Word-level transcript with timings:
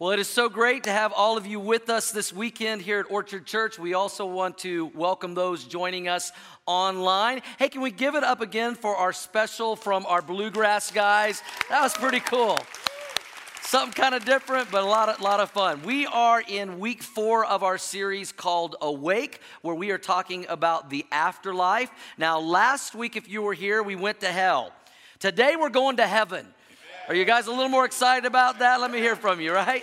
Well, 0.00 0.12
it 0.12 0.20
is 0.20 0.28
so 0.28 0.48
great 0.48 0.84
to 0.84 0.92
have 0.92 1.12
all 1.12 1.36
of 1.36 1.44
you 1.44 1.58
with 1.58 1.90
us 1.90 2.12
this 2.12 2.32
weekend 2.32 2.82
here 2.82 3.00
at 3.00 3.10
Orchard 3.10 3.46
Church. 3.46 3.80
We 3.80 3.94
also 3.94 4.26
want 4.26 4.58
to 4.58 4.92
welcome 4.94 5.34
those 5.34 5.64
joining 5.64 6.06
us 6.06 6.30
online. 6.66 7.42
Hey, 7.58 7.68
can 7.68 7.80
we 7.80 7.90
give 7.90 8.14
it 8.14 8.22
up 8.22 8.40
again 8.40 8.76
for 8.76 8.94
our 8.94 9.12
special 9.12 9.74
from 9.74 10.06
our 10.06 10.22
Bluegrass 10.22 10.92
guys? 10.92 11.42
That 11.68 11.82
was 11.82 11.94
pretty 11.94 12.20
cool. 12.20 12.56
Something 13.62 13.92
kind 13.92 14.14
of 14.14 14.24
different, 14.24 14.70
but 14.70 14.84
a 14.84 14.86
lot 14.86 15.08
of, 15.08 15.20
lot 15.20 15.40
of 15.40 15.50
fun. 15.50 15.82
We 15.82 16.06
are 16.06 16.44
in 16.46 16.78
week 16.78 17.02
four 17.02 17.44
of 17.44 17.64
our 17.64 17.76
series 17.76 18.30
called 18.30 18.76
Awake, 18.80 19.40
where 19.62 19.74
we 19.74 19.90
are 19.90 19.98
talking 19.98 20.46
about 20.48 20.90
the 20.90 21.06
afterlife. 21.10 21.90
Now, 22.16 22.38
last 22.38 22.94
week, 22.94 23.16
if 23.16 23.28
you 23.28 23.42
were 23.42 23.52
here, 23.52 23.82
we 23.82 23.96
went 23.96 24.20
to 24.20 24.28
hell. 24.28 24.72
Today, 25.18 25.56
we're 25.56 25.70
going 25.70 25.96
to 25.96 26.06
heaven. 26.06 26.46
Are 27.08 27.14
you 27.14 27.24
guys 27.24 27.46
a 27.46 27.50
little 27.50 27.70
more 27.70 27.86
excited 27.86 28.26
about 28.26 28.58
that? 28.58 28.82
Let 28.82 28.90
me 28.90 28.98
hear 28.98 29.16
from 29.16 29.40
you, 29.40 29.54
right? 29.54 29.82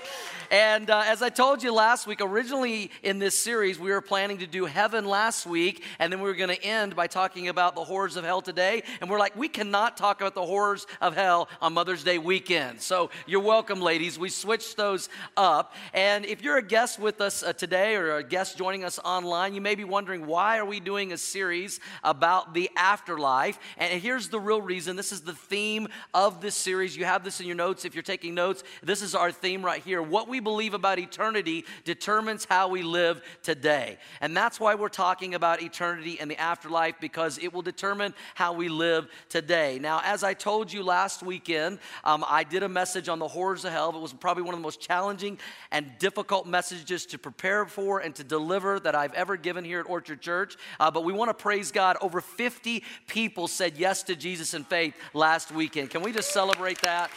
And 0.51 0.89
uh, 0.89 1.03
as 1.05 1.21
I 1.21 1.29
told 1.29 1.63
you 1.63 1.73
last 1.73 2.07
week, 2.07 2.21
originally 2.21 2.91
in 3.03 3.19
this 3.19 3.37
series, 3.37 3.79
we 3.79 3.89
were 3.91 4.01
planning 4.01 4.37
to 4.39 4.47
do 4.47 4.65
heaven 4.65 5.05
last 5.05 5.45
week, 5.45 5.83
and 5.99 6.11
then 6.11 6.21
we 6.21 6.27
were 6.27 6.35
going 6.35 6.55
to 6.55 6.63
end 6.63 6.95
by 6.95 7.07
talking 7.07 7.47
about 7.47 7.75
the 7.75 7.83
horrors 7.83 8.15
of 8.15 8.23
hell 8.23 8.41
today. 8.41 8.83
And 9.01 9.09
we're 9.09 9.19
like, 9.19 9.35
we 9.35 9.47
cannot 9.47 9.97
talk 9.97 10.21
about 10.21 10.35
the 10.35 10.45
horrors 10.45 10.85
of 11.01 11.15
hell 11.15 11.49
on 11.61 11.73
Mother's 11.73 12.03
Day 12.03 12.17
weekend. 12.17 12.81
So 12.81 13.09
you're 13.25 13.41
welcome, 13.41 13.81
ladies. 13.81 14.19
We 14.19 14.29
switched 14.29 14.77
those 14.77 15.09
up. 15.35 15.73
And 15.93 16.25
if 16.25 16.43
you're 16.43 16.57
a 16.57 16.63
guest 16.63 16.99
with 16.99 17.21
us 17.21 17.43
uh, 17.43 17.53
today 17.53 17.95
or 17.95 18.17
a 18.17 18.23
guest 18.23 18.57
joining 18.57 18.83
us 18.83 18.99
online, 18.99 19.53
you 19.53 19.61
may 19.61 19.75
be 19.75 19.83
wondering 19.83 20.25
why 20.25 20.57
are 20.57 20.65
we 20.65 20.79
doing 20.79 21.11
a 21.11 21.17
series 21.17 21.79
about 22.03 22.53
the 22.53 22.69
afterlife? 22.75 23.59
And 23.77 24.01
here's 24.01 24.29
the 24.29 24.39
real 24.39 24.61
reason. 24.61 24.95
This 24.95 25.11
is 25.11 25.21
the 25.21 25.33
theme 25.33 25.87
of 26.13 26.41
this 26.41 26.55
series. 26.55 26.95
You 26.95 27.05
have 27.05 27.23
this 27.23 27.39
in 27.39 27.47
your 27.47 27.55
notes 27.55 27.85
if 27.85 27.95
you're 27.95 28.03
taking 28.03 28.35
notes. 28.35 28.63
This 28.83 29.01
is 29.01 29.15
our 29.15 29.31
theme 29.31 29.65
right 29.65 29.81
here. 29.81 30.01
What 30.01 30.27
we 30.27 30.34
we 30.35 30.41
believe 30.41 30.73
about 30.73 30.99
eternity 30.99 31.63
determines 31.85 32.43
how 32.43 32.67
we 32.67 32.81
live 32.83 33.21
today. 33.41 33.97
And 34.19 34.35
that's 34.35 34.59
why 34.59 34.75
we're 34.75 34.89
talking 34.89 35.33
about 35.33 35.61
eternity 35.61 36.19
and 36.19 36.29
the 36.29 36.37
afterlife 36.37 36.95
because 36.99 37.37
it 37.37 37.53
will 37.53 37.61
determine 37.61 38.13
how 38.33 38.51
we 38.51 38.67
live 38.67 39.07
today. 39.29 39.79
Now, 39.79 40.01
as 40.03 40.25
I 40.25 40.33
told 40.33 40.73
you 40.73 40.83
last 40.83 41.23
weekend, 41.23 41.79
um, 42.03 42.25
I 42.27 42.43
did 42.43 42.63
a 42.63 42.67
message 42.67 43.07
on 43.07 43.17
the 43.17 43.29
horrors 43.29 43.63
of 43.63 43.71
hell. 43.71 43.95
It 43.95 44.01
was 44.01 44.11
probably 44.11 44.43
one 44.43 44.53
of 44.53 44.59
the 44.59 44.63
most 44.63 44.81
challenging 44.81 45.39
and 45.71 45.89
difficult 45.99 46.45
messages 46.45 47.05
to 47.05 47.17
prepare 47.17 47.65
for 47.65 47.99
and 47.99 48.13
to 48.15 48.25
deliver 48.25 48.77
that 48.81 48.93
I've 48.93 49.13
ever 49.13 49.37
given 49.37 49.63
here 49.63 49.79
at 49.79 49.89
Orchard 49.89 50.19
Church. 50.19 50.57
Uh, 50.81 50.91
but 50.91 51.05
we 51.05 51.13
want 51.13 51.29
to 51.29 51.33
praise 51.33 51.71
God. 51.71 51.95
Over 52.01 52.19
50 52.19 52.83
people 53.07 53.47
said 53.47 53.77
yes 53.77 54.03
to 54.03 54.17
Jesus 54.17 54.53
in 54.53 54.65
faith 54.65 54.95
last 55.13 55.53
weekend. 55.53 55.91
Can 55.91 56.01
we 56.01 56.11
just 56.11 56.33
celebrate 56.33 56.81
that? 56.81 57.09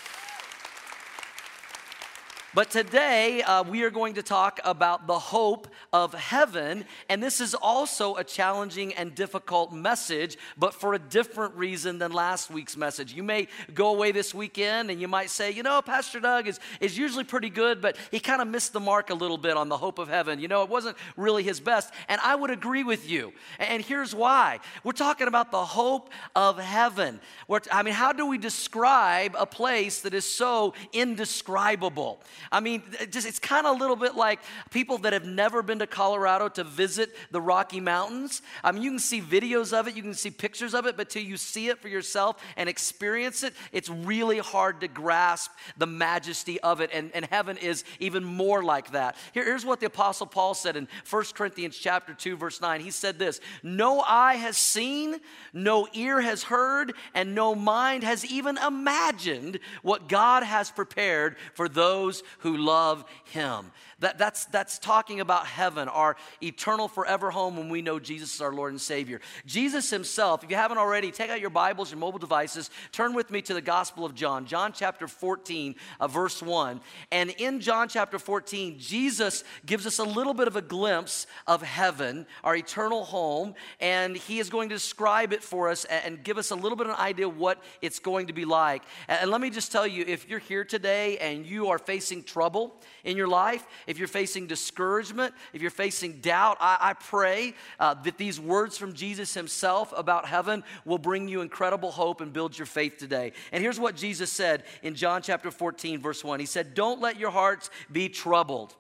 But 2.55 2.71
today, 2.71 3.43
uh, 3.43 3.63
we 3.63 3.83
are 3.83 3.91
going 3.91 4.15
to 4.15 4.23
talk 4.23 4.59
about 4.65 5.07
the 5.07 5.19
hope 5.19 5.69
of 5.93 6.15
heaven. 6.15 6.87
And 7.11 7.23
this 7.23 7.43
is 7.43 7.55
also 7.55 8.17
a 8.17 8.25
challenging 8.25 8.95
and 8.95 9.15
difficult 9.15 9.71
message, 9.71 10.39
but 10.57 10.73
for 10.73 10.95
a 10.95 10.99
different 10.99 11.55
reason 11.57 11.99
than 11.99 12.11
last 12.11 12.51
week's 12.51 12.75
message. 12.75 13.13
You 13.13 13.23
may 13.23 13.49
go 13.75 13.95
away 13.95 14.13
this 14.13 14.33
weekend 14.33 14.91
and 14.91 14.99
you 14.99 15.09
might 15.09 15.29
say, 15.29 15.51
you 15.51 15.63
know, 15.63 15.83
Pastor 15.83 16.21
Doug 16.21 16.49
is, 16.49 16.59
is 16.81 16.97
usually 16.97 17.25
pretty 17.25 17.51
good, 17.51 17.83
but 17.83 17.99
he 18.11 18.19
kind 18.19 18.41
of 18.41 18.49
missed 18.49 18.73
the 18.73 18.81
mark 18.81 19.11
a 19.11 19.15
little 19.15 19.37
bit 19.37 19.59
on 19.59 19.69
the 19.69 19.77
hope 19.77 19.99
of 19.99 20.09
heaven. 20.09 20.41
You 20.41 20.49
know, 20.49 20.63
it 20.63 20.71
wasn't 20.71 20.97
really 21.19 21.43
his 21.43 21.61
best. 21.61 21.93
And 22.09 22.19
I 22.25 22.35
would 22.35 22.51
agree 22.51 22.83
with 22.83 23.11
you. 23.11 23.35
And 23.59 23.85
here's 23.85 24.15
why 24.15 24.61
we're 24.85 24.93
talking 24.93 25.29
about 25.29 25.51
the 25.51 25.67
hope 25.67 26.09
of 26.35 26.59
heaven. 26.59 27.21
We're, 27.47 27.61
I 27.71 27.83
mean, 27.83 27.93
how 27.93 28.15
do 28.15 28.25
we 28.25 28.39
describe 28.39 29.37
a 29.39 29.45
place 29.45 30.01
that 30.01 30.15
is 30.15 30.25
so 30.25 30.73
indescribable? 30.95 32.21
I 32.51 32.61
mean, 32.61 32.83
it 33.01 33.13
just, 33.13 33.27
it's 33.27 33.39
kind 33.39 33.67
of 33.67 33.77
a 33.77 33.79
little 33.79 33.97
bit 33.97 34.15
like 34.15 34.41
people 34.71 34.99
that 34.99 35.13
have 35.13 35.25
never 35.25 35.63
been 35.63 35.79
to 35.81 35.87
Colorado 35.87 36.49
to 36.51 36.65
visit 36.65 37.15
the 37.31 37.41
Rocky 37.41 37.81
Mountains. 37.81 38.43
I 38.63 38.73
mean, 38.73 38.83
you 38.83 38.91
can 38.91 38.99
see 38.99 39.21
videos 39.21 39.73
of 39.73 39.89
it, 39.89 39.97
you 39.97 40.03
can 40.03 40.15
see 40.15 40.31
pictures 40.31 40.75
of 40.75 40.87
it, 40.87 40.97
but 40.97 41.11
till 41.11 41.23
you 41.23 41.37
see 41.37 41.69
it 41.69 41.79
for 41.81 41.89
yourself 41.89 42.43
and 42.57 42.69
experience 42.69 43.43
it, 43.43 43.55
it's 43.73 43.89
really 43.89 44.39
hard 44.39 44.81
to 44.81 44.89
grasp 44.89 45.51
the 45.77 45.87
majesty 45.87 46.61
of 46.61 46.81
it. 46.81 46.91
And, 46.93 47.11
and 47.15 47.25
heaven 47.25 47.57
is 47.57 47.85
even 47.99 48.25
more 48.25 48.63
like 48.63 48.93
that. 48.93 49.17
Here, 49.33 49.45
here's 49.45 49.65
what 49.65 49.81
the 49.81 49.87
Apostle 49.87 50.27
Paul 50.27 50.55
said 50.55 50.77
in 50.77 50.89
1 51.09 51.25
Corinthians 51.35 51.77
chapter 51.77 52.15
2, 52.15 52.37
verse 52.37 52.61
9. 52.61 52.81
He 52.81 52.91
said 52.91 53.19
this 53.19 53.41
No 53.63 54.01
eye 54.01 54.35
has 54.35 54.57
seen, 54.57 55.17
no 55.53 55.89
ear 55.93 56.21
has 56.21 56.45
heard, 56.45 56.95
and 57.15 57.35
no 57.35 57.55
mind 57.55 58.05
has 58.05 58.25
even 58.25 58.59
imagined 58.59 59.59
what 59.83 60.09
God 60.09 60.43
has 60.43 60.71
prepared 60.71 61.37
for 61.55 61.69
those 61.69 62.23
who 62.39 62.57
love 62.57 63.05
him. 63.25 63.71
That, 64.01 64.17
that's, 64.17 64.45
that's 64.47 64.79
talking 64.79 65.19
about 65.21 65.47
heaven, 65.47 65.89
our 65.89 66.17
eternal 66.41 66.87
forever 66.87 67.31
home 67.31 67.57
when 67.57 67.69
we 67.69 67.83
know 67.83 67.99
Jesus 67.99 68.35
is 68.35 68.41
our 68.41 68.53
Lord 68.53 68.73
and 68.73 68.81
Savior. 68.81 69.21
Jesus 69.45 69.91
himself, 69.91 70.45
if 70.45 70.51
you 70.51 70.57
haven't 70.57 70.79
already, 70.79 71.11
take 71.11 71.31
out 71.31 71.41
your 71.41 71.51
Bibles, 71.51 71.91
your 71.91 71.99
mobile 71.99 72.21
devices, 72.21 72.71
turn 72.93 73.13
with 73.13 73.33
me 73.33 73.43
to 73.43 73.55
the 73.55 73.61
Gospel 73.61 74.05
of 74.05 74.15
John, 74.15 74.47
John 74.47 74.73
chapter 74.73 75.09
14, 75.09 75.75
uh, 75.99 76.07
verse 76.07 76.41
1. 76.41 76.81
And 77.11 77.31
in 77.39 77.59
John 77.61 77.89
chapter 77.89 78.21
14, 78.21 78.79
Jesus 78.79 79.43
gives 79.67 79.85
us 79.85 79.99
a 79.99 80.05
little 80.05 80.35
bit 80.35 80.47
of 80.47 80.55
a 80.55 80.63
glimpse 80.63 81.27
of 81.49 81.63
heaven, 81.63 82.25
our 82.45 82.55
eternal 82.55 83.05
home, 83.05 83.55
and 83.81 84.17
he 84.17 84.39
is 84.39 84.49
going 84.49 84.69
to 84.69 84.77
describe 84.77 85.33
it 85.33 85.43
for 85.43 85.69
us 85.69 85.85
and 85.87 86.23
give 86.23 86.39
us 86.39 86.53
a 86.53 86.55
little 86.55 86.77
bit 86.77 86.87
of 86.87 86.93
an 86.93 87.01
idea 87.01 87.29
what 87.29 87.61
it's 87.83 87.99
going 87.99 88.29
to 88.29 88.33
be 88.33 88.45
like. 88.45 88.83
And 89.09 89.31
let 89.31 89.41
me 89.41 89.51
just 89.51 89.73
tell 89.73 89.87
you, 89.87 90.05
if 90.07 90.29
you're 90.29 90.39
here 90.39 90.65
today 90.65 91.19
and 91.19 91.45
you 91.45 91.69
are 91.69 91.79
facing 91.79 92.18
trouble 92.23 92.75
in 93.05 93.17
your 93.17 93.29
life, 93.29 93.67
if 93.87 93.99
you're 93.99 94.09
facing 94.09 94.47
discouragement, 94.47 95.35
if 95.53 95.63
you're 95.63 95.71
facing 95.71 96.21
doubt, 96.21 96.57
I, 96.61 96.79
I 96.81 96.93
pray 96.95 97.55
uh, 97.79 97.95
that 97.95 98.19
these 98.19 98.41
words 98.41 98.77
from 98.77 98.93
Jesus 98.93 99.35
himself 99.35 99.93
about 99.97 100.27
heaven 100.27 100.65
will 100.85 100.99
bring 100.99 101.29
you 101.29 101.41
incredible 101.41 101.91
hope 101.91 102.21
and 102.21 102.33
build 102.33 102.59
your 102.59 102.67
faith 102.67 102.99
today. 102.99 103.33
And 103.53 103.63
here's 103.63 103.81
what 103.81 103.97
Jesus 103.97 104.31
said 104.31 104.65
in 104.83 104.95
John 104.95 105.23
chapter 105.23 105.51
14, 105.51 106.01
verse 106.01 106.25
1. 106.25 106.41
He 106.41 106.47
said, 106.47 106.75
Don't 106.75 107.01
let 107.01 107.19
your 107.19 107.31
hearts 107.31 107.71
be 107.91 108.09
troubled. 108.09 108.75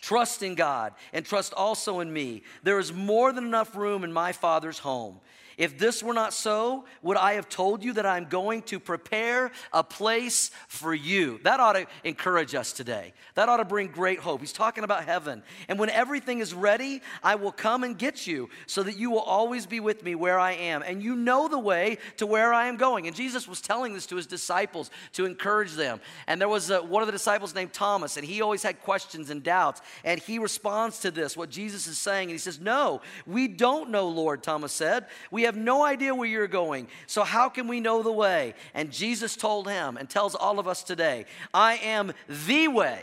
Trust 0.00 0.42
in 0.42 0.56
God 0.56 0.94
and 1.12 1.24
trust 1.24 1.54
also 1.54 2.00
in 2.00 2.12
me. 2.12 2.42
There 2.64 2.80
is 2.80 2.92
more 2.92 3.32
than 3.32 3.44
enough 3.44 3.76
room 3.76 4.02
in 4.02 4.12
my 4.12 4.32
Father's 4.32 4.80
home. 4.80 5.20
If 5.56 5.78
this 5.78 6.02
were 6.02 6.14
not 6.14 6.32
so, 6.32 6.84
would 7.02 7.16
I 7.16 7.34
have 7.34 7.48
told 7.48 7.84
you 7.84 7.92
that 7.94 8.06
I'm 8.06 8.26
going 8.26 8.62
to 8.62 8.80
prepare 8.80 9.52
a 9.72 9.84
place 9.84 10.50
for 10.68 10.94
you? 10.94 11.40
That 11.44 11.60
ought 11.60 11.74
to 11.74 11.86
encourage 12.04 12.54
us 12.54 12.72
today. 12.72 13.12
That 13.34 13.48
ought 13.48 13.58
to 13.58 13.64
bring 13.64 13.88
great 13.88 14.18
hope. 14.18 14.40
He's 14.40 14.52
talking 14.52 14.84
about 14.84 15.04
heaven. 15.04 15.42
And 15.68 15.78
when 15.78 15.90
everything 15.90 16.40
is 16.40 16.54
ready, 16.54 17.02
I 17.22 17.34
will 17.34 17.52
come 17.52 17.84
and 17.84 17.98
get 17.98 18.26
you 18.26 18.48
so 18.66 18.82
that 18.82 18.98
you 18.98 19.10
will 19.10 19.20
always 19.20 19.66
be 19.66 19.80
with 19.80 20.02
me 20.02 20.14
where 20.14 20.38
I 20.38 20.52
am. 20.52 20.82
And 20.82 21.02
you 21.02 21.16
know 21.16 21.48
the 21.48 21.58
way 21.58 21.98
to 22.16 22.26
where 22.26 22.52
I 22.52 22.66
am 22.66 22.76
going. 22.76 23.06
And 23.06 23.14
Jesus 23.14 23.46
was 23.46 23.60
telling 23.60 23.94
this 23.94 24.06
to 24.06 24.16
his 24.16 24.26
disciples 24.26 24.90
to 25.12 25.24
encourage 25.26 25.72
them. 25.72 26.00
And 26.26 26.40
there 26.40 26.48
was 26.48 26.70
a, 26.70 26.82
one 26.82 27.02
of 27.02 27.06
the 27.06 27.12
disciples 27.12 27.54
named 27.54 27.72
Thomas, 27.72 28.16
and 28.16 28.26
he 28.26 28.42
always 28.42 28.62
had 28.62 28.82
questions 28.82 29.30
and 29.30 29.42
doubts. 29.42 29.80
And 30.04 30.20
he 30.20 30.38
responds 30.38 31.00
to 31.00 31.10
this, 31.10 31.36
what 31.36 31.50
Jesus 31.50 31.86
is 31.86 31.98
saying. 31.98 32.24
And 32.24 32.32
he 32.32 32.38
says, 32.38 32.60
No, 32.60 33.00
we 33.26 33.48
don't 33.48 33.90
know, 33.90 34.08
Lord, 34.08 34.42
Thomas 34.42 34.72
said. 34.72 35.06
We 35.30 35.41
we 35.42 35.46
have 35.46 35.56
no 35.56 35.84
idea 35.84 36.14
where 36.14 36.28
you're 36.28 36.46
going. 36.46 36.86
So, 37.08 37.24
how 37.24 37.48
can 37.48 37.66
we 37.66 37.80
know 37.80 38.04
the 38.04 38.12
way? 38.12 38.54
And 38.74 38.92
Jesus 38.92 39.34
told 39.34 39.66
him 39.66 39.96
and 39.96 40.08
tells 40.08 40.36
all 40.36 40.60
of 40.60 40.68
us 40.68 40.84
today 40.84 41.26
I 41.52 41.78
am 41.78 42.12
the 42.46 42.68
way, 42.68 43.00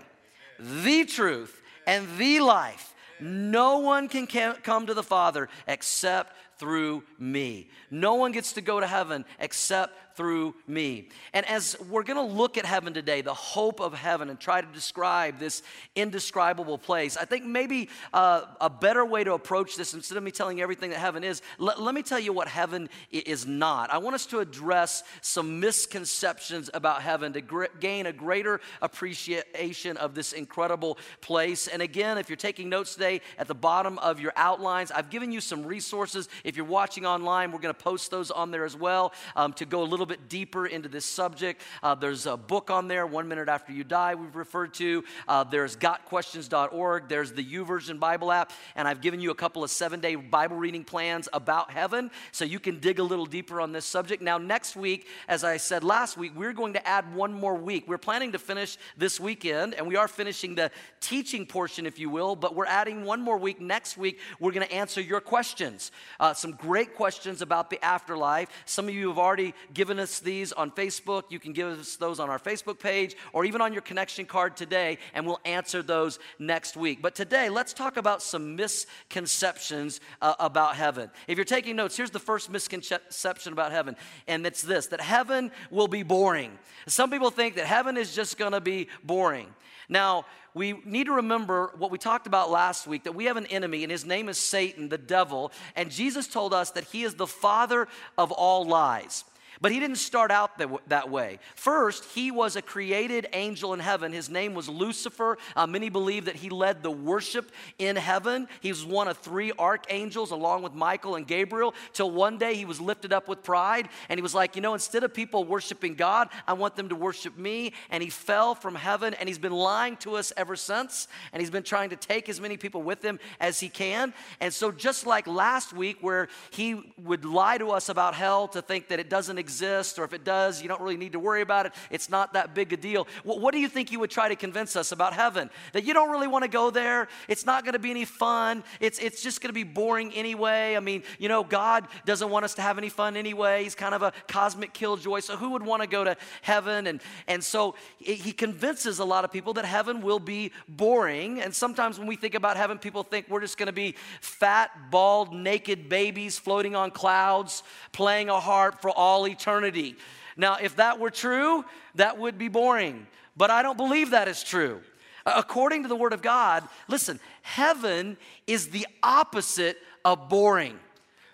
the 0.57 1.03
truth, 1.03 1.61
and 1.85 2.07
the 2.17 2.39
life. 2.39 2.95
No 3.19 3.79
one 3.79 4.07
can 4.07 4.25
come 4.25 4.87
to 4.87 4.93
the 4.93 5.03
Father 5.03 5.49
except 5.67 6.33
through 6.59 7.03
me. 7.17 7.67
No 7.91 8.15
one 8.15 8.31
gets 8.31 8.53
to 8.53 8.61
go 8.61 8.79
to 8.79 8.87
heaven 8.87 9.25
except 9.37 10.08
through 10.19 10.53
me. 10.67 11.07
And 11.31 11.45
as 11.45 11.77
we're 11.89 12.03
going 12.03 12.17
to 12.17 12.35
look 12.35 12.57
at 12.57 12.65
heaven 12.65 12.93
today, 12.93 13.21
the 13.21 13.33
hope 13.33 13.79
of 13.79 13.93
heaven, 13.93 14.29
and 14.29 14.37
try 14.37 14.59
to 14.59 14.67
describe 14.73 15.39
this 15.39 15.63
indescribable 15.95 16.77
place, 16.77 17.15
I 17.15 17.23
think 17.23 17.45
maybe 17.45 17.87
uh, 18.11 18.41
a 18.59 18.69
better 18.69 19.05
way 19.05 19.23
to 19.23 19.31
approach 19.31 19.77
this, 19.77 19.93
instead 19.93 20.17
of 20.17 20.23
me 20.25 20.31
telling 20.31 20.59
everything 20.59 20.89
that 20.89 20.99
heaven 20.99 21.23
is, 21.23 21.41
let, 21.57 21.81
let 21.81 21.95
me 21.95 22.03
tell 22.03 22.19
you 22.19 22.33
what 22.33 22.49
heaven 22.49 22.89
is 23.11 23.47
not. 23.47 23.93
I 23.93 23.99
want 23.99 24.13
us 24.13 24.25
to 24.25 24.39
address 24.39 25.03
some 25.21 25.61
misconceptions 25.61 26.69
about 26.73 27.01
heaven 27.01 27.31
to 27.31 27.39
gr- 27.39 27.67
gain 27.79 28.05
a 28.05 28.11
greater 28.11 28.59
appreciation 28.81 29.95
of 29.95 30.15
this 30.15 30.33
incredible 30.33 30.97
place. 31.21 31.69
And 31.69 31.81
again, 31.81 32.17
if 32.17 32.27
you're 32.27 32.35
taking 32.35 32.67
notes 32.67 32.93
today, 32.93 33.21
at 33.37 33.47
the 33.47 33.55
bottom 33.55 33.97
of 33.99 34.19
your 34.19 34.33
outlines, 34.35 34.91
I've 34.91 35.09
given 35.09 35.31
you 35.31 35.39
some 35.39 35.65
resources. 35.65 36.27
If 36.43 36.57
you're 36.57 36.65
watching 36.65 37.05
online, 37.05 37.53
we're 37.53 37.59
going 37.59 37.73
to 37.73 37.83
post 37.83 38.11
those 38.11 38.31
on 38.31 38.51
there 38.51 38.65
as 38.65 38.75
well 38.75 39.13
um, 39.37 39.53
to 39.53 39.65
go 39.65 39.81
a 39.81 39.85
little 39.85 40.08
bit 40.09 40.27
deeper 40.27 40.65
into 40.65 40.89
this 40.89 41.05
subject. 41.05 41.61
Uh, 41.81 41.95
there's 41.95 42.25
a 42.25 42.35
book 42.35 42.69
on 42.69 42.87
there, 42.87 43.05
One 43.07 43.27
Minute 43.27 43.47
After 43.47 43.71
You 43.71 43.83
Die, 43.83 44.15
we've 44.15 44.35
referred 44.35 44.73
to. 44.75 45.03
Uh, 45.27 45.43
there's 45.43 45.75
gotquestions.org. 45.75 47.07
There's 47.07 47.31
the 47.31 47.43
YouVersion 47.43 47.99
Bible 47.99 48.31
app. 48.31 48.51
And 48.75 48.87
I've 48.87 49.01
given 49.01 49.19
you 49.19 49.31
a 49.31 49.35
couple 49.35 49.63
of 49.63 49.69
seven 49.69 49.99
day 49.99 50.15
Bible 50.15 50.57
reading 50.57 50.83
plans 50.83 51.29
about 51.31 51.71
heaven 51.71 52.11
so 52.31 52.43
you 52.45 52.59
can 52.59 52.79
dig 52.79 52.99
a 52.99 53.03
little 53.03 53.25
deeper 53.25 53.61
on 53.61 53.71
this 53.71 53.85
subject. 53.85 54.21
Now, 54.21 54.37
next 54.37 54.75
week, 54.75 55.07
as 55.27 55.43
I 55.43 55.57
said 55.57 55.83
last 55.83 56.17
week, 56.17 56.33
we're 56.35 56.53
going 56.53 56.73
to 56.73 56.87
add 56.87 57.13
one 57.13 57.31
more 57.31 57.55
week. 57.55 57.87
We're 57.87 57.97
planning 57.97 58.31
to 58.31 58.39
finish 58.39 58.77
this 58.97 59.19
weekend, 59.19 59.75
and 59.75 59.87
we 59.87 59.95
are 59.95 60.07
finishing 60.07 60.55
the 60.55 60.71
teaching 60.99 61.45
portion, 61.45 61.85
if 61.85 61.99
you 61.99 62.09
will, 62.09 62.35
but 62.35 62.55
we're 62.55 62.65
adding 62.65 63.03
one 63.03 63.21
more 63.21 63.37
week. 63.37 63.61
Next 63.61 63.97
week, 63.97 64.19
we're 64.39 64.51
going 64.51 64.67
to 64.67 64.73
answer 64.73 65.01
your 65.01 65.21
questions. 65.21 65.91
Uh, 66.19 66.33
some 66.33 66.53
great 66.53 66.95
questions 66.95 67.41
about 67.41 67.69
the 67.69 67.83
afterlife. 67.85 68.49
Some 68.65 68.87
of 68.87 68.93
you 68.93 69.09
have 69.09 69.19
already 69.19 69.53
given 69.73 69.98
us 69.99 70.19
these 70.19 70.51
on 70.51 70.71
Facebook. 70.71 71.23
You 71.29 71.39
can 71.39 71.53
give 71.53 71.79
us 71.79 71.95
those 71.95 72.19
on 72.19 72.29
our 72.29 72.39
Facebook 72.39 72.79
page 72.79 73.15
or 73.33 73.45
even 73.45 73.61
on 73.61 73.73
your 73.73 73.81
connection 73.81 74.25
card 74.25 74.57
today, 74.57 74.97
and 75.13 75.25
we'll 75.25 75.39
answer 75.45 75.81
those 75.81 76.19
next 76.39 76.75
week. 76.75 77.01
But 77.01 77.15
today, 77.15 77.49
let's 77.49 77.73
talk 77.73 77.97
about 77.97 78.21
some 78.21 78.55
misconceptions 78.55 79.99
uh, 80.21 80.35
about 80.39 80.75
heaven. 80.75 81.09
If 81.27 81.37
you're 81.37 81.45
taking 81.45 81.75
notes, 81.75 81.95
here's 81.97 82.11
the 82.11 82.19
first 82.19 82.49
misconception 82.49 83.53
about 83.53 83.71
heaven, 83.71 83.95
and 84.27 84.45
it's 84.45 84.61
this 84.61 84.87
that 84.87 85.01
heaven 85.01 85.51
will 85.69 85.87
be 85.87 86.03
boring. 86.03 86.57
Some 86.87 87.11
people 87.11 87.31
think 87.31 87.55
that 87.55 87.65
heaven 87.65 87.97
is 87.97 88.15
just 88.15 88.37
going 88.37 88.53
to 88.53 88.61
be 88.61 88.87
boring. 89.03 89.47
Now, 89.89 90.25
we 90.53 90.73
need 90.85 91.05
to 91.05 91.13
remember 91.13 91.71
what 91.77 91.91
we 91.91 91.97
talked 91.97 92.27
about 92.27 92.49
last 92.49 92.87
week 92.87 93.03
that 93.03 93.13
we 93.13 93.25
have 93.25 93.37
an 93.37 93.45
enemy, 93.47 93.83
and 93.83 93.91
his 93.91 94.05
name 94.05 94.29
is 94.29 94.37
Satan, 94.37 94.89
the 94.89 94.97
devil. 94.97 95.51
And 95.75 95.91
Jesus 95.91 96.27
told 96.27 96.53
us 96.53 96.71
that 96.71 96.85
he 96.85 97.03
is 97.03 97.15
the 97.15 97.27
father 97.27 97.87
of 98.17 98.31
all 98.31 98.65
lies. 98.65 99.23
But 99.61 99.73
he 99.73 99.79
didn't 99.79 99.97
start 99.97 100.31
out 100.31 100.57
that, 100.87 101.09
way. 101.09 101.39
First, 101.55 102.05
he 102.05 102.31
was 102.31 102.55
a 102.55 102.61
created 102.61 103.27
angel 103.33 103.73
in 103.73 103.81
heaven. 103.81 104.13
His 104.13 104.29
name 104.29 104.53
was 104.53 104.69
Lucifer. 104.69 105.37
Uh, 105.53 105.67
many 105.67 105.89
believe 105.89 106.25
that 106.25 106.37
he 106.37 106.49
led 106.49 106.81
the 106.81 106.91
worship 106.91 107.51
in 107.77 107.97
heaven. 107.97 108.47
He 108.61 108.69
was 108.69 108.85
one 108.85 109.09
of 109.09 109.17
three 109.17 109.51
archangels, 109.59 110.31
along 110.31 110.63
with 110.63 110.73
Michael 110.73 111.15
and 111.15 111.27
Gabriel, 111.27 111.73
till 111.91 112.09
one 112.09 112.37
day 112.37 112.55
he 112.55 112.63
was 112.63 112.79
lifted 112.79 113.11
up 113.11 113.27
with 113.27 113.43
pride. 113.43 113.89
And 114.07 114.17
he 114.17 114.21
was 114.21 114.33
like, 114.33 114.55
you 114.55 114.61
know, 114.61 114.73
instead 114.73 115.03
of 115.03 115.13
people 115.13 115.43
worshiping 115.43 115.95
God, 115.95 116.29
I 116.47 116.53
want 116.53 116.77
them 116.77 116.87
to 116.89 116.95
worship 116.95 117.37
me. 117.37 117.73
And 117.89 118.01
he 118.01 118.09
fell 118.09 118.55
from 118.55 118.75
heaven, 118.75 119.13
and 119.15 119.27
he's 119.27 119.39
been 119.39 119.51
lying 119.51 119.97
to 119.97 120.15
us 120.15 120.31
ever 120.37 120.55
since. 120.55 121.09
And 121.33 121.41
he's 121.41 121.51
been 121.51 121.63
trying 121.63 121.89
to 121.89 121.97
take 121.97 122.29
as 122.29 122.39
many 122.39 122.55
people 122.55 122.81
with 122.81 123.03
him 123.03 123.19
as 123.41 123.59
he 123.59 123.67
can. 123.67 124.13
And 124.39 124.53
so, 124.53 124.71
just 124.71 125.05
like 125.05 125.27
last 125.27 125.73
week, 125.73 125.97
where 125.99 126.29
he 126.51 126.93
would 126.97 127.25
lie 127.25 127.57
to 127.57 127.71
us 127.71 127.89
about 127.89 128.15
hell 128.15 128.47
to 128.49 128.61
think 128.61 128.87
that 128.87 129.01
it 129.01 129.09
doesn't 129.09 129.37
exist 129.37 129.48
exist, 129.49 129.97
or 129.97 130.03
if 130.03 130.13
it 130.13 130.23
does, 130.23 130.61
you 130.61 130.67
don't 130.67 130.79
really 130.79 130.95
need 130.95 131.13
to 131.13 131.19
worry 131.19 131.41
about 131.41 131.65
it. 131.65 131.73
It's 131.89 132.07
not 132.07 132.33
that 132.33 132.53
big 132.53 132.71
a 132.71 132.77
deal. 132.77 133.07
What 133.23 133.51
do 133.51 133.59
you 133.59 133.67
think 133.67 133.91
you 133.91 133.99
would 133.99 134.11
try 134.11 134.29
to 134.29 134.35
convince 134.35 134.75
us 134.75 134.91
about 134.91 135.13
heaven? 135.13 135.49
That 135.73 135.85
you 135.85 135.95
don't 135.95 136.11
really 136.11 136.27
want 136.27 136.43
to 136.43 136.49
go 136.49 136.69
there. 136.69 137.07
It's 137.27 137.47
not 137.47 137.63
going 137.63 137.73
to 137.73 137.79
be 137.79 137.89
any 137.89 138.05
fun. 138.05 138.63
It's, 138.79 138.99
it's 138.99 139.23
just 139.23 139.41
going 139.41 139.49
to 139.49 139.53
be 139.53 139.63
boring 139.63 140.13
anyway. 140.13 140.75
I 140.75 140.81
mean, 140.81 141.01
you 141.17 141.29
know, 141.29 141.43
God 141.43 141.87
doesn't 142.05 142.29
want 142.29 142.45
us 142.45 142.53
to 142.55 142.61
have 142.61 142.77
any 142.77 142.89
fun 142.89 143.17
anyway. 143.17 143.63
He's 143.63 143.73
kind 143.73 143.95
of 143.95 144.03
a 144.03 144.13
cosmic 144.27 144.71
killjoy. 144.71 145.21
So 145.21 145.35
who 145.35 145.49
would 145.53 145.63
want 145.63 145.81
to 145.81 145.89
go 145.89 146.03
to 146.03 146.15
heaven? 146.43 146.85
And, 146.85 147.01
and 147.27 147.43
so 147.43 147.73
he 147.97 148.31
convinces 148.31 148.99
a 148.99 149.05
lot 149.05 149.25
of 149.25 149.31
people 149.31 149.53
that 149.53 149.65
heaven 149.65 150.01
will 150.01 150.19
be 150.19 150.51
boring. 150.67 151.41
And 151.41 151.55
sometimes 151.55 151.97
when 151.97 152.07
we 152.07 152.17
think 152.17 152.35
about 152.35 152.55
heaven, 152.55 152.77
people 152.77 153.01
think 153.01 153.25
we're 153.29 153.41
just 153.41 153.57
going 153.57 153.67
to 153.67 153.73
be 153.73 153.95
fat, 154.21 154.69
bald, 154.91 155.33
naked 155.33 155.89
babies 155.89 156.37
floating 156.37 156.75
on 156.75 156.91
clouds, 156.91 157.63
playing 157.91 158.29
a 158.29 158.39
harp 158.39 158.79
for 158.79 158.91
all 158.91 159.25
eternity 159.25 159.38
eternity. 159.39 159.95
Now, 160.35 160.57
if 160.61 160.75
that 160.77 160.99
were 160.99 161.09
true, 161.09 161.65
that 161.95 162.17
would 162.17 162.37
be 162.37 162.47
boring. 162.47 163.07
But 163.37 163.49
I 163.49 163.61
don't 163.61 163.77
believe 163.77 164.11
that 164.11 164.27
is 164.27 164.43
true. 164.43 164.81
According 165.25 165.83
to 165.83 165.89
the 165.89 165.95
Word 165.95 166.13
of 166.13 166.21
God, 166.21 166.67
listen, 166.87 167.19
heaven 167.41 168.17
is 168.47 168.69
the 168.69 168.87
opposite 169.03 169.77
of 170.03 170.29
boring. 170.29 170.79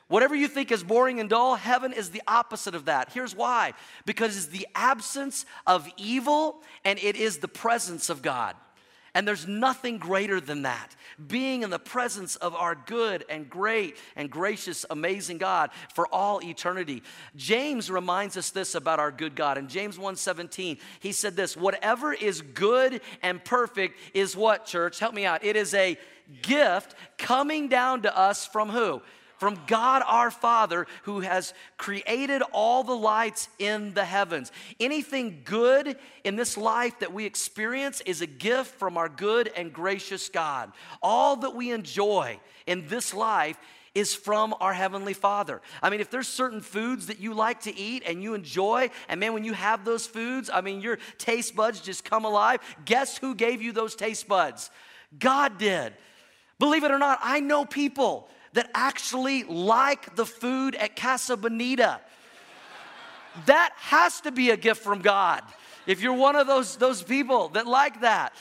Whatever 0.07 0.35
you 0.35 0.47
think 0.47 0.71
is 0.71 0.83
boring 0.83 1.19
and 1.19 1.29
dull, 1.29 1.55
heaven 1.55 1.91
is 1.91 2.11
the 2.11 2.21
opposite 2.27 2.75
of 2.75 2.85
that. 2.85 3.11
Here's 3.11 3.35
why 3.35 3.73
because 4.05 4.37
it's 4.37 4.47
the 4.47 4.67
absence 4.75 5.45
of 5.65 5.89
evil 5.97 6.61
and 6.83 6.99
it 6.99 7.15
is 7.15 7.39
the 7.39 7.47
presence 7.47 8.09
of 8.09 8.21
God. 8.21 8.55
And 9.15 9.25
there's 9.25 9.47
nothing 9.47 9.97
greater 9.97 10.41
than 10.41 10.63
that. 10.63 10.95
Being 11.27 11.63
in 11.63 11.69
the 11.69 11.79
presence 11.79 12.35
of 12.35 12.53
our 12.53 12.75
good 12.75 13.23
and 13.29 13.50
great 13.50 13.95
and 14.17 14.29
gracious, 14.29 14.85
amazing 14.89 15.38
God 15.38 15.71
for 15.94 16.06
all 16.13 16.44
eternity. 16.44 17.01
James 17.38 17.89
reminds 17.89 18.35
us 18.35 18.50
this 18.50 18.75
about 18.75 19.00
our 19.00 19.12
good 19.12 19.33
God. 19.33 19.57
In 19.57 19.69
James 19.69 19.97
1:17, 19.97 20.77
he 21.00 21.13
said 21.13 21.38
this, 21.38 21.56
whatever 21.56 22.12
is 22.13 22.41
good 22.41 23.00
and 23.23 23.44
perfect 23.44 23.97
is 24.13 24.35
what, 24.35 24.65
church? 24.65 25.00
Help 25.00 25.15
me 25.15 25.25
out. 25.25 25.44
It 25.45 25.56
is 25.56 25.73
a 25.73 25.97
gift 26.41 26.94
coming 27.17 27.69
down 27.69 28.01
to 28.01 28.17
us 28.17 28.45
from 28.45 28.69
who? 28.69 29.01
From 29.37 29.59
God 29.67 30.03
our 30.05 30.31
Father 30.31 30.87
who 31.03 31.21
has 31.21 31.53
created 31.77 32.41
all 32.51 32.83
the 32.83 32.95
lights 32.95 33.49
in 33.59 33.93
the 33.93 34.05
heavens. 34.05 34.51
Anything 34.79 35.41
good 35.43 35.97
in 36.23 36.35
this 36.35 36.57
life 36.57 36.99
that 36.99 37.13
we 37.13 37.25
experience 37.25 38.01
is 38.01 38.21
a 38.21 38.27
gift 38.27 38.75
from 38.75 38.97
our 38.97 39.09
good 39.09 39.51
and 39.55 39.73
gracious 39.73 40.29
God. 40.29 40.71
All 41.01 41.37
that 41.37 41.55
we 41.55 41.71
enjoy 41.71 42.39
in 42.65 42.87
this 42.87 43.13
life 43.13 43.57
is 43.95 44.13
from 44.13 44.53
our 44.59 44.73
Heavenly 44.73 45.13
Father. 45.13 45.61
I 45.81 45.89
mean, 45.89 46.01
if 46.01 46.11
there's 46.11 46.27
certain 46.27 46.59
foods 46.59 47.07
that 47.07 47.19
you 47.19 47.33
like 47.33 47.61
to 47.61 47.75
eat 47.75 48.03
and 48.05 48.21
you 48.21 48.33
enjoy, 48.33 48.89
and 49.07 49.21
man, 49.21 49.33
when 49.33 49.45
you 49.45 49.53
have 49.53 49.85
those 49.85 50.05
foods, 50.05 50.49
I 50.53 50.59
mean, 50.59 50.81
your 50.81 50.99
taste 51.17 51.55
buds 51.55 51.79
just 51.79 52.03
come 52.03 52.25
alive. 52.25 52.59
Guess 52.83 53.17
who 53.17 53.33
gave 53.33 53.61
you 53.61 53.71
those 53.71 53.95
taste 53.95 54.27
buds? 54.27 54.69
God 55.17 55.57
did. 55.57 55.93
Believe 56.59 56.83
it 56.83 56.91
or 56.91 56.99
not, 56.99 57.19
I 57.21 57.39
know 57.39 57.65
people 57.65 58.27
that 58.55 58.71
actually 58.73 59.43
like 59.43 60.15
the 60.15 60.25
food 60.25 60.75
at 60.75 60.95
Casa 60.95 61.37
Bonita. 61.37 61.99
that 63.45 63.73
has 63.75 64.21
to 64.21 64.31
be 64.31 64.49
a 64.49 64.57
gift 64.57 64.81
from 64.81 65.01
God. 65.01 65.43
If 65.85 66.01
you're 66.01 66.13
one 66.13 66.37
of 66.37 66.47
those, 66.47 66.77
those 66.77 67.03
people 67.03 67.49
that 67.49 67.67
like 67.67 68.01
that, 68.01 68.33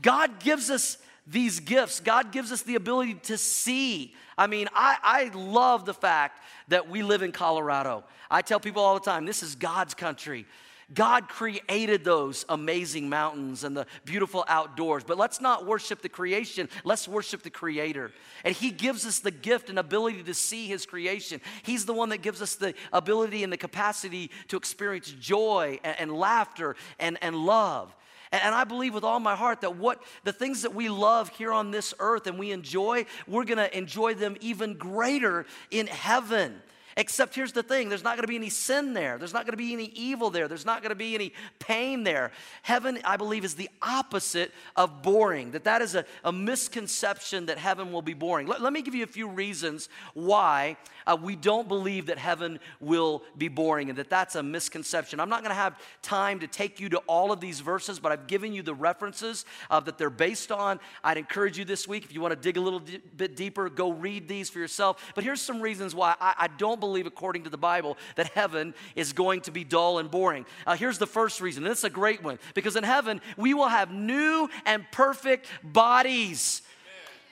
God 0.00 0.38
gives 0.38 0.70
us 0.70 0.98
these 1.26 1.60
gifts. 1.60 2.00
God 2.00 2.30
gives 2.30 2.52
us 2.52 2.60
the 2.62 2.74
ability 2.74 3.14
to 3.24 3.38
see. 3.38 4.14
I 4.36 4.46
mean, 4.46 4.68
I, 4.74 4.98
I 5.02 5.30
love 5.34 5.86
the 5.86 5.94
fact 5.94 6.42
that 6.68 6.88
we 6.88 7.02
live 7.02 7.22
in 7.22 7.32
Colorado. 7.32 8.04
I 8.30 8.42
tell 8.42 8.60
people 8.60 8.82
all 8.82 8.94
the 8.94 9.00
time 9.00 9.24
this 9.24 9.42
is 9.42 9.54
God's 9.54 9.94
country. 9.94 10.44
God 10.92 11.28
created 11.28 12.04
those 12.04 12.44
amazing 12.48 13.08
mountains 13.08 13.64
and 13.64 13.76
the 13.76 13.86
beautiful 14.04 14.44
outdoors. 14.48 15.02
But 15.04 15.16
let's 15.16 15.40
not 15.40 15.66
worship 15.66 16.02
the 16.02 16.08
creation, 16.08 16.68
let's 16.84 17.08
worship 17.08 17.42
the 17.42 17.50
Creator. 17.50 18.10
And 18.44 18.54
He 18.54 18.70
gives 18.70 19.06
us 19.06 19.20
the 19.20 19.30
gift 19.30 19.70
and 19.70 19.78
ability 19.78 20.24
to 20.24 20.34
see 20.34 20.66
His 20.66 20.84
creation. 20.84 21.40
He's 21.62 21.86
the 21.86 21.94
one 21.94 22.10
that 22.10 22.22
gives 22.22 22.42
us 22.42 22.56
the 22.56 22.74
ability 22.92 23.44
and 23.44 23.52
the 23.52 23.56
capacity 23.56 24.30
to 24.48 24.56
experience 24.56 25.10
joy 25.12 25.78
and, 25.82 25.96
and 25.98 26.12
laughter 26.12 26.76
and, 26.98 27.16
and 27.22 27.36
love. 27.36 27.94
And 28.32 28.54
I 28.54 28.64
believe 28.64 28.94
with 28.94 29.04
all 29.04 29.20
my 29.20 29.36
heart 29.36 29.60
that 29.60 29.76
what 29.76 30.02
the 30.24 30.32
things 30.32 30.62
that 30.62 30.74
we 30.74 30.88
love 30.88 31.28
here 31.28 31.52
on 31.52 31.70
this 31.70 31.94
earth 32.00 32.26
and 32.26 32.36
we 32.36 32.50
enjoy, 32.50 33.06
we're 33.28 33.44
gonna 33.44 33.70
enjoy 33.72 34.14
them 34.14 34.36
even 34.40 34.74
greater 34.74 35.46
in 35.70 35.86
heaven. 35.86 36.60
Except 36.96 37.34
here's 37.34 37.52
the 37.52 37.62
thing 37.62 37.88
there's 37.88 38.04
not 38.04 38.16
going 38.16 38.22
to 38.22 38.28
be 38.28 38.36
any 38.36 38.50
sin 38.50 38.94
there. 38.94 39.18
There's 39.18 39.32
not 39.32 39.44
going 39.44 39.52
to 39.52 39.56
be 39.56 39.72
any 39.72 39.90
evil 39.94 40.30
there. 40.30 40.46
There's 40.46 40.64
not 40.64 40.80
going 40.80 40.90
to 40.90 40.96
be 40.96 41.14
any 41.14 41.32
pain 41.58 42.04
there. 42.04 42.30
Heaven, 42.62 42.98
I 43.04 43.16
believe, 43.16 43.44
is 43.44 43.54
the 43.54 43.68
opposite 43.82 44.52
of 44.76 45.02
boring. 45.02 45.50
That 45.52 45.64
that 45.64 45.82
is 45.82 45.94
a, 45.96 46.04
a 46.22 46.32
misconception 46.32 47.46
that 47.46 47.58
heaven 47.58 47.92
will 47.92 48.02
be 48.02 48.14
boring. 48.14 48.46
Let, 48.46 48.62
let 48.62 48.72
me 48.72 48.82
give 48.82 48.94
you 48.94 49.02
a 49.02 49.08
few 49.08 49.28
reasons 49.28 49.88
why 50.14 50.76
uh, 51.06 51.16
we 51.20 51.34
don't 51.34 51.66
believe 51.66 52.06
that 52.06 52.18
heaven 52.18 52.60
will 52.80 53.24
be 53.36 53.48
boring 53.48 53.88
and 53.90 53.98
that 53.98 54.08
that's 54.08 54.36
a 54.36 54.42
misconception. 54.42 55.18
I'm 55.18 55.28
not 55.28 55.40
going 55.40 55.50
to 55.50 55.56
have 55.56 55.78
time 56.02 56.40
to 56.40 56.46
take 56.46 56.78
you 56.78 56.88
to 56.90 56.98
all 57.06 57.32
of 57.32 57.40
these 57.40 57.60
verses, 57.60 57.98
but 57.98 58.12
I've 58.12 58.26
given 58.26 58.52
you 58.52 58.62
the 58.62 58.74
references 58.74 59.44
uh, 59.68 59.80
that 59.80 59.98
they're 59.98 60.10
based 60.10 60.52
on. 60.52 60.78
I'd 61.02 61.18
encourage 61.18 61.58
you 61.58 61.64
this 61.64 61.88
week, 61.88 62.04
if 62.04 62.14
you 62.14 62.20
want 62.20 62.32
to 62.32 62.40
dig 62.40 62.56
a 62.56 62.60
little 62.60 62.78
d- 62.78 63.00
bit 63.16 63.34
deeper, 63.34 63.68
go 63.68 63.90
read 63.90 64.28
these 64.28 64.48
for 64.48 64.60
yourself. 64.60 65.12
But 65.14 65.24
here's 65.24 65.40
some 65.40 65.60
reasons 65.60 65.94
why 65.94 66.14
I, 66.20 66.34
I 66.38 66.48
don't 66.48 66.80
believe, 66.86 67.06
according 67.06 67.44
to 67.44 67.50
the 67.50 67.58
Bible, 67.58 67.96
that 68.16 68.28
heaven 68.28 68.74
is 68.94 69.12
going 69.12 69.40
to 69.42 69.50
be 69.50 69.64
dull 69.64 69.98
and 69.98 70.10
boring. 70.10 70.46
Uh, 70.66 70.76
here's 70.76 70.98
the 70.98 71.06
first 71.06 71.40
reason, 71.40 71.64
and 71.64 71.72
it's 71.72 71.84
a 71.84 71.90
great 71.90 72.22
one 72.22 72.38
because 72.54 72.76
in 72.76 72.84
heaven, 72.84 73.20
we 73.36 73.54
will 73.54 73.68
have 73.68 73.90
new 73.90 74.48
and 74.66 74.84
perfect 74.90 75.46
bodies. 75.62 76.62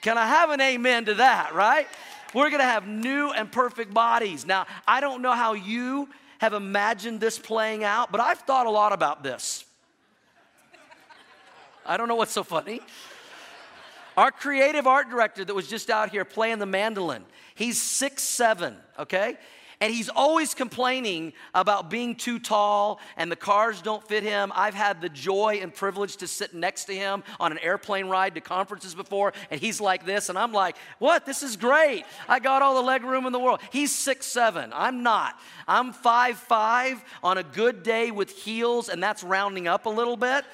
Can 0.01 0.17
I 0.17 0.27
have 0.27 0.49
an 0.49 0.59
amen 0.59 1.05
to 1.05 1.13
that, 1.15 1.53
right? 1.53 1.87
We're 2.33 2.49
gonna 2.49 2.63
have 2.63 2.87
new 2.87 3.31
and 3.31 3.51
perfect 3.51 3.93
bodies. 3.93 4.45
Now, 4.45 4.65
I 4.87 5.01
don't 5.01 5.21
know 5.21 5.33
how 5.33 5.53
you 5.53 6.09
have 6.39 6.53
imagined 6.53 7.21
this 7.21 7.39
playing 7.39 7.83
out, 7.83 8.11
but 8.11 8.19
I've 8.19 8.39
thought 8.39 8.65
a 8.65 8.71
lot 8.71 8.91
about 8.91 9.23
this. 9.23 9.63
I 11.85 11.95
don't 11.97 12.07
know 12.07 12.15
what's 12.15 12.31
so 12.31 12.43
funny. 12.43 12.81
Our 14.17 14.31
creative 14.31 14.87
art 14.87 15.09
director 15.09 15.43
that 15.43 15.53
was 15.53 15.67
just 15.67 15.89
out 15.89 16.09
here 16.09 16.25
playing 16.25 16.59
the 16.59 16.65
mandolin, 16.65 17.23
he's 17.55 17.81
six 17.81 18.23
seven, 18.23 18.75
okay? 18.99 19.37
and 19.83 19.93
he's 19.93 20.07
always 20.07 20.53
complaining 20.53 21.33
about 21.53 21.89
being 21.89 22.15
too 22.15 22.39
tall 22.39 23.01
and 23.17 23.29
the 23.29 23.35
cars 23.35 23.81
don't 23.81 24.01
fit 24.07 24.23
him. 24.23 24.49
I've 24.55 24.73
had 24.73 25.01
the 25.01 25.09
joy 25.09 25.59
and 25.61 25.75
privilege 25.75 26.15
to 26.17 26.27
sit 26.27 26.53
next 26.53 26.85
to 26.85 26.95
him 26.95 27.21
on 27.37 27.51
an 27.51 27.59
airplane 27.59 28.07
ride 28.07 28.35
to 28.35 28.41
conferences 28.41 28.95
before, 28.95 29.33
and 29.51 29.59
he's 29.59 29.81
like 29.81 30.05
this, 30.05 30.29
and 30.29 30.39
I'm 30.39 30.53
like, 30.53 30.77
what? 30.99 31.25
This 31.25 31.43
is 31.43 31.57
great. 31.57 32.05
I 32.29 32.39
got 32.39 32.61
all 32.61 32.75
the 32.75 32.81
leg 32.81 33.03
room 33.03 33.25
in 33.25 33.33
the 33.33 33.39
world. 33.39 33.59
He's 33.73 33.91
six 33.91 34.25
seven. 34.25 34.71
I'm 34.73 35.03
not. 35.03 35.37
I'm 35.67 35.91
five 35.91 36.37
five 36.37 37.03
on 37.21 37.37
a 37.37 37.43
good 37.43 37.83
day 37.83 38.09
with 38.09 38.29
heels, 38.29 38.87
and 38.87 39.03
that's 39.03 39.21
rounding 39.21 39.67
up 39.67 39.85
a 39.85 39.89
little 39.89 40.15
bit. 40.15 40.45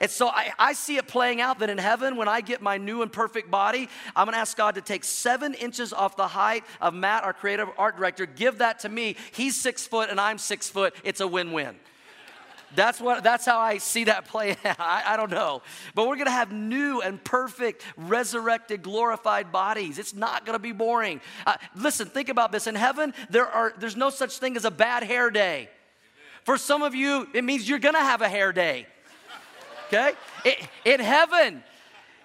And 0.00 0.10
so 0.10 0.28
I, 0.28 0.52
I, 0.58 0.72
see 0.72 0.96
it 0.96 1.06
playing 1.06 1.42
out 1.42 1.58
that 1.58 1.68
in 1.68 1.76
heaven, 1.76 2.16
when 2.16 2.26
I 2.26 2.40
get 2.40 2.62
my 2.62 2.78
new 2.78 3.02
and 3.02 3.12
perfect 3.12 3.50
body, 3.50 3.88
I'm 4.16 4.26
gonna 4.26 4.38
ask 4.38 4.56
God 4.56 4.76
to 4.76 4.80
take 4.80 5.04
seven 5.04 5.52
inches 5.52 5.92
off 5.92 6.16
the 6.16 6.26
height 6.26 6.64
of 6.80 6.94
Matt, 6.94 7.22
our 7.22 7.34
creative 7.34 7.68
art 7.76 7.98
director, 7.98 8.24
give 8.24 8.58
that 8.58 8.78
to 8.80 8.88
me. 8.88 9.16
He's 9.32 9.60
six 9.60 9.86
foot 9.86 10.08
and 10.08 10.18
I'm 10.18 10.38
six 10.38 10.70
foot. 10.70 10.94
It's 11.04 11.20
a 11.20 11.26
win 11.26 11.52
win. 11.52 11.76
That's 12.74 12.98
what 12.98 13.22
that's 13.22 13.44
how 13.44 13.58
I 13.58 13.76
see 13.76 14.04
that 14.04 14.26
play 14.26 14.56
I, 14.64 15.02
I, 15.06 15.16
don't 15.18 15.30
know. 15.30 15.60
But 15.94 16.08
we're 16.08 16.16
gonna 16.16 16.30
have 16.30 16.50
new 16.50 17.02
and 17.02 17.22
perfect, 17.22 17.84
resurrected, 17.98 18.82
glorified 18.82 19.52
bodies. 19.52 19.98
It's 19.98 20.14
not 20.14 20.46
gonna 20.46 20.58
be 20.58 20.72
boring. 20.72 21.20
Uh, 21.46 21.56
listen, 21.74 22.08
think 22.08 22.30
about 22.30 22.52
this. 22.52 22.66
In 22.66 22.74
heaven, 22.74 23.12
there 23.28 23.46
are 23.46 23.74
there's 23.78 23.96
no 23.96 24.08
such 24.08 24.38
thing 24.38 24.56
as 24.56 24.64
a 24.64 24.70
bad 24.70 25.02
hair 25.02 25.30
day. 25.30 25.68
For 26.44 26.56
some 26.56 26.82
of 26.82 26.94
you, 26.94 27.28
it 27.34 27.44
means 27.44 27.68
you're 27.68 27.78
gonna 27.78 27.98
have 27.98 28.22
a 28.22 28.28
hair 28.30 28.50
day 28.50 28.86
okay? 29.92 30.12
in 30.84 31.00
heaven, 31.00 31.62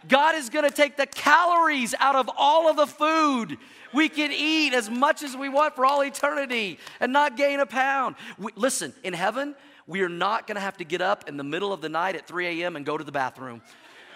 God 0.07 0.35
is 0.35 0.49
gonna 0.49 0.69
take 0.69 0.97
the 0.97 1.07
calories 1.07 1.95
out 1.99 2.15
of 2.15 2.29
all 2.37 2.69
of 2.69 2.75
the 2.75 2.87
food. 2.87 3.57
We 3.93 4.09
can 4.09 4.31
eat 4.31 4.73
as 4.73 4.89
much 4.89 5.23
as 5.23 5.35
we 5.35 5.49
want 5.49 5.75
for 5.75 5.85
all 5.85 6.01
eternity 6.03 6.79
and 6.99 7.11
not 7.11 7.37
gain 7.37 7.59
a 7.59 7.65
pound. 7.65 8.15
We, 8.37 8.51
listen, 8.55 8.93
in 9.03 9.13
heaven, 9.13 9.55
we 9.87 10.01
are 10.01 10.09
not 10.09 10.47
gonna 10.47 10.59
have 10.59 10.77
to 10.77 10.83
get 10.83 11.01
up 11.01 11.27
in 11.27 11.37
the 11.37 11.43
middle 11.43 11.73
of 11.73 11.81
the 11.81 11.89
night 11.89 12.15
at 12.15 12.27
3 12.27 12.61
a.m. 12.61 12.75
and 12.75 12.85
go 12.85 12.97
to 12.97 13.03
the 13.03 13.11
bathroom 13.11 13.61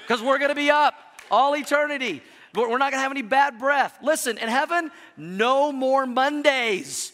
because 0.01 0.21
we're 0.21 0.39
gonna 0.39 0.55
be 0.55 0.69
up 0.69 0.95
all 1.31 1.55
eternity. 1.55 2.21
We're 2.53 2.77
not 2.77 2.91
gonna 2.91 3.03
have 3.03 3.11
any 3.11 3.21
bad 3.21 3.59
breath. 3.59 3.97
Listen, 4.01 4.37
in 4.37 4.49
heaven, 4.49 4.91
no 5.15 5.71
more 5.71 6.05
Mondays. 6.05 7.13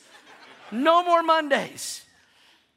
No 0.71 1.03
more 1.03 1.21
Mondays. 1.21 2.04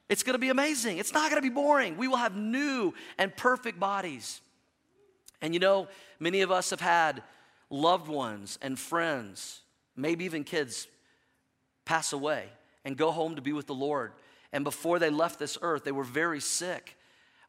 It's 0.09 0.23
going 0.23 0.35
to 0.35 0.38
be 0.38 0.49
amazing. 0.49 0.99
It's 0.99 1.12
not 1.12 1.31
going 1.31 1.43
to 1.43 1.49
be 1.49 1.55
boring. 1.55 1.97
We 1.97 2.09
will 2.09 2.17
have 2.17 2.37
new 2.37 2.95
and 3.19 3.35
perfect 3.37 3.79
bodies. 3.79 4.41
And 5.43 5.55
you 5.55 5.61
know, 5.61 5.88
many 6.19 6.41
of 6.41 6.50
us 6.50 6.71
have 6.71 6.81
had 6.81 7.23
loved 7.71 8.09
ones 8.09 8.59
and 8.62 8.79
friends, 8.79 9.61
maybe 9.97 10.25
even 10.25 10.45
kids, 10.45 10.88
pass 11.85 12.12
away 12.12 12.47
and 12.85 12.97
go 12.97 13.11
home 13.11 13.37
to 13.37 13.43
be 13.43 13.53
with 13.53 13.67
the 13.67 13.75
Lord. 13.75 14.12
And 14.53 14.65
before 14.65 14.99
they 14.99 15.11
left 15.11 15.38
this 15.38 15.59
earth, 15.61 15.85
they 15.85 15.93
were 15.93 16.05
very 16.05 16.41
sick. 16.41 16.97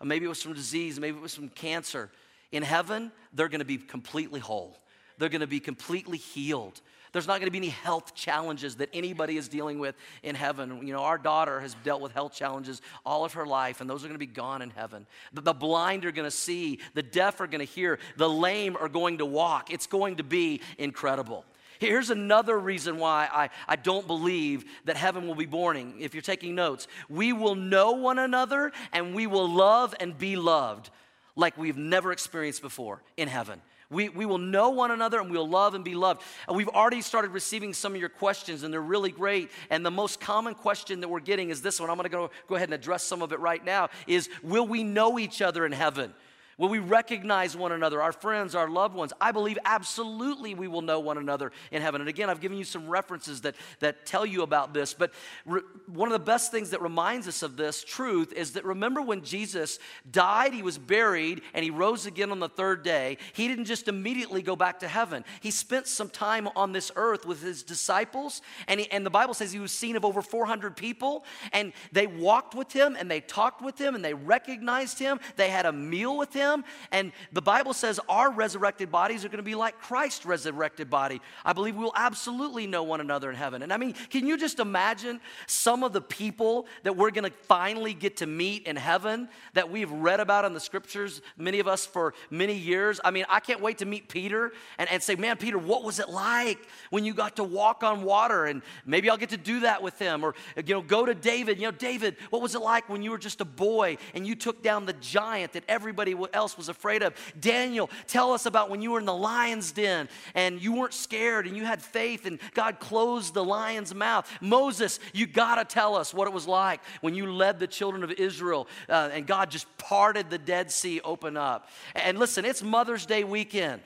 Maybe 0.03 0.25
it 0.25 0.29
was 0.29 0.41
from 0.41 0.53
disease, 0.53 0.99
maybe 0.99 1.17
it 1.17 1.21
was 1.21 1.35
from 1.35 1.49
cancer. 1.49 2.09
In 2.51 2.63
heaven, 2.63 3.11
they're 3.33 3.49
going 3.49 3.59
to 3.59 3.65
be 3.65 3.77
completely 3.77 4.39
whole. 4.39 4.77
They're 5.19 5.29
going 5.29 5.41
to 5.41 5.47
be 5.47 5.59
completely 5.59 6.17
healed. 6.17 6.81
There's 7.11 7.27
not 7.27 7.39
going 7.39 7.47
to 7.47 7.51
be 7.51 7.57
any 7.57 7.69
health 7.69 8.13
challenges 8.13 8.75
that 8.77 8.89
anybody 8.93 9.37
is 9.37 9.47
dealing 9.47 9.79
with 9.79 9.95
in 10.21 10.35
heaven. 10.35 10.85
You 10.85 10.93
know, 10.93 11.01
our 11.01 11.17
daughter 11.17 11.59
has 11.59 11.75
dealt 11.83 12.01
with 12.01 12.11
health 12.11 12.33
challenges 12.33 12.81
all 13.05 13.25
of 13.25 13.33
her 13.33 13.45
life, 13.45 13.81
and 13.81 13.89
those 13.89 14.03
are 14.03 14.07
going 14.07 14.19
to 14.19 14.19
be 14.19 14.27
gone 14.27 14.61
in 14.61 14.69
heaven. 14.69 15.07
The, 15.33 15.41
the 15.41 15.53
blind 15.53 16.05
are 16.05 16.11
going 16.11 16.27
to 16.27 16.31
see, 16.31 16.79
the 16.93 17.03
deaf 17.03 17.41
are 17.41 17.47
going 17.47 17.65
to 17.65 17.71
hear, 17.71 17.99
the 18.17 18.29
lame 18.29 18.77
are 18.79 18.89
going 18.89 19.19
to 19.19 19.25
walk. 19.25 19.71
It's 19.71 19.87
going 19.87 20.17
to 20.17 20.23
be 20.23 20.61
incredible. 20.77 21.45
Here's 21.79 22.09
another 22.09 22.59
reason 22.59 22.97
why 22.97 23.29
I, 23.31 23.49
I 23.67 23.75
don't 23.77 24.05
believe 24.05 24.65
that 24.85 24.97
heaven 24.97 25.27
will 25.27 25.35
be 25.35 25.45
boring. 25.45 25.95
If 25.99 26.13
you're 26.13 26.21
taking 26.21 26.53
notes, 26.53 26.87
we 27.07 27.31
will 27.31 27.55
know 27.55 27.93
one 27.93 28.19
another 28.19 28.73
and 28.91 29.15
we 29.15 29.27
will 29.27 29.49
love 29.49 29.95
and 29.99 30.17
be 30.17 30.35
loved 30.35 30.89
like 31.37 31.57
we've 31.57 31.77
never 31.77 32.11
experienced 32.11 32.61
before 32.61 33.01
in 33.15 33.29
heaven. 33.29 33.61
We, 33.91 34.09
we 34.09 34.25
will 34.25 34.37
know 34.37 34.69
one 34.69 34.91
another 34.91 35.19
and 35.19 35.31
we'll 35.31 35.49
love 35.49 35.73
and 35.73 35.83
be 35.83 35.95
loved. 35.95 36.21
And 36.47 36.55
we've 36.55 36.69
already 36.69 37.01
started 37.01 37.31
receiving 37.31 37.73
some 37.73 37.93
of 37.93 37.99
your 37.99 38.09
questions, 38.09 38.61
and 38.61 38.71
they're 38.71 38.81
really 38.81 39.11
great. 39.11 39.49
And 39.71 39.83
the 39.83 39.91
most 39.91 40.19
common 40.19 40.53
question 40.53 40.99
that 40.99 41.07
we're 41.07 41.19
getting 41.19 41.49
is 41.49 41.63
this 41.63 41.79
one. 41.79 41.89
I'm 41.89 41.95
going 41.95 42.03
to 42.03 42.09
go, 42.09 42.29
go 42.47 42.55
ahead 42.55 42.67
and 42.67 42.75
address 42.75 43.03
some 43.03 43.23
of 43.23 43.31
it 43.31 43.39
right 43.39 43.63
now 43.63 43.89
is 44.05 44.29
will 44.43 44.67
we 44.67 44.83
know 44.83 45.17
each 45.17 45.41
other 45.41 45.65
in 45.65 45.71
heaven? 45.71 46.13
Will 46.59 46.67
we 46.67 46.79
recognize 46.79 47.55
one 47.55 47.71
another, 47.71 48.01
our 48.01 48.11
friends, 48.11 48.53
our 48.53 48.69
loved 48.69 48.93
ones? 48.93 49.13
I 49.21 49.31
believe 49.31 49.57
absolutely 49.63 50.55
we 50.55 50.67
will 50.67 50.81
know 50.81 50.99
one 50.99 51.17
another 51.17 51.53
in 51.71 51.81
heaven. 51.81 52.01
And 52.01 52.09
again, 52.09 52.29
I've 52.29 52.41
given 52.41 52.57
you 52.57 52.65
some 52.65 52.89
references 52.89 53.41
that, 53.41 53.55
that 53.79 54.05
tell 54.05 54.25
you 54.25 54.41
about 54.41 54.73
this. 54.73 54.93
But 54.93 55.13
re- 55.45 55.61
one 55.87 56.09
of 56.09 56.11
the 56.11 56.19
best 56.19 56.51
things 56.51 56.71
that 56.71 56.81
reminds 56.81 57.29
us 57.29 57.43
of 57.43 57.55
this 57.55 57.81
truth 57.81 58.33
is 58.33 58.51
that 58.51 58.65
remember 58.65 59.01
when 59.01 59.23
Jesus 59.23 59.79
died, 60.11 60.53
he 60.53 60.61
was 60.61 60.77
buried, 60.77 61.43
and 61.53 61.63
he 61.63 61.71
rose 61.71 62.05
again 62.05 62.29
on 62.29 62.41
the 62.41 62.49
third 62.49 62.83
day. 62.83 63.17
He 63.31 63.47
didn't 63.47 63.65
just 63.65 63.87
immediately 63.87 64.41
go 64.41 64.57
back 64.57 64.79
to 64.81 64.87
heaven, 64.89 65.23
he 65.39 65.51
spent 65.51 65.87
some 65.87 66.09
time 66.09 66.49
on 66.57 66.73
this 66.73 66.91
earth 66.97 67.25
with 67.25 67.41
his 67.41 67.63
disciples. 67.63 68.41
And, 68.67 68.81
he, 68.81 68.91
and 68.91 69.05
the 69.05 69.09
Bible 69.09 69.33
says 69.33 69.53
he 69.53 69.59
was 69.59 69.71
seen 69.71 69.95
of 69.95 70.03
over 70.03 70.21
400 70.21 70.75
people, 70.75 71.23
and 71.53 71.71
they 71.93 72.05
walked 72.05 72.53
with 72.53 72.73
him, 72.73 72.97
and 72.99 73.09
they 73.09 73.21
talked 73.21 73.61
with 73.61 73.79
him, 73.79 73.95
and 73.95 74.03
they 74.03 74.13
recognized 74.13 74.99
him. 74.99 75.21
They 75.37 75.49
had 75.49 75.65
a 75.65 75.71
meal 75.71 76.17
with 76.17 76.33
him 76.33 76.48
him. 76.53 76.63
And 76.91 77.11
the 77.31 77.41
Bible 77.41 77.73
says 77.73 77.99
our 78.09 78.31
resurrected 78.31 78.91
bodies 78.91 79.23
are 79.25 79.29
going 79.29 79.37
to 79.37 79.43
be 79.43 79.55
like 79.55 79.79
Christ's 79.79 80.25
resurrected 80.25 80.89
body. 80.89 81.21
I 81.45 81.53
believe 81.53 81.75
we'll 81.75 81.91
absolutely 81.95 82.67
know 82.67 82.83
one 82.83 83.01
another 83.01 83.29
in 83.29 83.35
heaven. 83.35 83.61
And 83.61 83.71
I 83.71 83.77
mean, 83.77 83.93
can 84.09 84.27
you 84.27 84.37
just 84.37 84.59
imagine 84.59 85.19
some 85.47 85.83
of 85.83 85.93
the 85.93 86.01
people 86.01 86.67
that 86.83 86.95
we're 86.95 87.11
going 87.11 87.29
to 87.29 87.37
finally 87.47 87.93
get 87.93 88.17
to 88.17 88.27
meet 88.27 88.67
in 88.67 88.75
heaven 88.75 89.29
that 89.53 89.69
we've 89.69 89.91
read 89.91 90.19
about 90.19 90.45
in 90.45 90.53
the 90.53 90.59
scriptures, 90.59 91.21
many 91.37 91.59
of 91.59 91.67
us 91.67 91.85
for 91.85 92.13
many 92.29 92.55
years? 92.55 92.99
I 93.03 93.11
mean, 93.11 93.25
I 93.29 93.39
can't 93.39 93.61
wait 93.61 93.79
to 93.79 93.85
meet 93.85 94.09
Peter 94.09 94.51
and, 94.77 94.89
and 94.89 95.01
say, 95.01 95.15
man, 95.15 95.37
Peter, 95.37 95.57
what 95.57 95.83
was 95.83 95.99
it 95.99 96.09
like 96.09 96.59
when 96.89 97.05
you 97.05 97.13
got 97.13 97.35
to 97.37 97.43
walk 97.43 97.83
on 97.83 98.03
water? 98.03 98.45
And 98.45 98.61
maybe 98.85 99.09
I'll 99.09 99.17
get 99.17 99.29
to 99.29 99.37
do 99.37 99.61
that 99.61 99.81
with 99.81 99.97
him. 99.99 100.23
Or, 100.23 100.35
you 100.55 100.73
know, 100.73 100.81
go 100.81 101.05
to 101.05 101.13
David. 101.13 101.57
You 101.57 101.65
know, 101.65 101.71
David, 101.71 102.15
what 102.29 102.41
was 102.41 102.55
it 102.55 102.61
like 102.61 102.89
when 102.89 103.01
you 103.01 103.11
were 103.11 103.17
just 103.17 103.41
a 103.41 103.45
boy 103.45 103.97
and 104.13 104.25
you 104.25 104.35
took 104.35 104.61
down 104.63 104.85
the 104.85 104.93
giant 104.93 105.53
that 105.53 105.63
everybody 105.67 106.13
else 106.39 106.57
was 106.57 106.69
afraid 106.69 107.03
of. 107.03 107.13
Daniel, 107.39 107.89
tell 108.07 108.31
us 108.31 108.45
about 108.45 108.69
when 108.69 108.81
you 108.81 108.91
were 108.91 108.99
in 108.99 109.05
the 109.05 109.13
lion's 109.13 109.73
den 109.73 110.07
and 110.33 110.61
you 110.61 110.73
weren't 110.73 110.93
scared 110.93 111.45
and 111.45 111.57
you 111.57 111.65
had 111.65 111.81
faith 111.81 112.25
and 112.25 112.39
God 112.53 112.79
closed 112.79 113.33
the 113.33 113.43
lion's 113.43 113.93
mouth. 113.93 114.31
Moses, 114.39 114.99
you 115.13 115.27
got 115.27 115.55
to 115.55 115.65
tell 115.65 115.95
us 115.95 116.13
what 116.13 116.27
it 116.27 116.33
was 116.33 116.47
like 116.47 116.79
when 117.01 117.13
you 117.13 117.31
led 117.31 117.59
the 117.59 117.67
children 117.67 118.03
of 118.03 118.11
Israel 118.11 118.67
uh, 118.87 119.09
and 119.11 119.27
God 119.27 119.51
just 119.51 119.67
parted 119.77 120.29
the 120.29 120.37
Dead 120.37 120.71
Sea 120.71 121.01
open 121.01 121.35
up. 121.35 121.67
And 121.93 122.17
listen, 122.17 122.45
it's 122.45 122.63
Mother's 122.63 123.05
Day 123.05 123.25
weekend. 123.25 123.81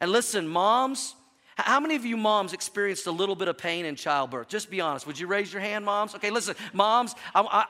And 0.00 0.10
listen, 0.10 0.48
moms, 0.48 1.14
how 1.56 1.78
many 1.78 1.94
of 1.94 2.04
you 2.04 2.16
moms 2.16 2.52
experienced 2.52 3.06
a 3.06 3.12
little 3.12 3.36
bit 3.36 3.46
of 3.46 3.56
pain 3.56 3.84
in 3.84 3.94
childbirth? 3.94 4.48
Just 4.48 4.70
be 4.70 4.80
honest. 4.80 5.06
Would 5.06 5.18
you 5.18 5.28
raise 5.28 5.52
your 5.52 5.62
hand, 5.62 5.84
moms? 5.84 6.14
Okay, 6.16 6.30
listen, 6.30 6.56
moms, 6.72 7.14
I, 7.34 7.42
I, 7.42 7.66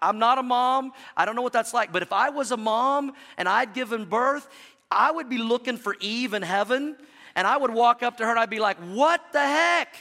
I'm 0.00 0.18
not 0.18 0.38
a 0.38 0.42
mom. 0.42 0.92
I 1.16 1.24
don't 1.24 1.36
know 1.36 1.42
what 1.42 1.52
that's 1.52 1.74
like. 1.74 1.92
But 1.92 2.02
if 2.02 2.12
I 2.12 2.30
was 2.30 2.50
a 2.50 2.56
mom 2.56 3.12
and 3.36 3.48
I'd 3.48 3.74
given 3.74 4.04
birth, 4.04 4.48
I 4.90 5.10
would 5.10 5.28
be 5.28 5.38
looking 5.38 5.76
for 5.76 5.96
Eve 6.00 6.34
in 6.34 6.42
heaven 6.42 6.96
and 7.34 7.46
I 7.46 7.56
would 7.56 7.72
walk 7.72 8.02
up 8.02 8.16
to 8.18 8.24
her 8.24 8.30
and 8.30 8.38
I'd 8.38 8.50
be 8.50 8.60
like, 8.60 8.78
What 8.78 9.20
the 9.32 9.40
heck? 9.40 9.94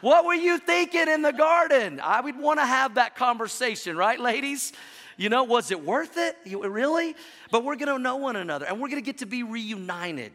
What 0.00 0.24
were 0.24 0.34
you 0.34 0.58
thinking 0.58 1.08
in 1.08 1.22
the 1.22 1.32
garden? 1.32 2.00
I 2.02 2.20
would 2.20 2.36
want 2.36 2.58
to 2.58 2.66
have 2.66 2.96
that 2.96 3.14
conversation, 3.14 3.96
right, 3.96 4.18
ladies? 4.18 4.72
You 5.16 5.28
know, 5.28 5.44
was 5.44 5.70
it 5.70 5.84
worth 5.84 6.16
it? 6.16 6.36
Really? 6.44 7.14
But 7.52 7.64
we're 7.64 7.76
going 7.76 7.96
to 7.96 7.98
know 7.98 8.16
one 8.16 8.34
another 8.34 8.66
and 8.66 8.80
we're 8.80 8.88
going 8.88 9.00
to 9.00 9.06
get 9.06 9.18
to 9.18 9.26
be 9.26 9.44
reunited 9.44 10.32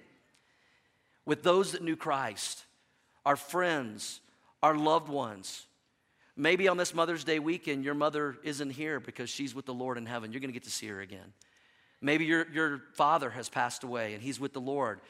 with 1.26 1.44
those 1.44 1.74
that 1.74 1.84
knew 1.84 1.98
Christ, 1.98 2.64
our 3.26 3.36
friends, 3.36 4.22
our 4.64 4.76
loved 4.76 5.10
ones. 5.10 5.66
Maybe 6.40 6.68
on 6.68 6.78
this 6.78 6.94
Mother's 6.94 7.24
Day 7.24 7.40
weekend, 7.40 7.84
your 7.84 7.96
mother 7.96 8.38
isn't 8.44 8.70
here 8.70 9.00
because 9.00 9.28
she's 9.28 9.56
with 9.56 9.66
the 9.66 9.74
Lord 9.74 9.98
in 9.98 10.06
heaven. 10.06 10.32
You're 10.32 10.40
going 10.40 10.50
to 10.50 10.54
get 10.54 10.66
to 10.66 10.72
see 10.72 10.88
her 10.88 11.02
again. 11.02 11.34
Maybe 12.00 12.26
your, 12.26 12.46
your 12.54 12.84
father 12.94 13.32
has 13.32 13.50
passed 13.50 13.84
away 13.84 14.14
and 14.14 14.22
he's 14.22 14.40
with 14.40 14.54
the 14.54 14.62
Lord. 14.62 15.02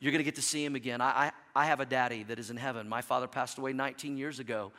You're 0.00 0.10
going 0.10 0.18
to 0.18 0.24
get 0.24 0.34
to 0.34 0.42
see 0.42 0.64
him 0.64 0.74
again. 0.74 1.00
I, 1.00 1.30
I, 1.54 1.62
I 1.62 1.66
have 1.66 1.78
a 1.78 1.86
daddy 1.86 2.24
that 2.24 2.40
is 2.40 2.50
in 2.50 2.56
heaven. 2.56 2.88
My 2.88 3.02
father 3.02 3.28
passed 3.28 3.56
away 3.58 3.72
19 3.72 4.16
years 4.16 4.40
ago, 4.40 4.72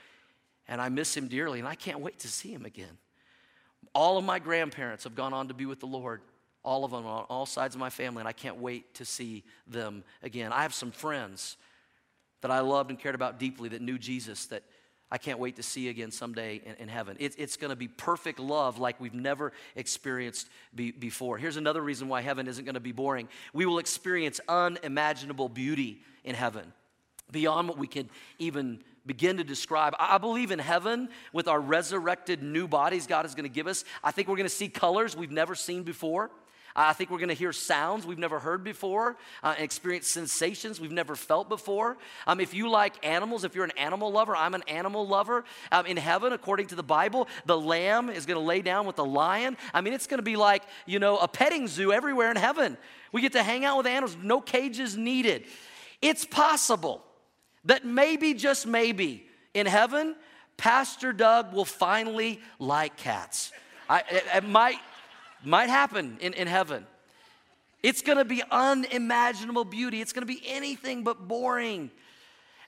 and 0.68 0.82
I 0.82 0.90
miss 0.90 1.16
him 1.16 1.30
dearly, 1.30 1.60
and 1.60 1.68
I 1.68 1.76
can't 1.76 2.02
wait 2.02 2.20
to 2.20 2.28
see 2.28 2.52
him 2.52 2.66
again. 2.66 2.98
All 3.96 4.18
of 4.18 4.26
my 4.26 4.40
grandparents 4.40 5.06
have 5.06 5.16
gone 5.16 5.32
on 5.34 5.48
to 5.48 5.54
be 5.54 5.66
with 5.66 5.80
the 5.80 5.86
Lord, 5.86 6.20
all 6.62 6.84
of 6.84 6.92
them 6.92 7.06
on 7.06 7.24
all 7.30 7.46
sides 7.46 7.74
of 7.74 7.80
my 7.80 7.90
family, 7.90 8.20
and 8.20 8.28
I 8.28 8.34
can't 8.34 8.58
wait 8.58 8.96
to 8.96 9.06
see 9.06 9.46
them 9.66 10.04
again. 10.24 10.52
I 10.52 10.64
have 10.64 10.74
some 10.74 10.92
friends 10.92 11.56
that 12.42 12.52
I 12.52 12.60
loved 12.60 12.90
and 12.90 13.00
cared 13.00 13.16
about 13.16 13.40
deeply 13.40 13.70
that 13.70 13.82
knew 13.82 13.98
Jesus 13.98 14.48
that 14.48 14.64
I 15.14 15.20
can't 15.20 15.38
wait 15.38 15.58
to 15.58 15.64
see 15.64 15.90
again 15.90 16.10
someday 16.10 16.60
in, 16.66 16.74
in 16.80 16.88
heaven. 16.88 17.18
It, 17.20 17.36
it's 17.38 17.56
going 17.56 17.70
to 17.70 17.76
be 17.76 17.88
perfect 17.88 18.40
love 18.40 18.80
like 18.80 19.00
we've 19.00 19.14
never 19.14 19.54
experienced 19.76 20.50
be, 20.74 20.90
before. 20.90 21.38
Here's 21.38 21.56
another 21.56 21.84
reason 21.84 22.08
why 22.08 22.22
heaven 22.22 22.48
isn't 22.48 22.66
going 22.66 22.74
to 22.74 22.82
be 22.82 22.94
boring. 22.94 23.30
We 23.54 23.68
will 23.68 23.78
experience 23.78 24.40
unimaginable 24.50 25.50
beauty 25.50 26.02
in 26.24 26.34
heaven 26.34 26.74
beyond 27.32 27.70
what 27.70 27.78
we 27.78 27.86
can 27.86 28.10
even 28.40 28.80
begin 29.06 29.38
to 29.38 29.44
describe. 29.44 29.94
I 30.00 30.18
believe 30.18 30.50
in 30.50 30.58
heaven 30.58 31.10
with 31.32 31.48
our 31.48 31.62
resurrected 31.62 32.42
new 32.42 32.68
bodies 32.68 33.06
God 33.06 33.28
is 33.28 33.36
going 33.36 33.48
to 33.48 33.54
give 33.54 33.68
us. 33.68 33.86
I 34.04 34.10
think 34.10 34.28
we're 34.28 34.38
going 34.38 34.50
to 34.50 34.56
see 34.56 34.68
colors 34.68 35.16
we've 35.16 35.30
never 35.30 35.54
seen 35.54 35.84
before. 35.84 36.32
I 36.76 36.94
think 36.94 37.10
we're 37.10 37.20
going 37.20 37.30
to 37.30 37.36
hear 37.36 37.54
sounds 37.54 38.06
we've 38.06 38.18
never 38.18 38.40
heard 38.40 38.64
before, 38.64 39.16
uh, 39.44 39.54
and 39.56 39.64
experience 39.64 40.08
sensations 40.08 40.80
we've 40.80 40.92
never 40.92 41.16
felt 41.16 41.50
before. 41.50 41.98
Um, 42.26 42.40
if 42.40 42.54
you 42.54 42.70
like 42.70 43.06
animals, 43.06 43.44
if 43.44 43.54
you're 43.54 43.64
an 43.64 43.78
animal 43.78 44.12
lover, 44.12 44.36
I'm 44.36 44.56
an 44.56 44.64
animal 44.68 45.08
lover. 45.08 45.46
Um, 45.72 45.86
in 45.86 45.98
heaven, 45.98 46.34
according 46.34 46.68
to 46.68 46.76
the 46.76 46.84
Bible, 46.84 47.28
the 47.46 47.58
lamb 47.58 48.10
is 48.10 48.26
going 48.26 48.40
to 48.40 48.46
lay 48.46 48.62
down 48.62 48.88
with 48.88 48.96
the 48.96 49.06
lion. 49.06 49.58
I 49.74 49.82
mean, 49.82 49.94
it's 49.94 50.08
going 50.08 50.20
to 50.20 50.24
be 50.24 50.36
like, 50.36 50.64
you 50.86 51.00
know, 51.00 51.18
a 51.18 51.28
petting 51.28 51.68
zoo 51.68 51.92
everywhere 51.92 52.32
in 52.32 52.38
heaven. 52.38 52.78
We 53.12 53.22
get 53.22 53.34
to 53.34 53.44
hang 53.44 53.66
out 53.66 53.78
with 53.78 53.88
animals, 53.88 54.18
no 54.22 54.42
cages 54.42 54.98
needed. 54.98 55.46
It's 56.02 56.26
possible 56.26 57.04
that 57.66 57.86
maybe, 57.86 58.34
just 58.34 58.66
maybe, 58.66 59.28
in 59.54 59.68
heaven, 59.68 60.16
Pastor 60.58 61.14
Doug 61.14 61.54
will 61.54 61.66
finally 61.66 62.40
like 62.60 62.98
cats. 62.98 63.52
I, 63.90 64.00
it, 64.10 64.24
it 64.36 64.44
might 64.44 64.80
might 65.46 65.70
happen 65.70 66.18
in, 66.22 66.34
in 66.34 66.48
heaven. 66.48 66.86
It's 67.82 68.02
gonna 68.02 68.26
be 68.26 68.42
unimaginable 68.50 69.66
beauty. 69.66 70.02
It's 70.02 70.14
gonna 70.14 70.26
be 70.26 70.42
anything 70.46 71.04
but 71.04 71.28
boring. 71.28 71.92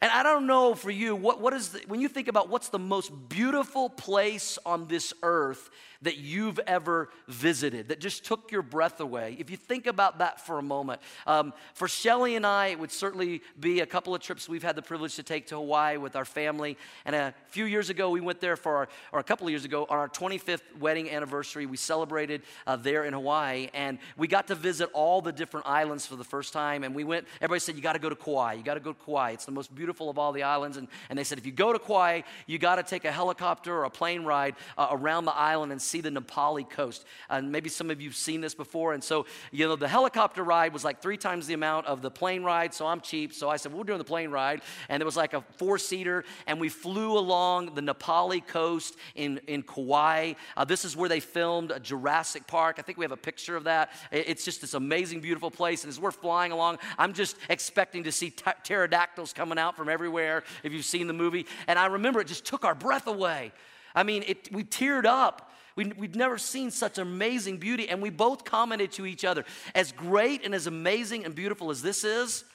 And 0.01 0.11
I 0.11 0.23
don't 0.23 0.45
know 0.45 0.75
for 0.75 0.91
you, 0.91 1.15
what, 1.15 1.39
what 1.39 1.53
is 1.53 1.69
the, 1.69 1.81
when 1.87 2.01
you 2.01 2.09
think 2.09 2.27
about 2.27 2.49
what's 2.49 2.69
the 2.69 2.79
most 2.79 3.11
beautiful 3.29 3.89
place 3.89 4.59
on 4.65 4.87
this 4.87 5.13
earth, 5.23 5.69
that 6.01 6.17
you've 6.17 6.59
ever 6.67 7.09
visited 7.27 7.89
that 7.89 7.99
just 7.99 8.25
took 8.25 8.51
your 8.51 8.61
breath 8.61 8.99
away. 8.99 9.35
If 9.39 9.49
you 9.49 9.57
think 9.57 9.87
about 9.87 10.19
that 10.19 10.39
for 10.41 10.57
a 10.57 10.63
moment, 10.63 11.01
um, 11.27 11.53
for 11.73 11.87
Shelly 11.87 12.35
and 12.35 12.45
I, 12.45 12.67
it 12.67 12.79
would 12.79 12.91
certainly 12.91 13.41
be 13.59 13.79
a 13.79 13.85
couple 13.85 14.13
of 14.13 14.21
trips 14.21 14.47
we've 14.47 14.63
had 14.63 14.75
the 14.75 14.81
privilege 14.81 15.15
to 15.15 15.23
take 15.23 15.47
to 15.47 15.55
Hawaii 15.55 15.97
with 15.97 16.15
our 16.15 16.25
family. 16.25 16.77
And 17.05 17.15
a 17.15 17.33
few 17.47 17.65
years 17.65 17.89
ago, 17.89 18.09
we 18.09 18.21
went 18.21 18.41
there 18.41 18.55
for 18.55 18.77
our, 18.77 18.87
or 19.11 19.19
a 19.19 19.23
couple 19.23 19.47
of 19.47 19.51
years 19.51 19.65
ago, 19.65 19.85
on 19.89 19.97
our 19.97 20.09
25th 20.09 20.61
wedding 20.79 21.09
anniversary. 21.09 21.65
We 21.65 21.77
celebrated 21.77 22.41
uh, 22.67 22.75
there 22.75 23.05
in 23.05 23.13
Hawaii, 23.13 23.69
and 23.73 23.99
we 24.17 24.27
got 24.27 24.47
to 24.47 24.55
visit 24.55 24.89
all 24.93 25.21
the 25.21 25.31
different 25.31 25.67
islands 25.67 26.05
for 26.05 26.15
the 26.15 26.23
first 26.23 26.53
time. 26.53 26.83
And 26.83 26.95
we 26.95 27.03
went, 27.03 27.27
everybody 27.41 27.59
said, 27.59 27.75
You 27.75 27.81
got 27.81 27.93
to 27.93 27.99
go 27.99 28.09
to 28.09 28.15
Kauai. 28.15 28.53
You 28.53 28.63
got 28.63 28.75
to 28.75 28.79
go 28.79 28.93
to 28.93 29.05
Kauai. 29.05 29.31
It's 29.31 29.45
the 29.45 29.51
most 29.51 29.73
beautiful 29.73 30.09
of 30.09 30.17
all 30.17 30.31
the 30.31 30.43
islands. 30.43 30.77
And, 30.77 30.87
and 31.09 31.17
they 31.17 31.23
said, 31.23 31.37
If 31.37 31.45
you 31.45 31.51
go 31.51 31.73
to 31.73 31.79
Kauai, 31.79 32.21
you 32.47 32.57
got 32.57 32.75
to 32.75 32.83
take 32.83 33.05
a 33.05 33.11
helicopter 33.11 33.75
or 33.75 33.85
a 33.85 33.89
plane 33.89 34.23
ride 34.23 34.55
uh, 34.77 34.87
around 34.91 35.25
the 35.25 35.35
island 35.35 35.71
and 35.71 35.81
see 35.81 35.94
the 36.01 36.11
Na 36.11 36.21
Pali 36.21 36.63
coast. 36.63 37.05
And 37.29 37.51
maybe 37.51 37.69
some 37.69 37.89
of 37.89 38.01
you 38.01 38.09
have 38.09 38.15
seen 38.15 38.41
this 38.41 38.55
before. 38.55 38.93
And 38.93 39.03
so, 39.03 39.25
you 39.51 39.67
know, 39.67 39.75
the 39.75 39.87
helicopter 39.87 40.43
ride 40.43 40.73
was 40.73 40.83
like 40.83 41.01
three 41.01 41.17
times 41.17 41.47
the 41.47 41.53
amount 41.53 41.87
of 41.87 42.01
the 42.01 42.11
plane 42.11 42.43
ride. 42.43 42.73
So 42.73 42.85
I'm 42.85 43.01
cheap. 43.01 43.33
So 43.33 43.49
I 43.49 43.57
said, 43.57 43.73
well, 43.73 43.83
doing 43.83 43.97
the 43.97 44.03
plane 44.03 44.31
ride. 44.31 44.61
And 44.89 45.01
it 45.01 45.05
was 45.05 45.17
like 45.17 45.33
a 45.33 45.41
four 45.57 45.77
seater. 45.77 46.23
And 46.47 46.59
we 46.59 46.69
flew 46.69 47.17
along 47.17 47.75
the 47.75 47.81
Na 47.81 47.93
Pali 47.93 48.41
coast 48.41 48.95
in, 49.15 49.39
in 49.47 49.61
Kauai. 49.61 50.33
Uh, 50.55 50.65
this 50.65 50.85
is 50.85 50.95
where 50.95 51.09
they 51.09 51.19
filmed 51.19 51.73
Jurassic 51.81 52.47
Park. 52.47 52.77
I 52.79 52.81
think 52.81 52.97
we 52.97 53.05
have 53.05 53.11
a 53.11 53.17
picture 53.17 53.55
of 53.55 53.65
that. 53.65 53.91
It's 54.11 54.45
just 54.45 54.61
this 54.61 54.73
amazing, 54.73 55.21
beautiful 55.21 55.51
place. 55.51 55.83
And 55.83 55.89
as 55.89 55.99
we're 55.99 56.11
flying 56.11 56.51
along, 56.51 56.79
I'm 56.97 57.13
just 57.13 57.37
expecting 57.49 58.03
to 58.03 58.11
see 58.11 58.29
t- 58.29 58.51
pterodactyls 58.63 59.33
coming 59.33 59.57
out 59.57 59.75
from 59.75 59.89
everywhere 59.89 60.43
if 60.63 60.73
you've 60.73 60.85
seen 60.85 61.07
the 61.07 61.13
movie. 61.13 61.45
And 61.67 61.77
I 61.79 61.87
remember 61.87 62.21
it 62.21 62.27
just 62.27 62.45
took 62.45 62.65
our 62.65 62.75
breath 62.75 63.07
away. 63.07 63.51
I 63.93 64.03
mean, 64.03 64.23
it, 64.27 64.51
we 64.51 64.63
teared 64.63 65.05
up 65.05 65.51
we, 65.75 65.85
would 65.97 66.15
never 66.15 66.37
seen 66.37 66.71
such 66.71 66.97
amazing 66.97 67.57
beauty. 67.57 67.89
And 67.89 68.01
we 68.01 68.09
both 68.09 68.45
commented 68.45 68.91
to 68.93 69.05
each 69.05 69.25
other 69.25 69.45
as 69.73 69.91
great 69.91 70.45
and 70.45 70.55
as 70.55 70.67
amazing 70.67 71.25
and 71.25 71.35
beautiful 71.35 71.69
as 71.69 71.81
this 71.81 72.03
is, 72.03 72.45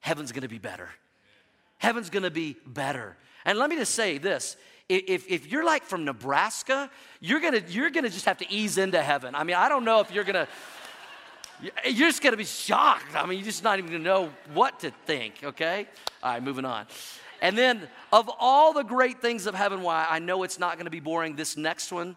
heaven's 0.00 0.32
gonna 0.32 0.48
be 0.48 0.58
better. 0.58 0.90
Heaven's 1.78 2.10
gonna 2.10 2.30
be 2.30 2.56
better. 2.66 3.16
And 3.44 3.58
let 3.58 3.70
me 3.70 3.76
just 3.76 3.94
say 3.94 4.18
this 4.18 4.56
if, 4.88 5.30
if 5.30 5.46
you're 5.46 5.64
like 5.64 5.84
from 5.84 6.04
Nebraska, 6.04 6.90
you're 7.20 7.40
gonna, 7.40 7.62
you're 7.68 7.90
gonna 7.90 8.08
just 8.08 8.24
have 8.24 8.38
to 8.38 8.50
ease 8.50 8.78
into 8.78 9.02
heaven. 9.02 9.34
I 9.34 9.44
mean, 9.44 9.56
I 9.56 9.68
don't 9.68 9.84
know 9.84 10.00
if 10.00 10.10
you're 10.10 10.24
gonna. 10.24 10.48
You're 11.60 12.08
just 12.08 12.22
gonna 12.22 12.36
be 12.36 12.44
shocked. 12.44 13.16
I 13.16 13.26
mean, 13.26 13.38
you're 13.38 13.44
just 13.44 13.64
not 13.64 13.78
even 13.78 13.90
gonna 13.90 14.04
know 14.04 14.30
what 14.54 14.80
to 14.80 14.92
think, 15.06 15.34
okay? 15.42 15.88
All 16.22 16.32
right, 16.32 16.42
moving 16.42 16.64
on. 16.64 16.86
And 17.42 17.58
then, 17.58 17.88
of 18.12 18.30
all 18.38 18.72
the 18.72 18.84
great 18.84 19.20
things 19.20 19.46
of 19.46 19.54
heaven, 19.54 19.82
why 19.82 20.06
I 20.08 20.20
know 20.20 20.44
it's 20.44 20.58
not 20.58 20.78
gonna 20.78 20.88
be 20.88 21.00
boring, 21.00 21.34
this 21.34 21.56
next 21.56 21.92
one 21.92 22.16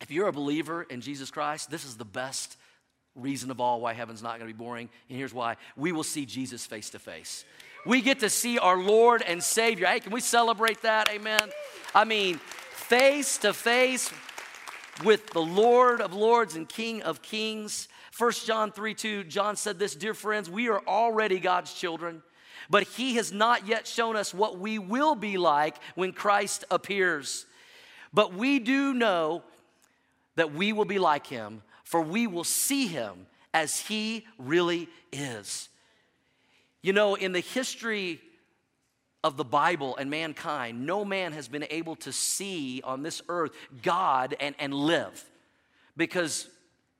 if 0.00 0.10
you're 0.10 0.28
a 0.28 0.32
believer 0.32 0.82
in 0.82 1.00
Jesus 1.00 1.30
Christ, 1.30 1.70
this 1.70 1.84
is 1.84 1.96
the 1.96 2.04
best 2.04 2.56
reason 3.14 3.50
of 3.50 3.60
all 3.60 3.80
why 3.80 3.92
heaven's 3.92 4.22
not 4.22 4.38
going 4.38 4.48
to 4.48 4.54
be 4.54 4.64
boring. 4.64 4.88
And 5.08 5.18
here's 5.18 5.34
why 5.34 5.56
we 5.76 5.92
will 5.92 6.04
see 6.04 6.24
Jesus 6.24 6.66
face 6.66 6.90
to 6.90 6.98
face. 6.98 7.44
We 7.86 8.00
get 8.00 8.20
to 8.20 8.30
see 8.30 8.58
our 8.58 8.76
Lord 8.76 9.22
and 9.22 9.42
Savior. 9.42 9.86
Hey, 9.86 10.00
can 10.00 10.12
we 10.12 10.20
celebrate 10.20 10.82
that? 10.82 11.08
Amen. 11.10 11.50
I 11.94 12.04
mean, 12.04 12.36
face 12.36 13.38
to 13.38 13.52
face 13.52 14.10
with 15.04 15.30
the 15.30 15.40
Lord 15.40 16.00
of 16.00 16.12
Lords 16.12 16.54
and 16.54 16.68
King 16.68 17.02
of 17.02 17.22
Kings. 17.22 17.88
1 18.16 18.32
John 18.44 18.72
3 18.72 18.94
2, 18.94 19.24
John 19.24 19.56
said 19.56 19.78
this 19.78 19.94
Dear 19.94 20.14
friends, 20.14 20.50
we 20.50 20.68
are 20.68 20.82
already 20.86 21.38
God's 21.38 21.72
children, 21.72 22.22
but 22.68 22.82
He 22.82 23.14
has 23.14 23.32
not 23.32 23.66
yet 23.66 23.86
shown 23.86 24.16
us 24.16 24.34
what 24.34 24.58
we 24.58 24.78
will 24.78 25.14
be 25.14 25.38
like 25.38 25.76
when 25.94 26.12
Christ 26.12 26.64
appears. 26.70 27.46
But 28.12 28.34
we 28.34 28.58
do 28.58 28.94
know 28.94 29.44
that 30.38 30.54
we 30.54 30.72
will 30.72 30.84
be 30.84 31.00
like 31.00 31.26
him, 31.26 31.62
for 31.82 32.00
we 32.00 32.28
will 32.28 32.44
see 32.44 32.86
him 32.86 33.26
as 33.52 33.80
he 33.80 34.24
really 34.38 34.88
is. 35.12 35.68
You 36.80 36.92
know, 36.92 37.16
in 37.16 37.32
the 37.32 37.40
history 37.40 38.20
of 39.24 39.36
the 39.36 39.44
Bible 39.44 39.96
and 39.96 40.08
mankind, 40.08 40.86
no 40.86 41.04
man 41.04 41.32
has 41.32 41.48
been 41.48 41.66
able 41.70 41.96
to 41.96 42.12
see 42.12 42.80
on 42.84 43.02
this 43.02 43.20
earth 43.28 43.50
God 43.82 44.36
and, 44.38 44.54
and 44.60 44.72
live 44.72 45.24
because 45.96 46.48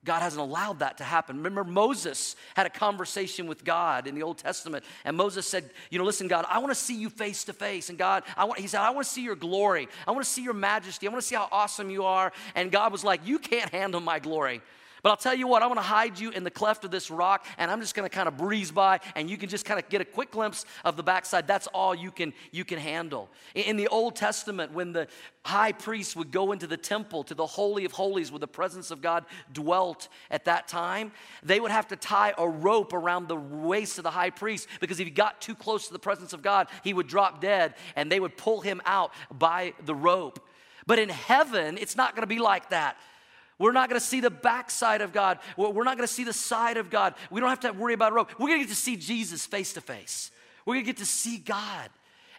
God 0.04 0.22
hasn't 0.22 0.40
allowed 0.40 0.78
that 0.78 0.98
to 0.98 1.04
happen. 1.04 1.38
Remember, 1.38 1.64
Moses 1.64 2.36
had 2.54 2.66
a 2.66 2.70
conversation 2.70 3.46
with 3.48 3.64
God 3.64 4.06
in 4.06 4.14
the 4.14 4.22
Old 4.22 4.38
Testament, 4.38 4.84
and 5.04 5.16
Moses 5.16 5.46
said, 5.46 5.70
You 5.90 5.98
know, 5.98 6.04
listen, 6.04 6.28
God, 6.28 6.46
I 6.48 6.58
want 6.58 6.70
to 6.70 6.76
see 6.76 6.96
you 6.96 7.10
face 7.10 7.44
to 7.44 7.52
face. 7.52 7.88
And 7.88 7.98
God, 7.98 8.22
I 8.36 8.44
want, 8.44 8.60
he 8.60 8.68
said, 8.68 8.80
I 8.80 8.90
want 8.90 9.06
to 9.06 9.12
see 9.12 9.24
your 9.24 9.34
glory. 9.34 9.88
I 10.06 10.12
want 10.12 10.24
to 10.24 10.30
see 10.30 10.42
your 10.42 10.54
majesty. 10.54 11.06
I 11.06 11.10
want 11.10 11.22
to 11.22 11.26
see 11.26 11.34
how 11.34 11.48
awesome 11.50 11.90
you 11.90 12.04
are. 12.04 12.32
And 12.54 12.70
God 12.70 12.92
was 12.92 13.02
like, 13.02 13.26
You 13.26 13.38
can't 13.38 13.70
handle 13.70 14.00
my 14.00 14.20
glory. 14.20 14.62
But 15.02 15.10
I'll 15.10 15.16
tell 15.16 15.34
you 15.34 15.46
what, 15.46 15.62
I'm 15.62 15.68
gonna 15.68 15.80
hide 15.80 16.18
you 16.18 16.30
in 16.30 16.44
the 16.44 16.50
cleft 16.50 16.84
of 16.84 16.90
this 16.90 17.10
rock, 17.10 17.46
and 17.56 17.70
I'm 17.70 17.80
just 17.80 17.94
gonna 17.94 18.08
kind 18.08 18.28
of 18.28 18.36
breeze 18.36 18.70
by, 18.70 19.00
and 19.14 19.30
you 19.30 19.36
can 19.36 19.48
just 19.48 19.64
kind 19.64 19.78
of 19.78 19.88
get 19.88 20.00
a 20.00 20.04
quick 20.04 20.32
glimpse 20.32 20.64
of 20.84 20.96
the 20.96 21.02
backside. 21.02 21.46
That's 21.46 21.66
all 21.68 21.94
you 21.94 22.10
can 22.10 22.32
you 22.50 22.64
can 22.64 22.78
handle. 22.78 23.28
In 23.54 23.76
the 23.76 23.88
Old 23.88 24.16
Testament, 24.16 24.72
when 24.72 24.92
the 24.92 25.08
high 25.44 25.72
priest 25.72 26.16
would 26.16 26.30
go 26.30 26.52
into 26.52 26.66
the 26.66 26.76
temple 26.76 27.24
to 27.24 27.34
the 27.34 27.46
holy 27.46 27.84
of 27.84 27.92
holies 27.92 28.30
where 28.30 28.38
the 28.38 28.46
presence 28.46 28.90
of 28.90 29.00
God 29.00 29.24
dwelt 29.52 30.08
at 30.30 30.44
that 30.44 30.68
time, 30.68 31.12
they 31.42 31.60
would 31.60 31.70
have 31.70 31.88
to 31.88 31.96
tie 31.96 32.34
a 32.36 32.48
rope 32.48 32.92
around 32.92 33.28
the 33.28 33.36
waist 33.36 33.98
of 33.98 34.04
the 34.04 34.10
high 34.10 34.30
priest 34.30 34.68
because 34.80 35.00
if 35.00 35.06
he 35.06 35.10
got 35.10 35.40
too 35.40 35.54
close 35.54 35.86
to 35.86 35.92
the 35.92 35.98
presence 35.98 36.32
of 36.32 36.42
God, 36.42 36.68
he 36.84 36.92
would 36.92 37.06
drop 37.06 37.40
dead, 37.40 37.74
and 37.96 38.10
they 38.10 38.20
would 38.20 38.36
pull 38.36 38.60
him 38.60 38.82
out 38.84 39.12
by 39.30 39.72
the 39.84 39.94
rope. 39.94 40.40
But 40.86 40.98
in 40.98 41.08
heaven, 41.08 41.78
it's 41.78 41.96
not 41.96 42.14
gonna 42.14 42.26
be 42.26 42.38
like 42.38 42.70
that. 42.70 42.96
We're 43.58 43.72
not 43.72 43.88
going 43.88 44.00
to 44.00 44.06
see 44.06 44.20
the 44.20 44.30
backside 44.30 45.00
of 45.00 45.12
God. 45.12 45.38
We're 45.56 45.84
not 45.84 45.96
going 45.96 46.06
to 46.06 46.12
see 46.12 46.24
the 46.24 46.32
side 46.32 46.76
of 46.76 46.90
God. 46.90 47.14
We 47.30 47.40
don't 47.40 47.48
have 47.48 47.60
to 47.60 47.72
worry 47.72 47.94
about 47.94 48.12
a 48.12 48.14
rope. 48.14 48.30
We're 48.38 48.48
going 48.48 48.60
to 48.60 48.66
get 48.66 48.70
to 48.70 48.80
see 48.80 48.96
Jesus 48.96 49.44
face 49.46 49.72
to 49.72 49.80
face. 49.80 50.30
We're 50.64 50.74
going 50.74 50.84
to 50.84 50.92
get 50.92 50.98
to 50.98 51.06
see 51.06 51.38
God. 51.38 51.90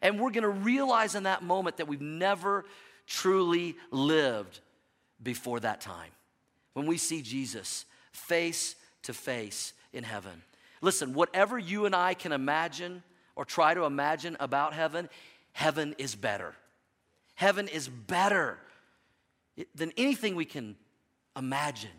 And 0.02 0.20
we're 0.20 0.32
going 0.32 0.44
to 0.44 0.50
realize 0.50 1.16
in 1.16 1.24
that 1.24 1.44
moment 1.44 1.78
that 1.78 1.88
we've 1.88 2.00
never 2.00 2.64
truly 3.06 3.76
lived 3.92 4.60
before 5.22 5.60
that 5.60 5.82
time. 5.82 6.12
When 6.74 6.86
we 6.86 6.98
see 6.98 7.22
Jesus 7.22 7.86
face 8.14 8.76
to 9.04 9.14
face 9.14 9.74
in 9.92 10.04
heaven. 10.04 10.44
Listen, 10.82 11.14
whatever 11.14 11.60
you 11.60 11.86
and 11.86 11.96
I 11.96 12.14
can 12.14 12.32
imagine 12.32 13.04
or 13.36 13.44
try 13.44 13.74
to 13.74 13.84
imagine 13.84 14.38
about 14.40 14.74
heaven, 14.74 15.10
heaven 15.52 15.96
is 15.98 16.16
better. 16.16 16.54
Heaven 17.36 17.68
is 17.68 17.90
better 17.90 18.58
than 19.76 19.92
anything 19.98 20.36
we 20.36 20.46
can 20.46 20.78
imagine. 21.40 21.90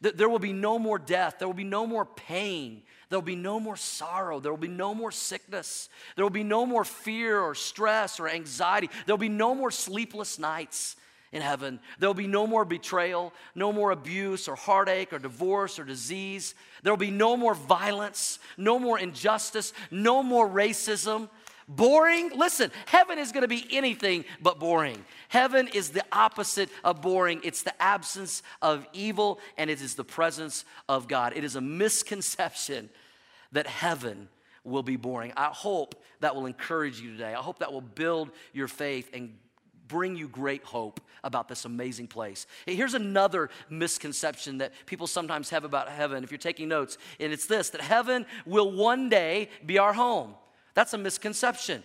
That 0.00 0.16
there 0.16 0.28
will 0.28 0.38
be 0.38 0.54
no 0.54 0.78
more 0.78 0.98
death, 0.98 1.36
there 1.38 1.46
will 1.46 1.54
be 1.54 1.62
no 1.62 1.86
more 1.86 2.06
pain, 2.06 2.82
there 3.10 3.18
will 3.18 3.24
be 3.24 3.36
no 3.36 3.60
more 3.60 3.76
sorrow, 3.76 4.40
there 4.40 4.50
will 4.50 4.56
be 4.56 4.66
no 4.66 4.94
more 4.94 5.12
sickness, 5.12 5.90
there 6.16 6.24
will 6.24 6.30
be 6.30 6.42
no 6.42 6.64
more 6.64 6.84
fear 6.84 7.38
or 7.38 7.54
stress 7.54 8.18
or 8.18 8.26
anxiety, 8.26 8.88
there 9.04 9.14
will 9.14 9.20
be 9.20 9.28
no 9.28 9.54
more 9.54 9.70
sleepless 9.70 10.38
nights 10.38 10.96
in 11.32 11.42
heaven. 11.42 11.78
There 11.98 12.08
will 12.08 12.14
be 12.14 12.26
no 12.26 12.46
more 12.46 12.64
betrayal, 12.64 13.32
no 13.54 13.72
more 13.72 13.92
abuse 13.92 14.48
or 14.48 14.56
heartache 14.56 15.12
or 15.12 15.18
divorce 15.18 15.78
or 15.78 15.84
disease. 15.84 16.54
There 16.82 16.92
will 16.92 16.98
be 16.98 17.12
no 17.12 17.36
more 17.36 17.54
violence, 17.54 18.40
no 18.56 18.78
more 18.78 18.98
injustice, 18.98 19.72
no 19.90 20.22
more 20.22 20.48
racism, 20.48 21.28
Boring? 21.70 22.32
Listen, 22.34 22.72
heaven 22.86 23.20
is 23.20 23.30
going 23.30 23.42
to 23.42 23.48
be 23.48 23.64
anything 23.70 24.24
but 24.42 24.58
boring. 24.58 25.04
Heaven 25.28 25.68
is 25.68 25.90
the 25.90 26.04
opposite 26.10 26.68
of 26.82 27.00
boring. 27.00 27.40
It's 27.44 27.62
the 27.62 27.80
absence 27.80 28.42
of 28.60 28.88
evil 28.92 29.38
and 29.56 29.70
it 29.70 29.80
is 29.80 29.94
the 29.94 30.02
presence 30.02 30.64
of 30.88 31.06
God. 31.06 31.32
It 31.36 31.44
is 31.44 31.54
a 31.54 31.60
misconception 31.60 32.90
that 33.52 33.68
heaven 33.68 34.28
will 34.64 34.82
be 34.82 34.96
boring. 34.96 35.32
I 35.36 35.44
hope 35.44 35.94
that 36.18 36.34
will 36.34 36.46
encourage 36.46 37.00
you 37.00 37.12
today. 37.12 37.34
I 37.34 37.40
hope 37.40 37.60
that 37.60 37.72
will 37.72 37.80
build 37.80 38.32
your 38.52 38.66
faith 38.66 39.08
and 39.12 39.38
bring 39.86 40.16
you 40.16 40.26
great 40.26 40.64
hope 40.64 41.00
about 41.22 41.46
this 41.46 41.66
amazing 41.66 42.08
place. 42.08 42.48
Here's 42.66 42.94
another 42.94 43.48
misconception 43.68 44.58
that 44.58 44.72
people 44.86 45.06
sometimes 45.06 45.50
have 45.50 45.62
about 45.62 45.88
heaven, 45.88 46.24
if 46.24 46.32
you're 46.32 46.38
taking 46.38 46.66
notes, 46.66 46.98
and 47.20 47.32
it's 47.32 47.46
this 47.46 47.70
that 47.70 47.80
heaven 47.80 48.26
will 48.44 48.72
one 48.72 49.08
day 49.08 49.50
be 49.64 49.78
our 49.78 49.92
home. 49.92 50.34
That's 50.80 50.94
a 50.94 50.98
misconception. 50.98 51.82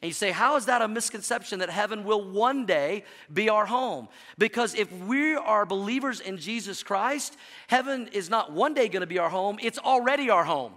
And 0.00 0.08
you 0.08 0.14
say, 0.14 0.30
How 0.30 0.56
is 0.56 0.64
that 0.64 0.80
a 0.80 0.88
misconception 0.88 1.58
that 1.58 1.68
heaven 1.68 2.04
will 2.04 2.24
one 2.24 2.64
day 2.64 3.04
be 3.30 3.50
our 3.50 3.66
home? 3.66 4.08
Because 4.38 4.74
if 4.74 4.90
we 4.90 5.34
are 5.34 5.66
believers 5.66 6.20
in 6.20 6.38
Jesus 6.38 6.82
Christ, 6.82 7.36
heaven 7.66 8.08
is 8.14 8.30
not 8.30 8.50
one 8.50 8.72
day 8.72 8.88
going 8.88 9.02
to 9.02 9.06
be 9.06 9.18
our 9.18 9.28
home, 9.28 9.58
it's 9.60 9.78
already 9.78 10.30
our 10.30 10.44
home. 10.44 10.72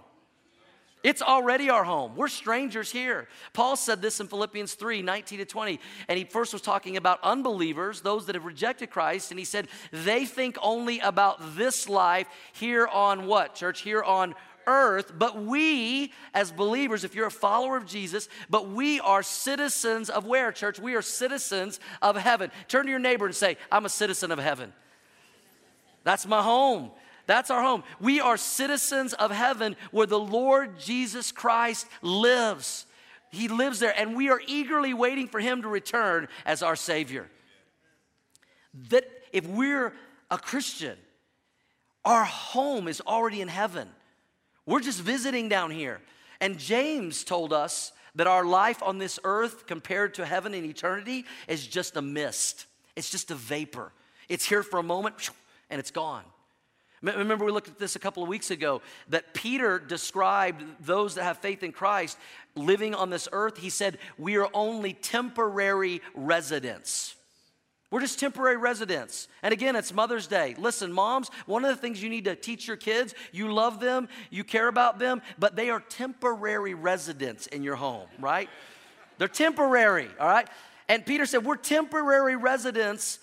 It's 1.02 1.22
already 1.22 1.70
our 1.70 1.84
home. 1.84 2.16
We're 2.16 2.28
strangers 2.28 2.90
here. 2.90 3.28
Paul 3.54 3.76
said 3.76 4.02
this 4.02 4.20
in 4.20 4.28
Philippians 4.28 4.74
3 4.74 5.00
19 5.00 5.38
to 5.38 5.46
20. 5.46 5.80
And 6.08 6.18
he 6.18 6.26
first 6.26 6.52
was 6.52 6.60
talking 6.60 6.98
about 6.98 7.18
unbelievers, 7.22 8.02
those 8.02 8.26
that 8.26 8.34
have 8.34 8.44
rejected 8.44 8.90
Christ. 8.90 9.30
And 9.30 9.38
he 9.38 9.46
said, 9.46 9.68
they 9.90 10.26
think 10.26 10.58
only 10.60 11.00
about 11.00 11.56
this 11.56 11.88
life 11.88 12.26
here 12.52 12.86
on 12.86 13.26
what, 13.26 13.54
church? 13.54 13.80
Here 13.80 14.02
on 14.02 14.34
earth, 14.66 15.12
but 15.18 15.42
we, 15.42 16.12
as 16.32 16.52
believers, 16.52 17.04
if 17.04 17.14
you're 17.14 17.26
a 17.26 17.30
follower 17.30 17.76
of 17.76 17.86
Jesus, 17.86 18.28
but 18.48 18.68
we 18.68 19.00
are 19.00 19.22
citizens 19.22 20.10
of 20.10 20.26
where, 20.26 20.52
church? 20.52 20.78
We 20.78 20.94
are 20.94 21.02
citizens 21.02 21.80
of 22.02 22.16
heaven. 22.16 22.50
Turn 22.68 22.84
to 22.84 22.90
your 22.90 22.98
neighbor 22.98 23.26
and 23.26 23.34
say, 23.34 23.56
I'm 23.70 23.84
a 23.84 23.90
citizen 23.90 24.30
of 24.32 24.38
heaven. 24.38 24.72
That's 26.04 26.26
my 26.26 26.42
home. 26.42 26.90
That's 27.26 27.50
our 27.50 27.62
home. 27.62 27.84
We 28.00 28.20
are 28.20 28.36
citizens 28.36 29.14
of 29.14 29.30
heaven 29.30 29.76
where 29.90 30.06
the 30.06 30.18
Lord 30.18 30.78
Jesus 30.78 31.32
Christ 31.32 31.86
lives. 32.02 32.86
He 33.30 33.48
lives 33.48 33.80
there, 33.80 33.94
and 33.98 34.14
we 34.14 34.28
are 34.28 34.40
eagerly 34.46 34.94
waiting 34.94 35.28
for 35.28 35.40
him 35.40 35.62
to 35.62 35.68
return 35.68 36.28
as 36.44 36.62
our 36.62 36.76
Savior. 36.76 37.28
That 38.90 39.08
if 39.32 39.46
we're 39.46 39.94
a 40.30 40.38
Christian, 40.38 40.96
our 42.04 42.24
home 42.24 42.86
is 42.86 43.00
already 43.00 43.40
in 43.40 43.48
heaven. 43.48 43.88
We're 44.66 44.80
just 44.80 45.00
visiting 45.00 45.48
down 45.48 45.70
here. 45.70 46.00
And 46.40 46.58
James 46.58 47.24
told 47.24 47.52
us 47.52 47.92
that 48.14 48.26
our 48.26 48.44
life 48.44 48.82
on 48.82 48.98
this 48.98 49.18
earth 49.24 49.66
compared 49.66 50.14
to 50.14 50.24
heaven 50.24 50.54
and 50.54 50.64
eternity 50.64 51.24
is 51.48 51.66
just 51.66 51.96
a 51.96 52.02
mist, 52.02 52.66
it's 52.96 53.10
just 53.10 53.30
a 53.30 53.34
vapor. 53.34 53.92
It's 54.28 54.44
here 54.46 54.62
for 54.62 54.78
a 54.78 54.82
moment 54.82 55.30
and 55.68 55.78
it's 55.78 55.90
gone. 55.90 56.24
Remember, 57.02 57.44
we 57.44 57.52
looked 57.52 57.68
at 57.68 57.78
this 57.78 57.96
a 57.96 57.98
couple 57.98 58.22
of 58.22 58.30
weeks 58.30 58.50
ago 58.50 58.80
that 59.08 59.34
Peter 59.34 59.78
described 59.78 60.64
those 60.80 61.16
that 61.16 61.24
have 61.24 61.36
faith 61.36 61.62
in 61.62 61.70
Christ 61.70 62.16
living 62.54 62.94
on 62.94 63.10
this 63.10 63.28
earth. 63.30 63.58
He 63.58 63.68
said, 63.68 63.98
We 64.16 64.38
are 64.38 64.48
only 64.54 64.94
temporary 64.94 66.00
residents. 66.14 67.14
We're 67.94 68.00
just 68.00 68.18
temporary 68.18 68.56
residents. 68.56 69.28
And 69.44 69.52
again, 69.52 69.76
it's 69.76 69.94
Mother's 69.94 70.26
Day. 70.26 70.56
Listen, 70.58 70.92
moms, 70.92 71.30
one 71.46 71.64
of 71.64 71.70
the 71.70 71.80
things 71.80 72.02
you 72.02 72.08
need 72.08 72.24
to 72.24 72.34
teach 72.34 72.66
your 72.66 72.76
kids, 72.76 73.14
you 73.30 73.52
love 73.52 73.78
them, 73.78 74.08
you 74.30 74.42
care 74.42 74.66
about 74.66 74.98
them, 74.98 75.22
but 75.38 75.54
they 75.54 75.70
are 75.70 75.78
temporary 75.78 76.74
residents 76.74 77.46
in 77.46 77.62
your 77.62 77.76
home, 77.76 78.08
right? 78.18 78.50
They're 79.18 79.28
temporary, 79.28 80.08
all 80.18 80.26
right? 80.26 80.48
And 80.88 81.06
Peter 81.06 81.24
said, 81.24 81.44
We're 81.44 81.54
temporary 81.54 82.34
residents 82.34 83.20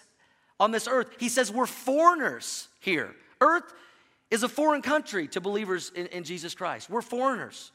on 0.57 0.71
this 0.71 0.87
earth. 0.87 1.09
He 1.19 1.27
says, 1.27 1.51
We're 1.51 1.65
foreigners 1.65 2.69
here. 2.79 3.13
Earth 3.41 3.73
is 4.29 4.43
a 4.43 4.47
foreign 4.47 4.81
country 4.81 5.27
to 5.27 5.41
believers 5.41 5.91
in, 5.93 6.05
in 6.07 6.23
Jesus 6.23 6.55
Christ. 6.55 6.89
We're 6.89 7.01
foreigners. 7.01 7.73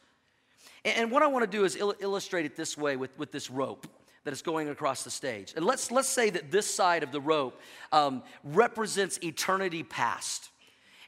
And, 0.83 0.97
and, 0.97 1.11
what 1.11 1.23
I 1.23 1.27
want 1.27 1.45
to 1.45 1.59
do 1.59 1.67
is 1.67 1.77
il- 1.77 1.95
illustrate 2.01 2.47
it 2.47 2.57
this 2.57 2.79
way 2.79 2.97
with, 2.97 3.11
with 3.19 3.33
this 3.33 3.51
rope 3.51 3.87
that 4.27 4.33
is 4.33 4.43
going 4.43 4.69
across 4.69 5.05
the 5.05 5.11
stage. 5.11 5.53
And 5.55 5.65
let's, 5.65 5.93
let's 5.93 6.09
say 6.09 6.31
that 6.31 6.51
this 6.51 6.67
side 6.67 7.05
of 7.05 7.13
the 7.13 7.21
rope 7.21 7.61
um, 7.93 8.25
represents 8.43 9.21
eternity 9.23 9.85
past. 9.85 10.51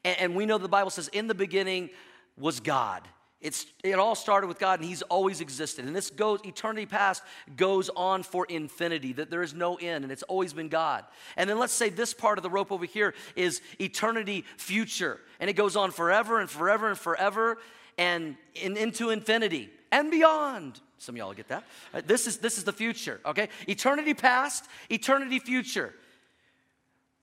And, 0.05 0.21
and 0.21 0.35
we 0.37 0.47
know 0.47 0.57
the 0.57 0.69
Bible 0.69 0.91
says, 0.91 1.09
in 1.09 1.27
the 1.27 1.35
beginning 1.35 1.91
was 2.39 2.61
God. 2.61 3.03
It's, 3.41 3.67
it 3.83 3.95
all 3.95 4.15
started 4.15 4.47
with 4.47 4.61
God 4.61 4.79
and 4.79 4.89
He's 4.89 5.03
always 5.03 5.41
existed. 5.41 5.85
And 5.85 5.97
this 5.97 6.11
goes, 6.11 6.39
eternity 6.45 6.87
past 6.87 7.25
goes 7.57 7.91
on 7.97 8.23
for 8.23 8.45
infinity, 8.45 9.15
that 9.15 9.31
there 9.31 9.43
is 9.43 9.53
no 9.53 9.75
end 9.75 10.05
and 10.05 10.13
it's 10.13 10.23
always 10.23 10.53
been 10.53 10.69
God. 10.69 11.05
And 11.37 11.51
then 11.51 11.59
let's 11.59 11.73
say 11.73 11.89
this 11.89 12.15
part 12.15 12.39
of 12.39 12.45
the 12.45 12.51
rope 12.51 12.71
over 12.71 12.85
here 12.85 13.15
is 13.35 13.61
eternity 13.81 14.45
future. 14.59 15.19
And 15.41 15.51
it 15.51 15.55
goes 15.55 15.75
on 15.75 15.91
forever 15.91 16.39
and 16.39 16.49
forever 16.49 16.89
and 16.89 16.97
forever 16.97 17.59
and 17.99 18.37
in, 18.55 18.77
into 18.77 19.11
infinity 19.11 19.71
and 19.91 20.09
beyond. 20.09 20.81
Some 20.99 21.15
of 21.15 21.19
y'all 21.19 21.33
get 21.33 21.49
that. 21.49 21.65
Uh, 21.95 22.03
this, 22.05 22.27
is, 22.27 22.39
this 22.39 22.59
is 22.59 22.65
the 22.65 22.73
future, 22.73 23.21
okay? 23.25 23.49
Eternity 23.69 24.15
past, 24.15 24.65
eternity 24.91 25.39
future. 25.39 25.95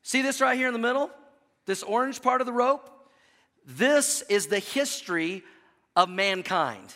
See 0.01 0.21
this 0.21 0.39
right 0.41 0.57
here 0.57 0.67
in 0.67 0.73
the 0.73 0.79
middle? 0.79 1.09
This 1.65 1.83
orange 1.83 2.21
part 2.21 2.41
of 2.41 2.47
the 2.47 2.53
rope? 2.53 2.89
This 3.65 4.21
is 4.29 4.47
the 4.47 4.59
history 4.59 5.43
of 5.95 6.09
mankind 6.09 6.93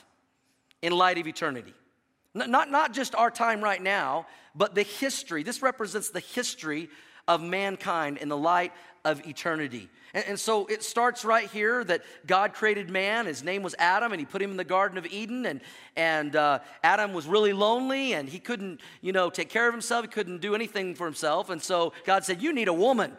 in 0.81 0.93
light 0.93 1.17
of 1.17 1.27
eternity. 1.27 1.73
Not, 2.33 2.69
not 2.69 2.93
just 2.93 3.15
our 3.15 3.31
time 3.31 3.61
right 3.61 3.81
now, 3.81 4.27
but 4.55 4.75
the 4.75 4.83
history. 4.83 5.43
This 5.43 5.61
represents 5.61 6.11
the 6.11 6.19
history 6.19 6.89
of 7.27 7.41
mankind 7.41 8.17
in 8.17 8.29
the 8.29 8.37
light 8.37 8.71
of 9.03 9.25
eternity. 9.27 9.89
And, 10.13 10.25
and, 10.27 10.39
so 10.39 10.65
it 10.67 10.83
starts 10.83 11.23
right 11.23 11.49
here 11.49 11.83
that 11.83 12.03
God 12.25 12.53
created 12.53 12.89
man. 12.89 13.25
His 13.25 13.43
name 13.43 13.63
was 13.63 13.75
Adam, 13.77 14.11
and 14.11 14.19
he 14.19 14.25
put 14.25 14.41
him 14.41 14.51
in 14.51 14.57
the 14.57 14.63
Garden 14.63 14.97
of 14.97 15.05
Eden. 15.05 15.45
And, 15.45 15.61
and 15.95 16.35
uh, 16.35 16.59
Adam 16.83 17.13
was 17.13 17.27
really 17.27 17.53
lonely, 17.53 18.13
and 18.13 18.27
he 18.27 18.39
couldn't, 18.39 18.81
you 19.01 19.11
know, 19.11 19.29
take 19.29 19.49
care 19.49 19.67
of 19.67 19.73
himself. 19.73 20.05
He 20.05 20.09
couldn't 20.09 20.41
do 20.41 20.55
anything 20.55 20.95
for 20.95 21.05
himself. 21.05 21.49
And 21.49 21.61
so 21.61 21.93
God 22.05 22.23
said, 22.23 22.41
You 22.41 22.53
need 22.53 22.67
a 22.67 22.73
woman. 22.73 23.15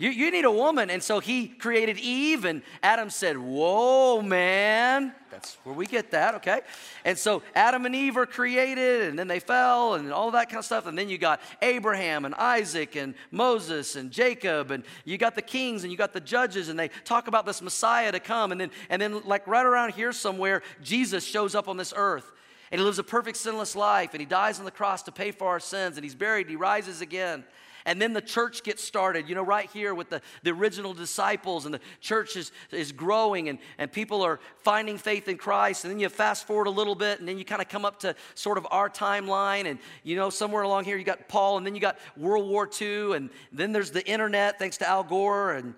You, 0.00 0.08
you 0.08 0.30
need 0.30 0.46
a 0.46 0.50
woman. 0.50 0.88
And 0.88 1.02
so 1.02 1.20
he 1.20 1.46
created 1.46 1.98
Eve, 1.98 2.46
and 2.46 2.62
Adam 2.82 3.10
said, 3.10 3.36
Whoa, 3.36 4.22
man. 4.22 5.12
That's 5.30 5.58
where 5.62 5.74
we 5.74 5.86
get 5.86 6.10
that, 6.12 6.36
okay? 6.36 6.62
And 7.04 7.18
so 7.18 7.42
Adam 7.54 7.84
and 7.84 7.94
Eve 7.94 8.16
are 8.16 8.24
created, 8.24 9.02
and 9.02 9.18
then 9.18 9.28
they 9.28 9.40
fell, 9.40 9.94
and 9.94 10.10
all 10.10 10.30
that 10.30 10.48
kind 10.48 10.58
of 10.58 10.64
stuff. 10.64 10.86
And 10.86 10.96
then 10.96 11.10
you 11.10 11.18
got 11.18 11.42
Abraham 11.60 12.24
and 12.24 12.34
Isaac 12.34 12.96
and 12.96 13.14
Moses 13.30 13.94
and 13.94 14.10
Jacob, 14.10 14.70
and 14.70 14.84
you 15.04 15.18
got 15.18 15.34
the 15.34 15.42
kings 15.42 15.82
and 15.84 15.92
you 15.92 15.98
got 15.98 16.14
the 16.14 16.20
judges, 16.20 16.70
and 16.70 16.78
they 16.78 16.88
talk 17.04 17.28
about 17.28 17.44
this 17.44 17.60
Messiah 17.60 18.10
to 18.10 18.20
come. 18.20 18.52
And 18.52 18.60
then, 18.60 18.70
and 18.88 19.02
then 19.02 19.22
like 19.26 19.46
right 19.46 19.66
around 19.66 19.92
here 19.92 20.12
somewhere, 20.12 20.62
Jesus 20.82 21.24
shows 21.24 21.54
up 21.54 21.68
on 21.68 21.76
this 21.76 21.92
earth. 21.94 22.32
And 22.72 22.80
he 22.80 22.84
lives 22.84 22.98
a 22.98 23.04
perfect 23.04 23.36
sinless 23.36 23.76
life, 23.76 24.14
and 24.14 24.20
he 24.20 24.26
dies 24.26 24.58
on 24.58 24.64
the 24.64 24.70
cross 24.70 25.02
to 25.02 25.12
pay 25.12 25.30
for 25.30 25.48
our 25.48 25.60
sins, 25.60 25.98
and 25.98 26.04
he's 26.04 26.14
buried, 26.14 26.46
and 26.46 26.50
he 26.50 26.56
rises 26.56 27.02
again. 27.02 27.44
And 27.84 28.00
then 28.00 28.12
the 28.12 28.20
church 28.20 28.62
gets 28.62 28.84
started, 28.84 29.28
you 29.28 29.34
know, 29.34 29.42
right 29.42 29.70
here 29.70 29.94
with 29.94 30.10
the, 30.10 30.20
the 30.42 30.50
original 30.50 30.92
disciples, 30.92 31.64
and 31.64 31.74
the 31.74 31.80
church 32.00 32.36
is, 32.36 32.52
is 32.70 32.92
growing, 32.92 33.48
and, 33.48 33.58
and 33.78 33.90
people 33.90 34.22
are 34.22 34.40
finding 34.58 34.98
faith 34.98 35.28
in 35.28 35.38
Christ. 35.38 35.84
And 35.84 35.90
then 35.90 35.98
you 35.98 36.08
fast 36.08 36.46
forward 36.46 36.66
a 36.66 36.70
little 36.70 36.94
bit, 36.94 37.20
and 37.20 37.28
then 37.28 37.38
you 37.38 37.44
kind 37.44 37.62
of 37.62 37.68
come 37.68 37.84
up 37.84 38.00
to 38.00 38.14
sort 38.34 38.58
of 38.58 38.66
our 38.70 38.90
timeline. 38.90 39.66
And, 39.66 39.78
you 40.02 40.16
know, 40.16 40.30
somewhere 40.30 40.62
along 40.62 40.84
here, 40.84 40.96
you 40.96 41.04
got 41.04 41.28
Paul, 41.28 41.56
and 41.56 41.66
then 41.66 41.74
you 41.74 41.80
got 41.80 41.98
World 42.16 42.48
War 42.48 42.68
II, 42.80 43.14
and 43.14 43.30
then 43.52 43.72
there's 43.72 43.90
the 43.90 44.06
internet, 44.06 44.58
thanks 44.58 44.76
to 44.78 44.88
Al 44.88 45.04
Gore, 45.04 45.52
and 45.52 45.74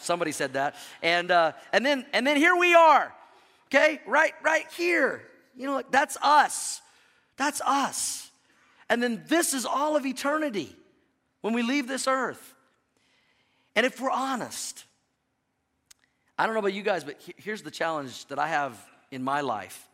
somebody 0.00 0.32
said 0.32 0.54
that. 0.54 0.74
And, 1.02 1.30
uh, 1.30 1.52
and, 1.72 1.84
then, 1.84 2.04
and 2.12 2.26
then 2.26 2.36
here 2.36 2.56
we 2.56 2.74
are, 2.74 3.12
okay, 3.68 4.00
right, 4.06 4.34
right 4.42 4.66
here. 4.76 5.22
You 5.56 5.66
know, 5.66 5.82
that's 5.90 6.16
us. 6.22 6.80
That's 7.36 7.60
us. 7.62 8.30
And 8.88 9.02
then 9.02 9.24
this 9.28 9.54
is 9.54 9.64
all 9.64 9.96
of 9.96 10.04
eternity 10.04 10.76
when 11.42 11.52
we 11.52 11.62
leave 11.62 11.86
this 11.86 12.08
earth. 12.08 12.54
And 13.76 13.84
if 13.84 14.00
we're 14.00 14.10
honest, 14.10 14.84
I 16.38 16.46
don't 16.46 16.54
know 16.54 16.60
about 16.60 16.72
you 16.72 16.82
guys, 16.82 17.04
but 17.04 17.20
here's 17.36 17.62
the 17.62 17.70
challenge 17.70 18.26
that 18.26 18.38
I 18.38 18.48
have 18.48 18.78
in 19.10 19.22
my 19.22 19.42
life. 19.42 19.88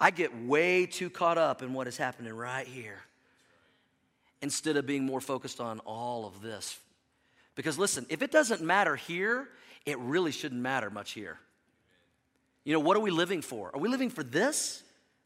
I 0.00 0.10
get 0.12 0.44
way 0.44 0.86
too 0.86 1.10
caught 1.10 1.38
up 1.38 1.60
in 1.62 1.74
what 1.74 1.88
is 1.88 1.96
happening 1.96 2.32
right 2.32 2.66
here 2.66 3.00
instead 4.40 4.76
of 4.76 4.86
being 4.86 5.04
more 5.04 5.20
focused 5.20 5.60
on 5.60 5.80
all 5.80 6.24
of 6.24 6.40
this. 6.40 6.78
Because 7.56 7.76
listen, 7.76 8.06
if 8.08 8.22
it 8.22 8.30
doesn't 8.30 8.62
matter 8.62 8.94
here, 8.94 9.48
it 9.84 9.98
really 9.98 10.30
shouldn't 10.30 10.60
matter 10.60 10.90
much 10.90 11.12
here. 11.12 11.38
You 12.62 12.74
know, 12.74 12.80
what 12.80 12.96
are 12.96 13.00
we 13.00 13.10
living 13.10 13.42
for? 13.42 13.70
Are 13.74 13.80
we 13.80 13.88
living 13.88 14.10
for 14.10 14.22
this? 14.22 14.82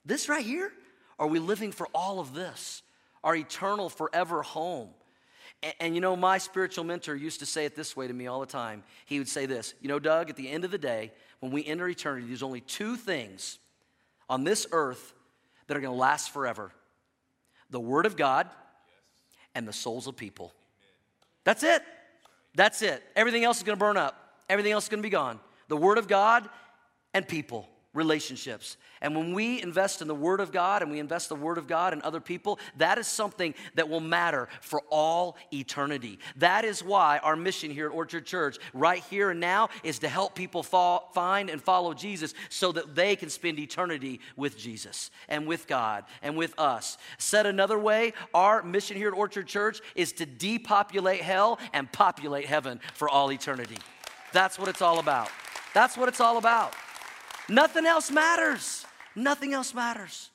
This 0.07 0.29
right 0.29 0.45
here? 0.45 0.73
Are 1.19 1.27
we 1.27 1.39
living 1.39 1.73
for 1.73 1.89
all 1.95 2.21
of 2.21 2.33
this? 2.33 2.83
Our 3.23 3.37
eternal 3.37 3.91
forever 3.91 4.43
home? 4.43 4.89
And, 5.63 5.75
and, 5.81 5.95
you 5.95 6.01
know, 6.01 6.17
my 6.17 6.39
spiritual 6.39 6.85
mentor 6.85 7.15
used 7.15 7.41
to 7.41 7.47
say 7.47 7.65
it 7.65 7.77
this 7.77 7.97
way 7.97 8.07
to 8.09 8.15
me 8.15 8.27
all 8.27 8.41
the 8.41 8.47
time. 8.47 8.83
He 9.07 9.19
would 9.19 9.29
say 9.29 9.47
this 9.47 9.75
You 9.81 9.89
know, 9.89 9.99
Doug, 9.99 10.31
at 10.31 10.37
the 10.37 10.49
end 10.49 10.65
of 10.65 10.71
the 10.71 10.79
day, 10.79 11.13
when 11.41 11.53
we 11.53 11.65
enter 11.65 11.89
eternity, 11.89 12.27
there's 12.27 12.43
only 12.43 12.61
two 12.61 12.97
things 12.97 13.59
on 14.29 14.45
this 14.45 14.67
earth 14.73 15.13
that 15.67 15.77
are 15.77 15.81
going 15.81 15.93
to 15.93 15.99
last 15.99 16.31
forever 16.31 16.73
the 17.71 17.81
Word 17.81 18.07
of 18.07 18.17
God 18.17 18.49
and 19.55 19.67
the 19.67 19.73
souls 19.73 20.07
of 20.07 20.17
people. 20.17 20.53
That's 21.45 21.63
it. 21.63 21.83
That's 22.55 22.83
it. 22.83 23.03
Everything 23.17 23.45
else 23.45 23.57
is 23.57 23.63
going 23.63 23.79
to 23.79 23.85
burn 23.85 23.97
up, 23.97 24.17
everything 24.49 24.73
else 24.73 24.85
is 24.85 24.89
going 24.89 25.03
to 25.03 25.07
be 25.07 25.11
gone. 25.11 25.41
The 25.69 25.77
Word 25.77 25.99
of 25.99 26.07
God 26.07 26.49
and 27.15 27.27
people. 27.27 27.69
Relationships. 27.95 28.77
And 29.03 29.15
when 29.15 29.35
we 29.35 29.61
invest 29.61 30.01
in 30.01 30.09
the 30.09 30.15
Word 30.15 30.41
of 30.41 30.53
God 30.53 30.81
and 30.81 30.91
we 30.91 30.99
invest 30.99 31.29
the 31.29 31.37
Word 31.37 31.59
of 31.59 31.67
God 31.67 31.93
in 31.93 32.01
other 32.03 32.21
people, 32.21 32.59
that 32.79 32.97
is 32.97 33.07
something 33.07 33.55
that 33.75 33.89
will 33.89 34.01
matter 34.01 34.49
for 34.61 34.83
all 34.91 35.37
eternity. 35.53 36.19
That 36.37 36.65
is 36.65 36.83
why 36.83 37.19
our 37.19 37.37
mission 37.37 37.71
here 37.71 37.87
at 37.87 37.93
Orchard 37.93 38.25
Church, 38.25 38.59
right 38.73 39.03
here 39.11 39.31
and 39.31 39.41
now, 39.41 39.69
is 39.83 39.99
to 39.99 40.09
help 40.09 40.35
people 40.35 40.63
fall, 40.63 41.11
find 41.13 41.51
and 41.51 41.61
follow 41.61 41.93
Jesus 41.93 42.33
so 42.49 42.73
that 42.73 42.95
they 42.95 43.17
can 43.17 43.29
spend 43.29 43.59
eternity 43.59 44.21
with 44.37 44.57
Jesus 44.57 45.11
and 45.29 45.47
with 45.47 45.67
God 45.67 46.05
and 46.23 46.37
with 46.37 46.59
us. 46.59 46.97
Said 47.19 47.45
another 47.45 47.79
way, 47.79 48.15
our 48.33 48.63
mission 48.63 48.97
here 48.97 49.09
at 49.09 49.15
Orchard 49.15 49.47
Church 49.47 49.81
is 49.95 50.13
to 50.13 50.25
depopulate 50.27 51.21
hell 51.21 51.59
and 51.73 51.91
populate 51.93 52.47
heaven 52.47 52.81
for 52.95 53.09
all 53.09 53.31
eternity. 53.33 53.79
That's 54.33 54.59
what 54.59 54.69
it's 54.69 54.81
all 54.81 54.99
about. 54.99 55.29
That's 55.75 55.97
what 55.97 56.09
it's 56.09 56.21
all 56.21 56.39
about. 56.39 56.75
Nothing 57.49 57.87
else 57.87 58.11
matters. 58.11 58.87
Nothing 59.15 59.53
else 59.53 59.75
matters. 59.75 60.31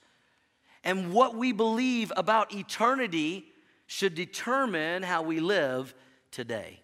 And 0.84 1.12
what 1.12 1.36
we 1.36 1.52
believe 1.52 2.12
about 2.15 2.54
eternity 2.54 3.46
should 3.88 4.15
determine 4.15 5.04
how 5.04 5.22
we 5.22 5.39
live 5.39 5.93
today. 6.32 6.80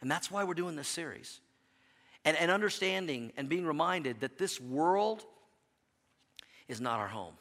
And 0.00 0.10
that's 0.10 0.30
why 0.30 0.44
we're 0.44 0.54
doing 0.54 0.76
this 0.76 0.88
series. 0.88 1.40
And, 2.24 2.36
and 2.36 2.50
understanding 2.50 3.32
and 3.36 3.48
being 3.48 3.66
reminded 3.66 4.20
that 4.20 4.38
this 4.38 4.60
world 4.60 5.24
is 6.68 6.80
not 6.80 6.98
our 6.98 7.08
home. 7.08 7.34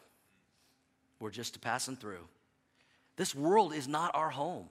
We're 1.20 1.30
just 1.30 1.62
passing 1.62 1.96
through. 1.96 2.28
This 3.16 3.36
world 3.36 3.74
is 3.74 3.88
not 3.88 4.12
our 4.16 4.30
home. 4.30 4.70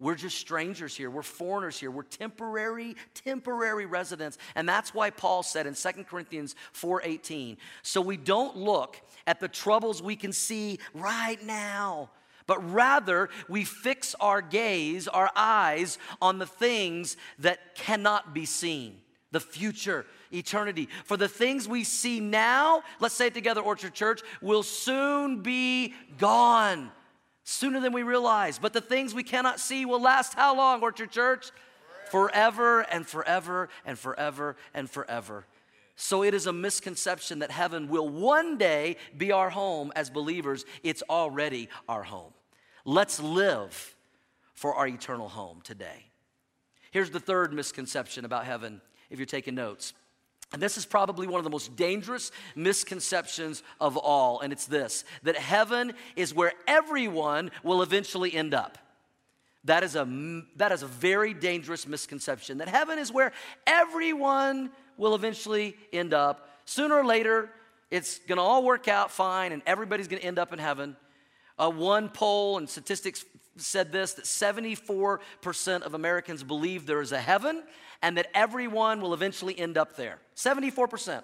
We're 0.00 0.14
just 0.14 0.38
strangers 0.38 0.96
here. 0.96 1.10
We're 1.10 1.22
foreigners 1.22 1.78
here. 1.78 1.90
We're 1.90 2.04
temporary, 2.04 2.96
temporary 3.12 3.84
residents. 3.84 4.38
And 4.54 4.66
that's 4.66 4.94
why 4.94 5.10
Paul 5.10 5.42
said 5.42 5.66
in 5.66 5.74
2 5.74 6.06
Corinthians 6.06 6.56
4:18, 6.72 7.58
so 7.82 8.00
we 8.00 8.16
don't 8.16 8.56
look 8.56 8.96
at 9.26 9.40
the 9.40 9.48
troubles 9.48 10.02
we 10.02 10.16
can 10.16 10.32
see 10.32 10.78
right 10.94 11.40
now, 11.44 12.08
but 12.46 12.72
rather 12.72 13.28
we 13.46 13.64
fix 13.64 14.14
our 14.20 14.40
gaze, 14.40 15.06
our 15.06 15.30
eyes 15.36 15.98
on 16.22 16.38
the 16.38 16.46
things 16.46 17.18
that 17.38 17.74
cannot 17.74 18.32
be 18.32 18.46
seen, 18.46 19.02
the 19.32 19.40
future, 19.40 20.06
eternity. 20.32 20.88
For 21.04 21.18
the 21.18 21.28
things 21.28 21.68
we 21.68 21.84
see 21.84 22.20
now, 22.20 22.84
let's 23.00 23.14
say 23.14 23.26
it 23.26 23.34
together, 23.34 23.60
Orchard 23.60 23.92
Church, 23.92 24.22
will 24.40 24.62
soon 24.62 25.42
be 25.42 25.92
gone 26.16 26.90
sooner 27.50 27.80
than 27.80 27.92
we 27.92 28.02
realize. 28.02 28.58
But 28.58 28.72
the 28.72 28.80
things 28.80 29.12
we 29.12 29.24
cannot 29.24 29.58
see 29.58 29.84
will 29.84 30.00
last 30.00 30.34
how 30.34 30.56
long, 30.56 30.82
Orchard 30.82 31.10
Church? 31.10 31.50
Forever 32.10 32.80
and 32.82 33.06
forever 33.06 33.68
and 33.84 33.98
forever 33.98 34.56
and 34.72 34.88
forever. 34.88 35.46
So 35.96 36.22
it 36.22 36.32
is 36.32 36.46
a 36.46 36.52
misconception 36.52 37.40
that 37.40 37.50
heaven 37.50 37.88
will 37.88 38.08
one 38.08 38.56
day 38.56 38.96
be 39.16 39.32
our 39.32 39.50
home 39.50 39.92
as 39.94 40.10
believers. 40.10 40.64
It's 40.82 41.02
already 41.10 41.68
our 41.88 42.02
home. 42.02 42.32
Let's 42.84 43.20
live 43.20 43.96
for 44.54 44.74
our 44.74 44.86
eternal 44.86 45.28
home 45.28 45.60
today. 45.62 46.06
Here's 46.90 47.10
the 47.10 47.20
third 47.20 47.52
misconception 47.52 48.24
about 48.24 48.44
heaven, 48.44 48.80
if 49.10 49.18
you're 49.18 49.26
taking 49.26 49.54
notes. 49.54 49.92
And 50.52 50.60
this 50.60 50.76
is 50.76 50.84
probably 50.84 51.28
one 51.28 51.38
of 51.38 51.44
the 51.44 51.50
most 51.50 51.76
dangerous 51.76 52.32
misconceptions 52.56 53.62
of 53.80 53.96
all, 53.96 54.40
and 54.40 54.52
it's 54.52 54.66
this 54.66 55.04
that 55.22 55.36
heaven 55.36 55.92
is 56.16 56.34
where 56.34 56.52
everyone 56.66 57.50
will 57.62 57.82
eventually 57.82 58.34
end 58.34 58.52
up. 58.52 58.76
That 59.64 59.84
is 59.84 59.94
a, 59.94 60.42
that 60.56 60.72
is 60.72 60.82
a 60.82 60.86
very 60.86 61.34
dangerous 61.34 61.86
misconception 61.86 62.58
that 62.58 62.68
heaven 62.68 62.98
is 62.98 63.12
where 63.12 63.32
everyone 63.66 64.70
will 64.96 65.14
eventually 65.14 65.76
end 65.92 66.14
up. 66.14 66.48
Sooner 66.64 66.96
or 66.96 67.04
later, 67.04 67.50
it's 67.90 68.18
gonna 68.20 68.42
all 68.42 68.64
work 68.64 68.88
out 68.88 69.10
fine, 69.12 69.52
and 69.52 69.62
everybody's 69.66 70.08
gonna 70.08 70.22
end 70.22 70.38
up 70.38 70.52
in 70.52 70.58
heaven. 70.58 70.96
Uh, 71.58 71.70
one 71.70 72.08
poll 72.08 72.58
and 72.58 72.68
statistics 72.68 73.24
said 73.56 73.92
this 73.92 74.14
that 74.14 74.24
74% 74.24 75.82
of 75.82 75.94
Americans 75.94 76.42
believe 76.42 76.86
there 76.86 77.02
is 77.02 77.12
a 77.12 77.20
heaven 77.20 77.62
and 78.02 78.16
that 78.16 78.28
everyone 78.34 79.00
will 79.00 79.14
eventually 79.14 79.58
end 79.58 79.76
up 79.76 79.96
there. 79.96 80.18
74%. 80.36 81.22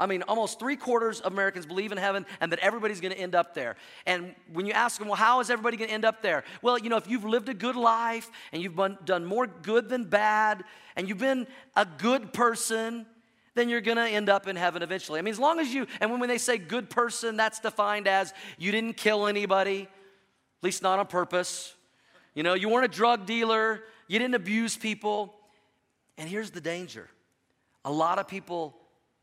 I 0.00 0.06
mean, 0.06 0.22
almost 0.22 0.60
three 0.60 0.76
quarters 0.76 1.20
of 1.20 1.32
Americans 1.32 1.66
believe 1.66 1.90
in 1.90 1.98
heaven 1.98 2.24
and 2.40 2.52
that 2.52 2.60
everybody's 2.60 3.00
gonna 3.00 3.16
end 3.16 3.34
up 3.34 3.52
there. 3.52 3.74
And 4.06 4.34
when 4.52 4.64
you 4.64 4.72
ask 4.72 4.98
them, 4.98 5.08
well, 5.08 5.16
how 5.16 5.40
is 5.40 5.50
everybody 5.50 5.76
gonna 5.76 5.90
end 5.90 6.04
up 6.04 6.22
there? 6.22 6.44
Well, 6.62 6.78
you 6.78 6.88
know, 6.88 6.96
if 6.96 7.08
you've 7.08 7.24
lived 7.24 7.48
a 7.48 7.54
good 7.54 7.74
life 7.74 8.30
and 8.52 8.62
you've 8.62 8.76
been, 8.76 8.96
done 9.04 9.24
more 9.24 9.48
good 9.48 9.88
than 9.88 10.04
bad 10.04 10.62
and 10.94 11.08
you've 11.08 11.18
been 11.18 11.48
a 11.74 11.84
good 11.84 12.32
person, 12.32 13.06
then 13.56 13.68
you're 13.68 13.80
gonna 13.80 14.06
end 14.06 14.28
up 14.28 14.46
in 14.46 14.54
heaven 14.54 14.82
eventually. 14.82 15.18
I 15.18 15.22
mean, 15.22 15.32
as 15.32 15.40
long 15.40 15.58
as 15.58 15.74
you, 15.74 15.88
and 16.00 16.12
when, 16.12 16.20
when 16.20 16.28
they 16.28 16.38
say 16.38 16.58
good 16.58 16.90
person, 16.90 17.36
that's 17.36 17.58
defined 17.58 18.06
as 18.06 18.32
you 18.56 18.70
didn't 18.70 18.96
kill 18.96 19.26
anybody, 19.26 19.82
at 19.82 19.88
least 20.62 20.80
not 20.80 21.00
on 21.00 21.08
purpose. 21.08 21.74
You 22.36 22.44
know, 22.44 22.54
you 22.54 22.68
weren't 22.68 22.84
a 22.84 22.96
drug 22.96 23.26
dealer, 23.26 23.82
you 24.06 24.20
didn't 24.20 24.36
abuse 24.36 24.76
people. 24.76 25.34
And 26.18 26.28
here's 26.28 26.50
the 26.50 26.60
danger 26.60 27.08
a 27.84 27.92
lot 27.92 28.18
of 28.18 28.28
people 28.28 28.76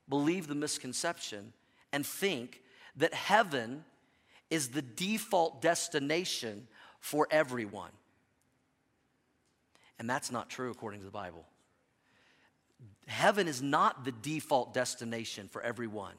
believe 0.10 0.48
the 0.48 0.56
misconception 0.56 1.54
and 1.92 2.06
think 2.06 2.62
that 2.96 3.14
heaven 3.14 3.84
is 4.50 4.70
the 4.70 4.82
default 4.82 5.62
destination 5.62 6.68
for 7.00 7.28
everyone. 7.30 7.92
And 10.00 10.10
that's 10.10 10.32
not 10.32 10.50
true 10.50 10.72
according 10.72 11.02
to 11.02 11.06
the 11.06 11.12
Bible. 11.12 11.46
Heaven 13.08 13.48
is 13.48 13.62
not 13.62 14.04
the 14.04 14.12
default 14.12 14.74
destination 14.74 15.48
for 15.48 15.62
everyone. 15.62 16.16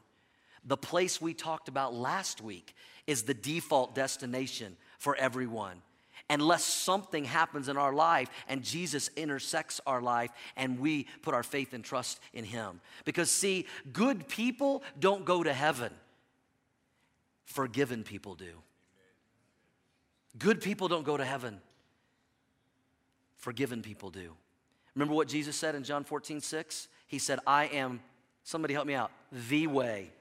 The 0.63 0.77
place 0.77 1.21
we 1.21 1.33
talked 1.33 1.67
about 1.67 1.93
last 1.93 2.41
week 2.41 2.73
is 3.05 3.23
the 3.23 3.33
default 3.33 3.95
destination 3.95 4.77
for 4.99 5.15
everyone 5.15 5.81
unless 6.29 6.63
something 6.63 7.25
happens 7.25 7.69
in 7.69 7.77
our 7.77 7.93
life 7.93 8.29
and 8.47 8.63
Jesus 8.63 9.09
intersects 9.15 9.79
our 9.87 10.01
life 10.01 10.31
and 10.55 10.79
we 10.79 11.07
put 11.21 11.33
our 11.33 11.43
faith 11.43 11.73
and 11.73 11.83
trust 11.83 12.19
in 12.33 12.43
Him. 12.43 12.81
Because, 13.05 13.31
see, 13.31 13.65
good 13.93 14.27
people 14.27 14.83
don't 14.99 15.25
go 15.25 15.43
to 15.43 15.53
heaven, 15.53 15.91
forgiven 17.45 18.03
people 18.03 18.35
do. 18.35 18.61
Good 20.37 20.61
people 20.61 20.87
don't 20.87 21.05
go 21.05 21.17
to 21.17 21.25
heaven, 21.25 21.59
forgiven 23.37 23.81
people 23.81 24.09
do. 24.09 24.33
Remember 24.95 25.15
what 25.15 25.27
Jesus 25.27 25.55
said 25.55 25.75
in 25.75 25.83
John 25.83 26.03
14, 26.03 26.41
6? 26.41 26.87
He 27.07 27.19
said, 27.19 27.39
I 27.47 27.65
am, 27.65 28.01
somebody 28.43 28.73
help 28.73 28.87
me 28.87 28.93
out, 28.93 29.11
the 29.31 29.67
way, 29.67 30.11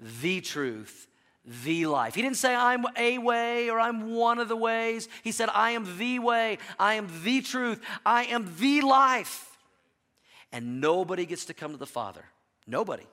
the 0.00 0.40
truth, 0.40 1.06
the 1.46 1.86
life. 1.86 2.14
He 2.14 2.22
didn't 2.22 2.36
say, 2.36 2.54
I'm 2.54 2.84
a 2.96 3.18
way 3.18 3.70
or 3.70 3.78
I'm 3.78 4.14
one 4.14 4.38
of 4.38 4.48
the 4.48 4.56
ways. 4.56 5.08
He 5.22 5.32
said, 5.32 5.48
I 5.52 5.72
am 5.72 5.98
the 5.98 6.18
way, 6.18 6.58
I 6.78 6.94
am 6.94 7.08
the 7.22 7.40
truth, 7.40 7.80
I 8.04 8.24
am 8.24 8.52
the 8.58 8.80
life. 8.80 9.56
And 10.52 10.80
nobody 10.80 11.26
gets 11.26 11.44
to 11.46 11.54
come 11.54 11.72
to 11.72 11.76
the 11.76 11.86
Father, 11.86 12.24
nobody, 12.66 13.06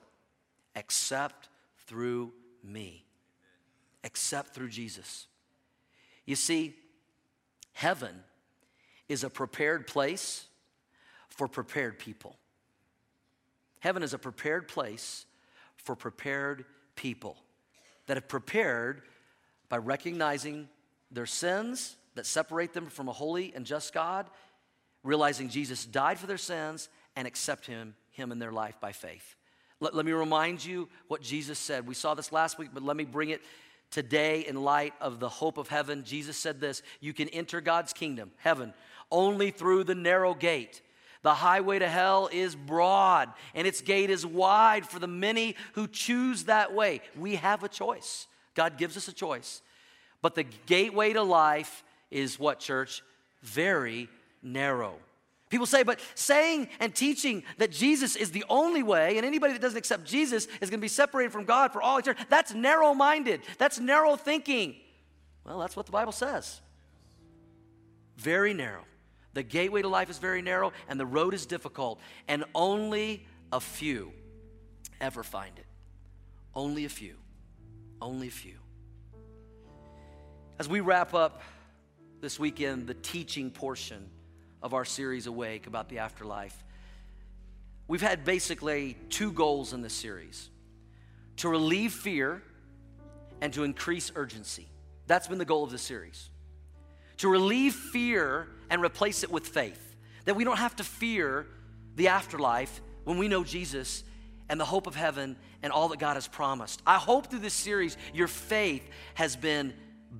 except 0.76 1.50
through 1.86 2.32
me, 2.64 3.06
except 4.04 4.54
through 4.54 4.70
Jesus. 4.70 5.28
You 6.26 6.36
see, 6.36 6.76
heaven 7.74 8.24
is 9.10 9.24
a 9.24 9.30
prepared 9.30 9.86
place 9.86 10.46
for 11.30 11.48
prepared 11.48 12.00
people. 12.00 12.38
Heaven 13.80 14.02
is 14.02 14.14
a 14.14 14.18
prepared 14.18 14.68
place 14.68 15.26
for 15.76 15.96
prepared 15.96 16.66
people 16.96 17.38
that 18.08 18.18
have 18.18 18.28
prepared 18.28 19.02
by 19.70 19.78
recognizing 19.78 20.68
their 21.12 21.26
sins 21.26 21.96
that 22.16 22.26
separate 22.26 22.74
them 22.74 22.88
from 22.88 23.08
a 23.08 23.12
holy 23.12 23.54
and 23.56 23.66
just 23.66 23.94
God, 23.94 24.30
realizing 25.04 25.50
Jesus 25.50 25.86
died 25.86 26.20
for 26.20 26.28
their 26.28 26.38
sins, 26.38 26.90
and 27.16 27.28
accept 27.28 27.68
Him, 27.68 27.96
him 28.12 28.32
in 28.32 28.40
their 28.40 28.52
life 28.52 28.80
by 28.80 28.92
faith. 28.92 29.36
Let, 29.80 29.94
let 29.94 30.06
me 30.06 30.12
remind 30.12 30.64
you 30.64 30.90
what 31.08 31.22
Jesus 31.22 31.60
said. 31.60 31.86
We 31.86 31.94
saw 31.94 32.14
this 32.14 32.32
last 32.32 32.58
week, 32.58 32.70
but 32.74 32.84
let 32.84 32.98
me 32.98 33.04
bring 33.04 33.30
it 33.30 33.42
today 33.92 34.46
in 34.48 34.64
light 34.64 34.94
of 35.00 35.20
the 35.20 35.30
hope 35.30 35.58
of 35.58 35.68
heaven. 35.68 36.04
Jesus 36.04 36.38
said 36.38 36.60
this 36.60 36.82
You 37.00 37.14
can 37.14 37.30
enter 37.30 37.62
God's 37.62 37.94
kingdom, 37.94 38.32
heaven, 38.38 38.74
only 39.12 39.52
through 39.52 39.84
the 39.84 39.96
narrow 39.96 40.34
gate. 40.34 40.82
The 41.24 41.34
highway 41.34 41.80
to 41.80 41.88
hell 41.88 42.30
is 42.32 42.54
broad, 42.56 43.30
and 43.56 43.66
its 43.66 43.82
gate 43.82 44.10
is 44.10 44.26
wide 44.26 44.86
for 44.86 45.00
the 45.00 45.08
many 45.08 45.56
who 45.74 45.88
choose 45.88 46.44
that 46.44 46.74
way. 46.74 47.02
We 47.18 47.36
have 47.36 47.64
a 47.64 47.70
choice. 47.70 48.28
God 48.56 48.78
gives 48.78 48.98
us 48.98 49.08
a 49.08 49.14
choice. 49.14 49.62
But 50.22 50.36
the 50.36 50.46
gateway 50.66 51.14
to 51.14 51.24
life 51.24 51.84
is 52.12 52.38
what, 52.38 52.60
church? 52.60 53.02
Very 53.42 54.10
narrow. 54.42 54.96
People 55.50 55.66
say, 55.66 55.84
but 55.84 56.00
saying 56.16 56.68
and 56.80 56.94
teaching 56.94 57.44
that 57.58 57.72
Jesus 57.72 58.16
is 58.16 58.32
the 58.32 58.44
only 58.50 58.84
way, 58.84 59.18
and 59.18 59.26
anybody 59.26 59.54
that 59.54 59.62
doesn't 59.62 59.78
accept 59.78 60.04
Jesus 60.04 60.48
is 60.62 60.70
going 60.70 60.80
to 60.80 60.84
be 60.84 60.88
separated 60.88 61.32
from 61.32 61.46
God 61.46 61.72
for 61.72 61.82
all 61.82 62.00
eternity, 62.00 62.26
that's 62.30 62.54
narrow 62.54 62.94
minded. 62.94 63.42
That's 63.60 63.80
narrow 63.80 64.16
thinking. 64.16 64.76
Well, 65.46 65.60
that's 65.60 65.76
what 65.76 65.86
the 65.86 65.92
Bible 65.92 66.12
says. 66.12 66.60
Very 68.18 68.54
narrow. 68.54 68.84
The 69.34 69.44
gateway 69.44 69.82
to 69.82 69.88
life 69.88 70.10
is 70.10 70.20
very 70.20 70.42
narrow 70.42 70.74
and 70.88 71.00
the 71.00 71.06
road 71.06 71.34
is 71.34 71.46
difficult, 71.46 72.00
and 72.28 72.44
only 72.54 73.26
a 73.52 73.60
few 73.60 74.12
ever 75.02 75.24
find 75.24 75.58
it. 75.58 75.66
Only 76.56 76.86
a 76.86 76.90
few. 76.90 77.16
Only 78.02 78.28
a 78.28 78.32
few. 78.32 78.58
As 80.60 80.70
we 80.70 80.80
wrap 80.82 81.14
up 81.14 81.42
this 82.22 82.40
weekend, 82.40 82.88
the 82.88 82.94
teaching 82.94 83.50
portion 83.50 84.10
of 84.62 84.74
our 84.74 84.86
series 84.86 85.28
Awake 85.28 85.68
about 85.68 85.90
the 85.90 86.00
afterlife, 86.00 86.64
we've 87.88 88.02
had 88.02 88.24
basically 88.24 88.98
two 89.10 89.32
goals 89.32 89.74
in 89.74 89.82
this 89.82 89.94
series 89.94 90.50
to 91.38 91.50
relieve 91.50 91.92
fear 91.92 92.42
and 93.42 93.52
to 93.54 93.64
increase 93.64 94.12
urgency. 94.16 94.70
That's 95.08 95.28
been 95.28 95.40
the 95.40 95.46
goal 95.46 95.64
of 95.64 95.72
this 95.72 95.82
series. 95.82 96.30
To 97.18 97.30
relieve 97.30 97.74
fear 97.74 98.48
and 98.70 98.82
replace 98.82 99.24
it 99.24 99.32
with 99.32 99.48
faith. 99.48 99.96
That 100.26 100.36
we 100.36 100.44
don't 100.44 100.58
have 100.58 100.76
to 100.78 100.84
fear 100.84 101.48
the 101.96 102.10
afterlife 102.10 102.82
when 103.04 103.18
we 103.18 103.28
know 103.28 103.44
Jesus 103.44 104.04
and 104.50 104.60
the 104.60 104.66
hope 104.66 104.88
of 104.88 104.96
heaven 104.96 105.36
and 105.62 105.72
all 105.72 105.90
that 105.90 106.00
God 106.00 106.16
has 106.16 106.28
promised. 106.28 106.82
I 106.86 106.98
hope 106.98 107.28
through 107.28 107.40
this 107.40 107.54
series 107.54 107.98
your 108.14 108.28
faith 108.28 108.88
has 109.16 109.36
been 109.36 109.74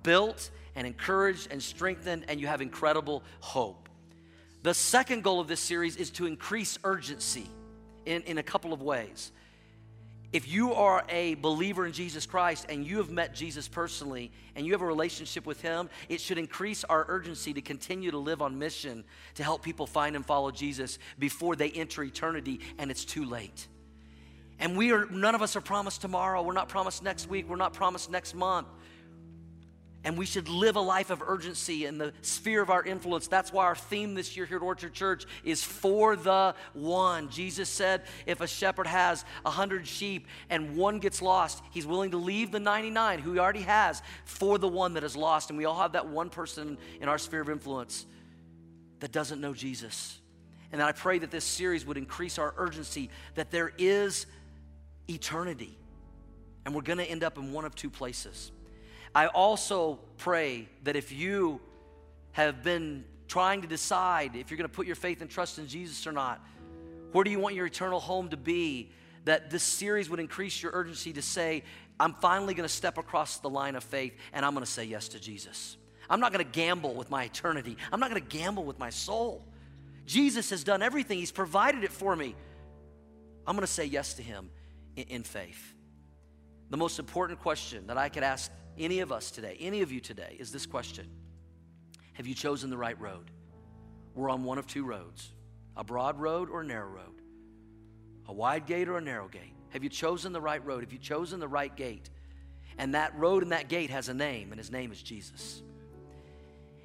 built 0.04 0.50
and 0.76 0.88
encouraged 0.88 1.50
and 1.52 1.62
strengthened, 1.62 2.26
and 2.28 2.42
you 2.42 2.48
have 2.48 2.62
incredible 2.62 3.24
hope. 3.42 3.90
The 4.64 4.74
second 4.74 5.24
goal 5.24 5.40
of 5.40 5.48
this 5.48 5.60
series 5.60 5.98
is 5.98 6.10
to 6.12 6.26
increase 6.26 6.80
urgency 6.84 7.48
in, 8.06 8.22
in 8.24 8.38
a 8.38 8.44
couple 8.44 8.74
of 8.74 8.82
ways. 8.82 9.32
If 10.34 10.52
you 10.52 10.74
are 10.74 11.06
a 11.10 11.36
believer 11.36 11.86
in 11.86 11.92
Jesus 11.94 12.26
Christ 12.26 12.66
and 12.68 12.84
you 12.84 12.98
have 12.98 13.12
met 13.12 13.36
Jesus 13.36 13.68
personally 13.68 14.32
and 14.56 14.66
you 14.66 14.72
have 14.72 14.82
a 14.82 14.86
relationship 14.86 15.46
with 15.46 15.62
Him, 15.62 15.92
it 16.10 16.20
should 16.20 16.40
increase 16.40 16.84
our 16.84 17.06
urgency 17.08 17.54
to 17.54 17.62
continue 17.62 18.10
to 18.10 18.18
live 18.18 18.42
on 18.42 18.58
mission 18.58 19.04
to 19.36 19.44
help 19.44 19.62
people 19.62 19.86
find 19.86 20.16
and 20.16 20.26
follow 20.26 20.50
Jesus 20.50 20.98
before 21.20 21.56
they 21.56 21.70
enter 21.70 22.04
eternity 22.04 22.62
and 22.80 22.90
it's 22.90 23.06
too 23.06 23.26
late. 23.26 23.68
And 24.60 24.76
we 24.76 24.92
are, 24.92 25.06
none 25.06 25.36
of 25.36 25.44
us 25.44 25.56
are 25.56 25.62
promised 25.62 26.02
tomorrow. 26.02 26.42
We're 26.42 26.54
not 26.54 26.68
promised 26.68 27.04
next 27.04 27.30
week. 27.30 27.48
We're 27.48 27.56
not 27.56 27.74
promised 27.74 28.10
next 28.10 28.34
month. 28.34 28.68
And 30.06 30.18
we 30.18 30.26
should 30.26 30.50
live 30.50 30.76
a 30.76 30.82
life 30.82 31.10
of 31.10 31.22
urgency 31.22 31.86
in 31.86 31.98
the 31.98 32.12
sphere 32.22 32.62
of 32.62 32.70
our 32.70 32.84
influence. 32.84 33.28
That's 33.28 33.54
why 33.54 33.64
our 33.66 33.76
theme 33.76 34.16
this 34.16 34.36
year 34.36 34.46
here 34.46 34.58
at 34.58 34.64
Orchard 34.64 34.94
Church 34.94 35.26
is 35.46 35.64
for 35.64 36.18
the 36.18 36.56
one. 36.74 37.30
Jesus 37.30 37.70
said 37.70 38.04
if 38.26 38.42
a 38.42 38.48
shepherd 38.48 38.88
has 38.88 39.24
a 39.46 39.50
hundred 39.50 39.88
sheep 39.88 40.28
and 40.50 40.76
one 40.76 41.00
gets 41.00 41.22
lost, 41.22 41.64
he's 41.72 41.88
willing 41.88 42.12
to 42.12 42.18
leave 42.18 42.52
the 42.52 42.60
99 42.60 43.20
who 43.20 43.34
he 43.34 43.40
already 43.40 43.62
has 43.62 44.02
for 44.26 44.58
the 44.58 44.68
one 44.68 44.96
that 44.96 45.06
is 45.06 45.16
lost. 45.16 45.50
And 45.50 45.58
we 45.58 45.66
all 45.66 45.80
have 45.80 45.94
that 45.94 46.08
one 46.08 46.30
person 46.30 46.78
in 47.00 47.08
our 47.08 47.18
sphere 47.18 47.42
of 47.42 47.50
influence 47.50 48.06
that 49.00 49.12
doesn't 49.12 49.40
know 49.40 49.54
Jesus. 49.54 50.20
And 50.74 50.82
I 50.82 50.92
pray 50.92 51.20
that 51.20 51.30
this 51.30 51.46
series 51.46 51.86
would 51.86 51.98
increase 51.98 52.40
our 52.40 52.54
urgency 52.58 53.10
that 53.36 53.52
there 53.52 53.72
is 53.78 54.26
eternity. 55.10 55.78
And 56.66 56.74
we're 56.74 56.82
going 56.82 57.00
to 57.00 57.06
end 57.06 57.24
up 57.24 57.38
in 57.38 57.52
one 57.52 57.66
of 57.66 57.76
two 57.76 57.90
places. 57.90 58.53
I 59.16 59.28
also 59.28 60.00
pray 60.18 60.68
that 60.84 60.96
if 60.96 61.12
you 61.12 61.62
have 62.32 62.64
been 62.64 63.06
trying 63.28 63.62
to 63.62 63.68
decide 63.68 64.36
if 64.36 64.50
you're 64.50 64.58
going 64.58 64.70
to 64.70 64.76
put 64.76 64.88
your 64.88 64.96
faith 64.96 65.22
and 65.22 65.30
trust 65.30 65.60
in 65.60 65.68
Jesus 65.68 66.06
or 66.08 66.12
not, 66.12 66.42
where 67.12 67.24
do 67.24 67.30
you 67.32 67.40
want 67.40 67.56
your 67.56 67.66
eternal 67.66 68.00
home 68.00 68.30
to 68.30 68.38
be? 68.38 68.92
That 69.26 69.50
this 69.50 69.64
series 69.64 70.10
would 70.10 70.20
increase 70.20 70.62
your 70.62 70.72
urgency 70.74 71.14
to 71.14 71.22
say, 71.22 71.64
I'm 72.00 72.14
finally 72.16 72.54
going 72.54 72.68
to 72.68 72.74
step 72.74 72.98
across 72.98 73.38
the 73.38 73.50
line 73.50 73.76
of 73.76 73.84
faith 73.84 74.14
and 74.34 74.46
I'm 74.46 74.54
going 74.54 74.66
to 74.66 74.72
say 74.72 74.84
yes 74.84 75.10
to 75.10 75.20
Jesus. 75.20 75.78
I'm 76.10 76.20
not 76.20 76.34
going 76.34 76.44
to 76.44 76.52
gamble 76.52 76.94
with 76.94 77.10
my 77.10 77.24
eternity. 77.24 77.78
I'm 77.92 78.00
not 78.00 78.10
going 78.10 78.22
to 78.22 78.38
gamble 78.38 78.64
with 78.64 78.80
my 78.80 78.90
soul. 78.90 79.46
Jesus 80.06 80.50
has 80.50 80.64
done 80.64 80.82
everything, 80.82 81.20
He's 81.20 81.32
provided 81.32 81.84
it 81.84 81.92
for 81.92 82.16
me. 82.16 82.36
I'm 83.48 83.56
going 83.56 83.66
to 83.66 83.72
say 83.72 83.86
yes 83.86 84.16
to 84.16 84.24
Him 84.24 84.50
in, 84.96 85.24
faith. 85.24 85.74
The 86.70 86.78
most 86.78 87.00
important 87.00 87.40
question 87.40 87.88
that 87.88 87.98
I 87.98 88.10
could 88.10 88.24
ask 88.24 88.52
any 88.78 89.00
of 89.00 89.12
us 89.12 89.32
today, 89.32 89.58
any 89.60 89.82
of 89.82 89.92
you 89.92 90.00
today, 90.00 90.36
is 90.40 90.52
this 90.52 90.66
question 90.66 91.08
Have 92.14 92.28
you 92.28 92.36
chosen 92.36 92.70
the 92.70 92.78
right 92.78 93.00
road? 93.00 93.32
We're 94.16 94.30
on 94.30 94.44
one 94.44 94.58
of 94.58 94.68
two 94.68 94.84
roads 94.84 95.30
a 95.76 95.84
broad 95.84 96.20
road 96.20 96.50
or 96.50 96.62
a 96.62 96.66
narrow 96.66 96.90
road, 96.90 97.22
a 98.28 98.34
wide 98.34 98.66
gate 98.66 98.88
or 98.88 98.98
a 98.98 99.02
narrow 99.02 99.28
gate. 99.28 99.56
Have 99.70 99.84
you 99.84 99.90
chosen 99.90 100.34
the 100.34 100.42
right 100.42 100.64
road? 100.64 100.84
Have 100.84 100.94
you 100.94 101.00
chosen 101.00 101.40
the 101.40 101.48
right 101.48 101.76
gate? 101.76 102.10
And 102.78 102.94
that 102.96 103.18
road 103.18 103.44
and 103.44 103.52
that 103.52 103.70
gate 103.70 103.90
has 103.90 104.10
a 104.10 104.14
name, 104.14 104.52
and 104.52 104.60
his 104.60 104.72
name 104.72 104.92
is 104.92 105.02
Jesus. 105.02 105.62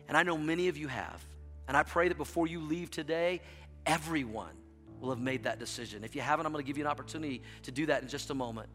And 0.07 0.17
I 0.17 0.23
know 0.23 0.39
many 0.39 0.69
of 0.69 0.77
you 0.77 0.89
have. 0.89 1.23
And 1.67 1.77
I 1.77 1.83
pray 1.83 2.09
that 2.09 2.17
before 2.17 2.47
you 2.47 2.61
leave 2.61 2.91
today, 2.91 3.43
everyone 3.85 4.55
will 5.01 5.11
have 5.11 5.21
made 5.21 5.45
that 5.45 5.59
decision. 5.59 6.03
If 6.03 6.17
you 6.17 6.23
haven't, 6.23 6.47
I'm 6.47 6.53
going 6.53 6.65
to 6.65 6.67
give 6.67 6.79
you 6.79 6.85
an 6.85 6.91
opportunity 6.91 7.43
to 7.65 7.71
do 7.71 7.87
that 7.87 8.03
in 8.03 8.09
just 8.09 8.31
a 8.31 8.35
moment. 8.35 8.71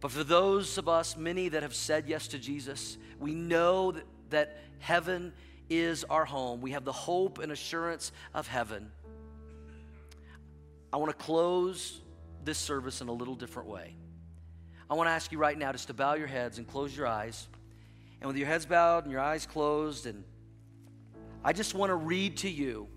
But 0.00 0.10
for 0.10 0.24
those 0.24 0.78
of 0.78 0.88
us, 0.88 1.16
many 1.16 1.48
that 1.48 1.62
have 1.62 1.74
said 1.74 2.04
yes 2.06 2.28
to 2.28 2.38
Jesus, 2.38 2.98
we 3.18 3.34
know 3.34 3.92
that, 3.92 4.04
that 4.30 4.56
heaven 4.78 5.32
is 5.68 6.04
our 6.04 6.24
home. 6.24 6.60
We 6.60 6.72
have 6.72 6.84
the 6.84 6.92
hope 6.92 7.38
and 7.38 7.50
assurance 7.50 8.12
of 8.34 8.46
heaven. 8.46 8.90
I 10.92 10.98
want 10.98 11.16
to 11.16 11.24
close 11.24 12.00
this 12.44 12.58
service 12.58 13.00
in 13.00 13.08
a 13.08 13.12
little 13.12 13.34
different 13.34 13.68
way. 13.68 13.94
I 14.88 14.94
want 14.94 15.08
to 15.08 15.12
ask 15.12 15.32
you 15.32 15.38
right 15.38 15.58
now 15.58 15.72
just 15.72 15.88
to 15.88 15.94
bow 15.94 16.14
your 16.14 16.28
heads 16.28 16.58
and 16.58 16.66
close 16.66 16.96
your 16.96 17.06
eyes. 17.06 17.48
And 18.20 18.28
with 18.28 18.36
your 18.36 18.46
heads 18.46 18.66
bowed 18.66 19.04
and 19.04 19.12
your 19.12 19.20
eyes 19.20 19.46
closed, 19.46 20.06
and 20.06 20.22
I 21.44 21.52
just 21.52 21.74
want 21.74 21.90
to 21.90 21.96
read 21.96 22.38
to 22.38 22.50
you 22.50 22.88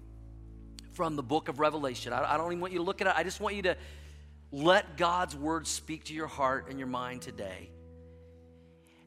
from 0.93 1.15
the 1.15 1.23
book 1.23 1.49
of 1.49 1.59
Revelation. 1.59 2.13
I, 2.13 2.33
I 2.33 2.37
don't 2.37 2.47
even 2.47 2.61
want 2.61 2.73
you 2.73 2.79
to 2.79 2.85
look 2.85 3.01
at 3.01 3.07
it, 3.07 3.13
I 3.15 3.23
just 3.23 3.39
want 3.39 3.55
you 3.55 3.63
to 3.63 3.77
let 4.51 4.97
God's 4.97 5.35
word 5.35 5.67
speak 5.67 6.05
to 6.05 6.13
your 6.13 6.27
heart 6.27 6.67
and 6.69 6.79
your 6.79 6.87
mind 6.87 7.21
today. 7.21 7.69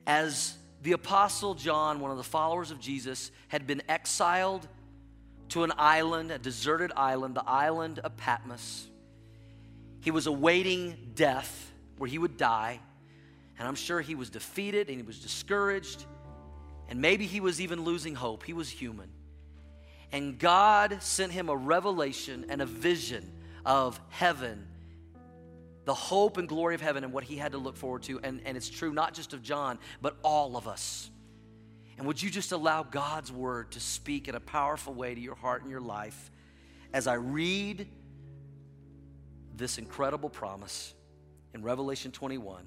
As 0.07 0.57
the 0.83 0.93
Apostle 0.93 1.55
John, 1.55 2.01
one 2.01 2.11
of 2.11 2.17
the 2.17 2.23
followers 2.23 2.71
of 2.71 2.81
Jesus, 2.81 3.31
had 3.49 3.67
been 3.67 3.83
exiled 3.89 4.67
to 5.51 5.65
an 5.65 5.73
island, 5.77 6.31
a 6.31 6.39
deserted 6.39 6.93
island, 6.97 7.37
the 7.37 7.49
island 7.49 7.99
of 7.99 8.17
Patmos. 8.17 8.89
He 10.01 10.11
was 10.11 10.27
awaiting 10.27 11.13
death 11.15 11.73
where 11.99 12.09
he 12.09 12.19
would 12.19 12.37
die. 12.37 12.81
And 13.59 13.69
I'm 13.69 13.75
sure 13.75 14.01
he 14.01 14.15
was 14.15 14.31
defeated 14.31 14.89
and 14.89 14.97
he 14.97 15.07
was 15.07 15.21
discouraged. 15.21 16.05
And 16.89 17.01
maybe 17.01 17.27
he 17.27 17.41
was 17.41 17.61
even 17.61 17.85
losing 17.85 18.15
hope. 18.15 18.43
He 18.43 18.53
was 18.53 18.69
human. 18.69 19.11
And 20.11 20.39
God 20.39 21.03
sent 21.03 21.33
him 21.33 21.49
a 21.49 21.57
revelation 21.57 22.47
and 22.49 22.61
a 22.61 22.67
vision 22.67 23.31
of 23.65 24.01
heaven 24.09 24.67
the 25.85 25.95
hope 25.95 26.37
and 26.37 26.49
glory 26.49 26.75
of 26.75 26.81
heaven 26.81 27.05
and 27.05 27.13
what 27.13 27.25
he 27.25 27.37
had 27.37 27.53
to 27.53 27.59
look 27.59 27.77
forward 27.77 28.03
to. 28.05 28.21
And, 28.23 28.41
and 28.45 28.57
it's 28.57 28.71
true 28.71 28.93
not 28.93 29.15
just 29.15 29.33
of 29.33 29.43
John, 29.43 29.79
but 30.01 30.17
all 30.23 30.57
of 30.57 30.69
us. 30.69 31.11
And 31.99 32.07
would 32.07 32.23
you 32.23 32.31
just 32.31 32.53
allow 32.53 32.83
God's 32.83 33.31
word 33.31 33.73
to 33.73 33.81
speak 33.81 34.29
in 34.29 34.35
a 34.35 34.41
powerful 34.41 34.95
way 34.95 35.15
to 35.15 35.21
your 35.21 35.35
heart 35.35 35.63
and 35.63 35.71
your 35.71 35.81
life 35.81 36.31
as 36.93 37.07
I 37.07 37.15
read 37.15 37.87
this 39.55 39.79
incredible 39.79 40.31
promise 40.31 40.95
in 41.55 41.63
Revelation 41.63 42.13
21? 42.13 42.67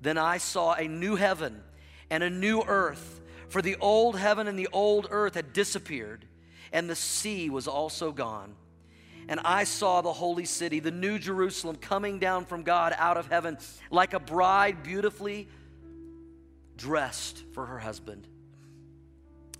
Then 0.00 0.18
I 0.18 0.38
saw 0.38 0.74
a 0.74 0.88
new 0.88 1.16
heaven 1.16 1.62
and 2.10 2.22
a 2.22 2.30
new 2.30 2.62
earth, 2.62 3.20
for 3.48 3.62
the 3.62 3.76
old 3.80 4.18
heaven 4.18 4.48
and 4.48 4.58
the 4.58 4.68
old 4.72 5.06
earth 5.10 5.34
had 5.34 5.52
disappeared, 5.52 6.26
and 6.72 6.90
the 6.90 6.96
sea 6.96 7.48
was 7.48 7.68
also 7.68 8.12
gone 8.12 8.54
and 9.28 9.40
I 9.44 9.64
saw 9.64 10.00
the 10.00 10.12
holy 10.12 10.44
city, 10.44 10.80
the 10.80 10.90
new 10.90 11.18
Jerusalem, 11.18 11.76
coming 11.76 12.18
down 12.18 12.44
from 12.44 12.62
God 12.62 12.94
out 12.96 13.16
of 13.16 13.28
heaven 13.28 13.58
like 13.90 14.14
a 14.14 14.20
bride 14.20 14.82
beautifully 14.82 15.48
dressed 16.76 17.44
for 17.52 17.66
her 17.66 17.78
husband. 17.78 18.26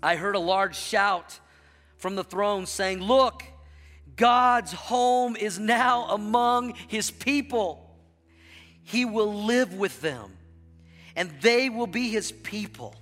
I 0.01 0.15
heard 0.15 0.35
a 0.35 0.39
large 0.39 0.75
shout 0.75 1.39
from 1.97 2.15
the 2.15 2.23
throne 2.23 2.65
saying, 2.65 2.99
Look, 2.99 3.43
God's 4.15 4.73
home 4.73 5.35
is 5.35 5.57
now 5.57 6.07
among 6.09 6.73
his 6.87 7.09
people. 7.09 7.79
He 8.83 9.05
will 9.05 9.45
live 9.45 9.73
with 9.73 10.01
them, 10.01 10.37
and 11.15 11.31
they 11.41 11.69
will 11.69 11.87
be 11.87 12.09
his 12.09 12.31
people. 12.31 12.95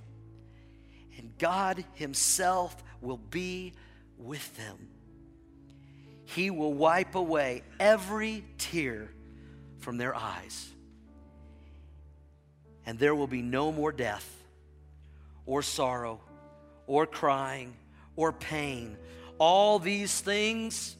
And 1.18 1.36
God 1.38 1.84
himself 1.94 2.76
will 3.00 3.18
be 3.18 3.74
with 4.16 4.56
them. 4.56 4.88
He 6.24 6.50
will 6.50 6.72
wipe 6.72 7.14
away 7.14 7.62
every 7.78 8.44
tear 8.58 9.10
from 9.78 9.98
their 9.98 10.14
eyes. 10.14 10.68
And 12.86 12.98
there 12.98 13.14
will 13.14 13.26
be 13.26 13.42
no 13.42 13.70
more 13.70 13.92
death, 13.92 14.28
or 15.46 15.62
sorrow, 15.62 16.20
or 16.86 17.06
crying, 17.06 17.74
or 18.16 18.32
pain. 18.32 18.96
All 19.38 19.78
these 19.78 20.20
things 20.20 20.96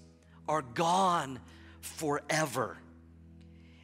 are 0.49 0.63
gone 0.63 1.41
forever. 1.81 2.77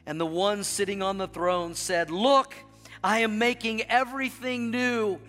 And 0.05 0.19
the 0.19 0.25
one 0.25 0.63
sitting 0.63 1.01
on 1.01 1.17
the 1.17 1.27
throne 1.27 1.75
said, 1.75 2.09
Look, 2.09 2.55
I 3.03 3.19
am 3.19 3.37
making 3.37 3.83
everything 3.83 4.71
new. 4.71 5.19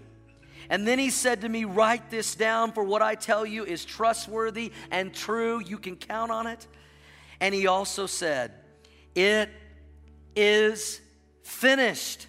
And 0.70 0.86
then 0.86 1.00
he 1.00 1.10
said 1.10 1.40
to 1.42 1.48
me, 1.48 1.64
Write 1.64 2.10
this 2.10 2.36
down, 2.36 2.72
for 2.72 2.84
what 2.84 3.02
I 3.02 3.16
tell 3.16 3.44
you 3.44 3.64
is 3.64 3.84
trustworthy 3.84 4.72
and 4.90 5.12
true. 5.12 5.60
You 5.60 5.76
can 5.76 5.96
count 5.96 6.30
on 6.30 6.46
it. 6.46 6.66
And 7.40 7.52
he 7.52 7.66
also 7.66 8.06
said, 8.06 8.52
It 9.14 9.50
is 10.36 11.00
finished. 11.42 12.28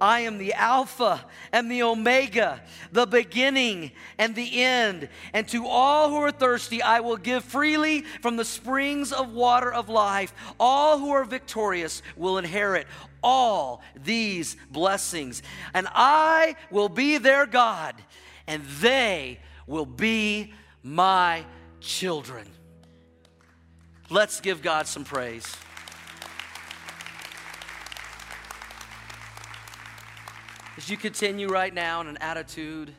I 0.00 0.20
am 0.20 0.38
the 0.38 0.52
Alpha 0.54 1.24
and 1.52 1.70
the 1.70 1.82
Omega, 1.82 2.62
the 2.92 3.06
beginning 3.06 3.92
and 4.18 4.34
the 4.34 4.62
end. 4.62 5.08
And 5.32 5.48
to 5.48 5.66
all 5.66 6.10
who 6.10 6.16
are 6.16 6.30
thirsty, 6.30 6.82
I 6.82 7.00
will 7.00 7.16
give 7.16 7.44
freely 7.44 8.02
from 8.22 8.36
the 8.36 8.44
springs 8.44 9.12
of 9.12 9.32
water 9.32 9.72
of 9.72 9.88
life. 9.88 10.32
All 10.58 10.98
who 10.98 11.10
are 11.10 11.24
victorious 11.24 12.02
will 12.16 12.38
inherit 12.38 12.86
all 13.22 13.82
these 14.04 14.56
blessings. 14.70 15.42
And 15.74 15.88
I 15.92 16.56
will 16.70 16.88
be 16.88 17.18
their 17.18 17.46
God, 17.46 17.94
and 18.46 18.62
they 18.80 19.40
will 19.66 19.86
be 19.86 20.52
my 20.82 21.44
children. 21.80 22.46
Let's 24.10 24.40
give 24.40 24.62
God 24.62 24.86
some 24.86 25.04
praise. 25.04 25.54
As 30.78 30.88
you 30.88 30.96
continue 30.96 31.48
right 31.48 31.74
now 31.74 32.02
in 32.02 32.06
an 32.06 32.18
attitude 32.18 32.94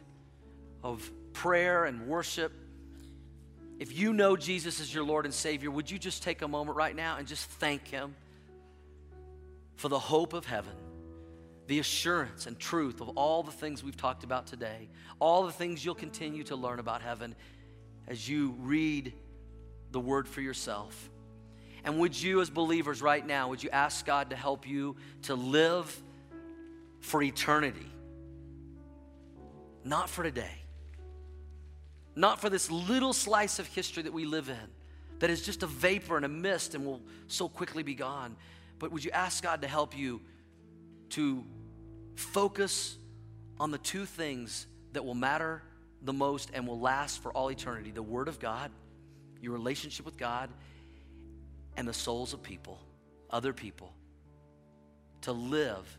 of 0.84 1.10
prayer 1.32 1.86
and 1.86 2.08
worship, 2.08 2.52
if 3.80 3.98
you 3.98 4.12
know 4.12 4.36
Jesus 4.36 4.82
as 4.82 4.94
your 4.94 5.06
Lord 5.06 5.24
and 5.24 5.34
Savior, 5.34 5.72
would 5.72 5.90
you 5.90 5.98
just 5.98 6.22
take 6.22 6.42
a 6.42 6.48
moment 6.50 6.76
right 6.76 6.94
now 6.94 7.16
and 7.16 7.26
just 7.26 7.50
thank 7.52 7.88
Him 7.88 8.16
for 9.78 9.88
the 9.88 9.98
hope 9.98 10.34
of 10.34 10.46
heaven, 10.46 10.74
the 11.68 11.80
assurance 11.80 12.48
and 12.48 12.60
truth 12.60 13.00
of 13.00 13.08
all 13.16 13.44
the 13.44 13.52
things 13.52 13.82
we've 13.82 13.96
talked 13.96 14.26
about 14.26 14.46
today, 14.46 14.90
all 15.18 15.46
the 15.46 15.54
things 15.54 15.86
you'll 15.86 15.96
continue 15.96 16.44
to 16.44 16.58
learn 16.58 16.80
about 16.80 17.02
heaven 17.02 17.34
as 18.10 18.28
you 18.28 18.58
read 18.60 19.14
the 19.92 20.02
Word 20.02 20.28
for 20.28 20.42
yourself? 20.42 21.10
And 21.86 21.98
would 22.00 22.22
you, 22.22 22.42
as 22.42 22.50
believers 22.50 23.02
right 23.02 23.26
now, 23.26 23.48
would 23.48 23.64
you 23.64 23.70
ask 23.70 24.06
God 24.06 24.32
to 24.32 24.36
help 24.36 24.68
you 24.68 24.98
to 25.22 25.36
live? 25.36 25.98
For 27.00 27.22
eternity, 27.22 27.92
not 29.84 30.10
for 30.10 30.24
today, 30.24 30.64
not 32.16 32.42
for 32.42 32.50
this 32.50 32.70
little 32.70 33.14
slice 33.14 33.60
of 33.60 33.68
history 33.68 34.04
that 34.04 34.14
we 34.14 34.26
live 34.26 34.50
in 34.50 35.20
that 35.20 35.30
is 35.30 35.42
just 35.42 35.64
a 35.64 35.68
vapor 35.68 36.16
and 36.16 36.26
a 36.26 36.30
mist 36.30 36.76
and 36.76 36.86
will 36.86 37.02
so 37.28 37.48
quickly 37.48 37.84
be 37.84 37.94
gone. 37.94 38.36
But 38.80 38.92
would 38.92 39.04
you 39.04 39.12
ask 39.12 39.44
God 39.44 39.62
to 39.62 39.68
help 39.68 39.98
you 39.98 40.22
to 41.10 41.44
focus 42.16 42.98
on 43.60 43.72
the 43.72 43.78
two 43.78 44.06
things 44.06 44.68
that 44.94 45.04
will 45.04 45.16
matter 45.16 45.62
the 46.02 46.14
most 46.14 46.52
and 46.54 46.66
will 46.66 46.80
last 46.80 47.22
for 47.22 47.32
all 47.32 47.50
eternity 47.50 47.92
the 47.92 48.04
Word 48.04 48.28
of 48.28 48.40
God, 48.40 48.72
your 49.42 49.54
relationship 49.54 50.06
with 50.06 50.18
God, 50.18 50.50
and 51.76 51.88
the 51.88 51.94
souls 51.94 52.34
of 52.34 52.42
people, 52.42 52.80
other 53.30 53.54
people, 53.54 53.94
to 55.22 55.34
live 55.34 55.98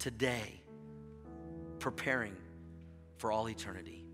today, 0.00 0.60
preparing 1.78 2.34
for 3.18 3.30
all 3.30 3.48
eternity. 3.48 4.04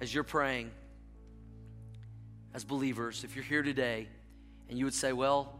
As 0.00 0.14
you're 0.14 0.24
praying, 0.24 0.70
as 2.54 2.64
believers, 2.64 3.24
if 3.24 3.34
you're 3.34 3.44
here 3.44 3.62
today 3.62 4.06
and 4.68 4.78
you 4.78 4.84
would 4.84 4.94
say, 4.94 5.12
Well, 5.12 5.58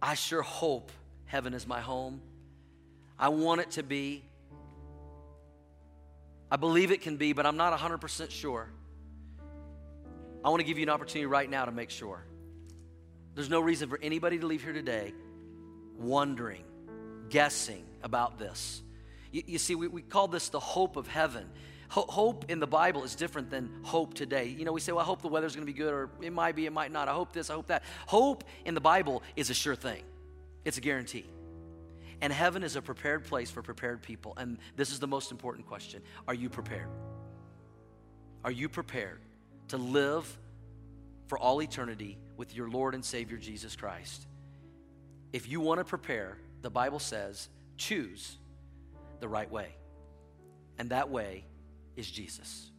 I 0.00 0.14
sure 0.14 0.42
hope 0.42 0.90
heaven 1.26 1.52
is 1.52 1.66
my 1.66 1.80
home. 1.80 2.22
I 3.18 3.28
want 3.28 3.60
it 3.60 3.72
to 3.72 3.82
be. 3.82 4.24
I 6.50 6.56
believe 6.56 6.90
it 6.90 7.02
can 7.02 7.16
be, 7.16 7.32
but 7.32 7.46
I'm 7.46 7.56
not 7.56 7.78
100% 7.78 8.30
sure. 8.30 8.68
I 10.42 10.48
want 10.48 10.60
to 10.60 10.66
give 10.66 10.78
you 10.78 10.84
an 10.84 10.88
opportunity 10.88 11.26
right 11.26 11.48
now 11.48 11.66
to 11.66 11.70
make 11.70 11.90
sure. 11.90 12.24
There's 13.34 13.50
no 13.50 13.60
reason 13.60 13.88
for 13.88 14.00
anybody 14.02 14.38
to 14.38 14.46
leave 14.46 14.62
here 14.64 14.72
today 14.72 15.12
wondering 15.98 16.64
guessing 17.30 17.84
about 18.02 18.38
this. 18.38 18.82
You, 19.32 19.42
you 19.46 19.58
see, 19.58 19.74
we, 19.74 19.88
we 19.88 20.02
call 20.02 20.28
this 20.28 20.48
the 20.48 20.60
hope 20.60 20.96
of 20.96 21.06
heaven. 21.06 21.48
Ho- 21.90 22.06
hope 22.08 22.50
in 22.50 22.60
the 22.60 22.66
Bible 22.66 23.04
is 23.04 23.14
different 23.14 23.50
than 23.50 23.70
hope 23.82 24.14
today. 24.14 24.46
You 24.46 24.64
know, 24.64 24.72
we 24.72 24.80
say, 24.80 24.92
well, 24.92 25.00
I 25.00 25.04
hope 25.04 25.22
the 25.22 25.28
weather's 25.28 25.54
going 25.54 25.66
to 25.66 25.72
be 25.72 25.76
good, 25.76 25.92
or 25.92 26.10
it 26.20 26.32
might 26.32 26.54
be, 26.54 26.66
it 26.66 26.72
might 26.72 26.92
not. 26.92 27.08
I 27.08 27.12
hope 27.12 27.32
this, 27.32 27.50
I 27.50 27.54
hope 27.54 27.68
that. 27.68 27.82
Hope 28.06 28.44
in 28.64 28.74
the 28.74 28.80
Bible 28.80 29.22
is 29.36 29.50
a 29.50 29.54
sure 29.54 29.74
thing, 29.74 30.02
it's 30.64 30.78
a 30.78 30.80
guarantee. 30.80 31.26
And 32.22 32.32
heaven 32.32 32.62
is 32.62 32.76
a 32.76 32.82
prepared 32.82 33.24
place 33.24 33.50
for 33.50 33.62
prepared 33.62 34.02
people. 34.02 34.34
And 34.36 34.58
this 34.76 34.92
is 34.92 35.00
the 35.00 35.06
most 35.06 35.30
important 35.30 35.66
question 35.66 36.02
Are 36.28 36.34
you 36.34 36.50
prepared? 36.50 36.88
Are 38.44 38.50
you 38.50 38.68
prepared 38.68 39.20
to 39.68 39.76
live 39.76 40.38
for 41.26 41.38
all 41.38 41.62
eternity 41.62 42.18
with 42.36 42.54
your 42.54 42.70
Lord 42.70 42.94
and 42.94 43.04
Savior 43.04 43.36
Jesus 43.36 43.76
Christ? 43.76 44.26
If 45.32 45.48
you 45.48 45.60
want 45.60 45.78
to 45.78 45.84
prepare, 45.84 46.36
the 46.62 46.70
Bible 46.70 46.98
says, 46.98 47.48
choose 47.76 48.36
the 49.20 49.28
right 49.28 49.50
way. 49.50 49.74
And 50.78 50.90
that 50.90 51.10
way 51.10 51.44
is 51.96 52.10
Jesus 52.10 52.70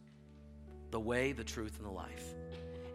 the 0.90 1.00
way, 1.00 1.32
the 1.32 1.42
truth, 1.42 1.78
and 1.78 1.86
the 1.86 1.90
life. 1.90 2.34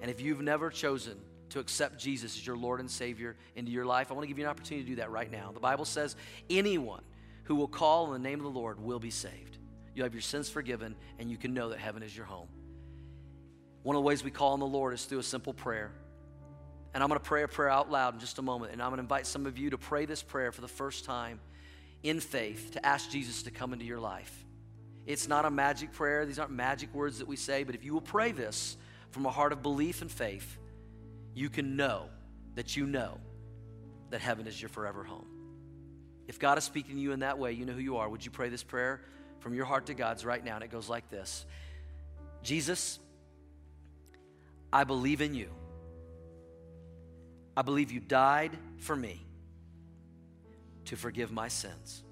And 0.02 0.12
if 0.12 0.22
you've 0.22 0.42
never 0.42 0.70
chosen 0.70 1.18
to 1.50 1.60
accept 1.60 1.98
Jesus 1.98 2.38
as 2.38 2.46
your 2.46 2.56
Lord 2.56 2.80
and 2.80 2.90
Savior 2.90 3.36
into 3.56 3.72
your 3.72 3.86
life, 3.86 4.12
I 4.12 4.14
want 4.14 4.24
to 4.24 4.28
give 4.28 4.38
you 4.38 4.46
an 4.46 4.50
opportunity 4.52 4.84
to 4.84 4.90
do 4.92 4.96
that 4.98 5.10
right 5.10 5.32
now. 5.32 5.52
The 5.52 5.60
Bible 5.60 5.84
says, 5.84 6.16
anyone 6.50 7.02
who 7.46 7.56
will 7.56 7.68
call 7.68 8.06
on 8.06 8.14
the 8.14 8.20
name 8.20 8.40
of 8.40 8.44
the 8.44 8.60
Lord 8.60 8.80
will 8.80 9.00
be 9.00 9.10
saved. 9.10 9.58
You 9.96 10.04
have 10.04 10.14
your 10.14 10.22
sins 10.22 10.48
forgiven, 10.48 10.96
and 11.18 11.32
you 11.32 11.38
can 11.38 11.56
know 11.56 11.70
that 11.70 11.80
heaven 11.80 12.04
is 12.04 12.16
your 12.16 12.28
home. 12.28 12.50
One 13.82 13.96
of 13.96 14.04
the 14.04 14.08
ways 14.08 14.24
we 14.24 14.30
call 14.30 14.54
on 14.54 14.60
the 14.60 14.68
Lord 14.68 14.94
is 14.94 15.06
through 15.06 15.20
a 15.20 15.24
simple 15.24 15.54
prayer. 15.54 15.92
And 16.94 17.04
I'm 17.04 17.10
going 17.10 17.20
to 17.20 17.26
pray 17.26 17.44
a 17.44 17.48
prayer 17.48 17.70
out 17.70 17.92
loud 17.92 18.16
in 18.16 18.20
just 18.20 18.40
a 18.40 18.42
moment. 18.42 18.74
And 18.74 18.82
I'm 18.82 18.90
going 18.90 18.98
to 18.98 19.04
invite 19.04 19.28
some 19.28 19.46
of 19.46 19.58
you 19.58 19.72
to 19.72 19.78
pray 19.78 20.06
this 20.06 20.24
prayer 20.24 20.52
for 20.52 20.62
the 20.62 20.68
first 20.68 21.06
time 21.06 21.40
in 22.04 22.20
faith 22.20 22.72
to 22.72 22.86
ask 22.86 23.10
Jesus 23.10 23.44
to 23.44 23.52
come 23.52 23.74
into 23.74 23.86
your 23.86 24.00
life. 24.00 24.46
It's 25.06 25.28
not 25.28 25.46
a 25.46 25.52
magic 25.52 25.94
prayer, 25.94 26.26
these 26.26 26.38
aren't 26.38 26.52
magic 26.52 26.94
words 26.94 27.20
that 27.20 27.28
we 27.28 27.38
say, 27.38 27.64
but 27.64 27.76
if 27.76 27.86
you 27.86 27.94
will 27.94 28.02
pray 28.02 28.34
this 28.34 28.76
from 29.12 29.26
a 29.26 29.32
heart 29.32 29.54
of 29.54 29.62
belief 29.62 30.02
and 30.02 30.12
faith, 30.12 30.58
you 31.34 31.50
can 31.50 31.78
know 31.78 32.10
that 32.56 32.76
you 32.76 32.86
know 32.86 33.18
that 34.10 34.20
heaven 34.20 34.48
is 34.48 34.62
your 34.62 34.70
forever 34.70 35.04
home. 35.04 35.28
If 36.28 36.40
God 36.40 36.58
is 36.58 36.66
speaking 36.66 36.96
to 36.96 37.02
you 37.02 37.14
in 37.14 37.22
that 37.22 37.40
way, 37.40 37.54
you 37.54 37.66
know 37.66 37.74
who 37.74 37.80
you 37.80 37.98
are. 37.98 38.10
Would 38.10 38.26
you 38.26 38.32
pray 38.32 38.50
this 38.50 38.64
prayer 38.64 39.02
from 39.40 39.54
your 39.54 39.66
heart 39.66 39.86
to 39.86 39.94
God's 39.94 40.26
right 40.26 40.44
now? 40.44 40.56
And 40.56 40.64
it 40.64 40.72
goes 40.72 40.90
like 40.90 41.10
this 41.10 41.46
Jesus, 42.44 43.00
I 44.72 44.84
believe 44.84 45.22
in 45.22 45.34
you. 45.34 45.50
I 47.58 47.64
believe 47.64 47.91
you 47.91 47.99
died 47.99 48.55
for 48.78 48.95
me 48.95 49.26
to 50.86 50.95
forgive 50.95 51.32
my 51.32 51.47
sins. 51.47 52.03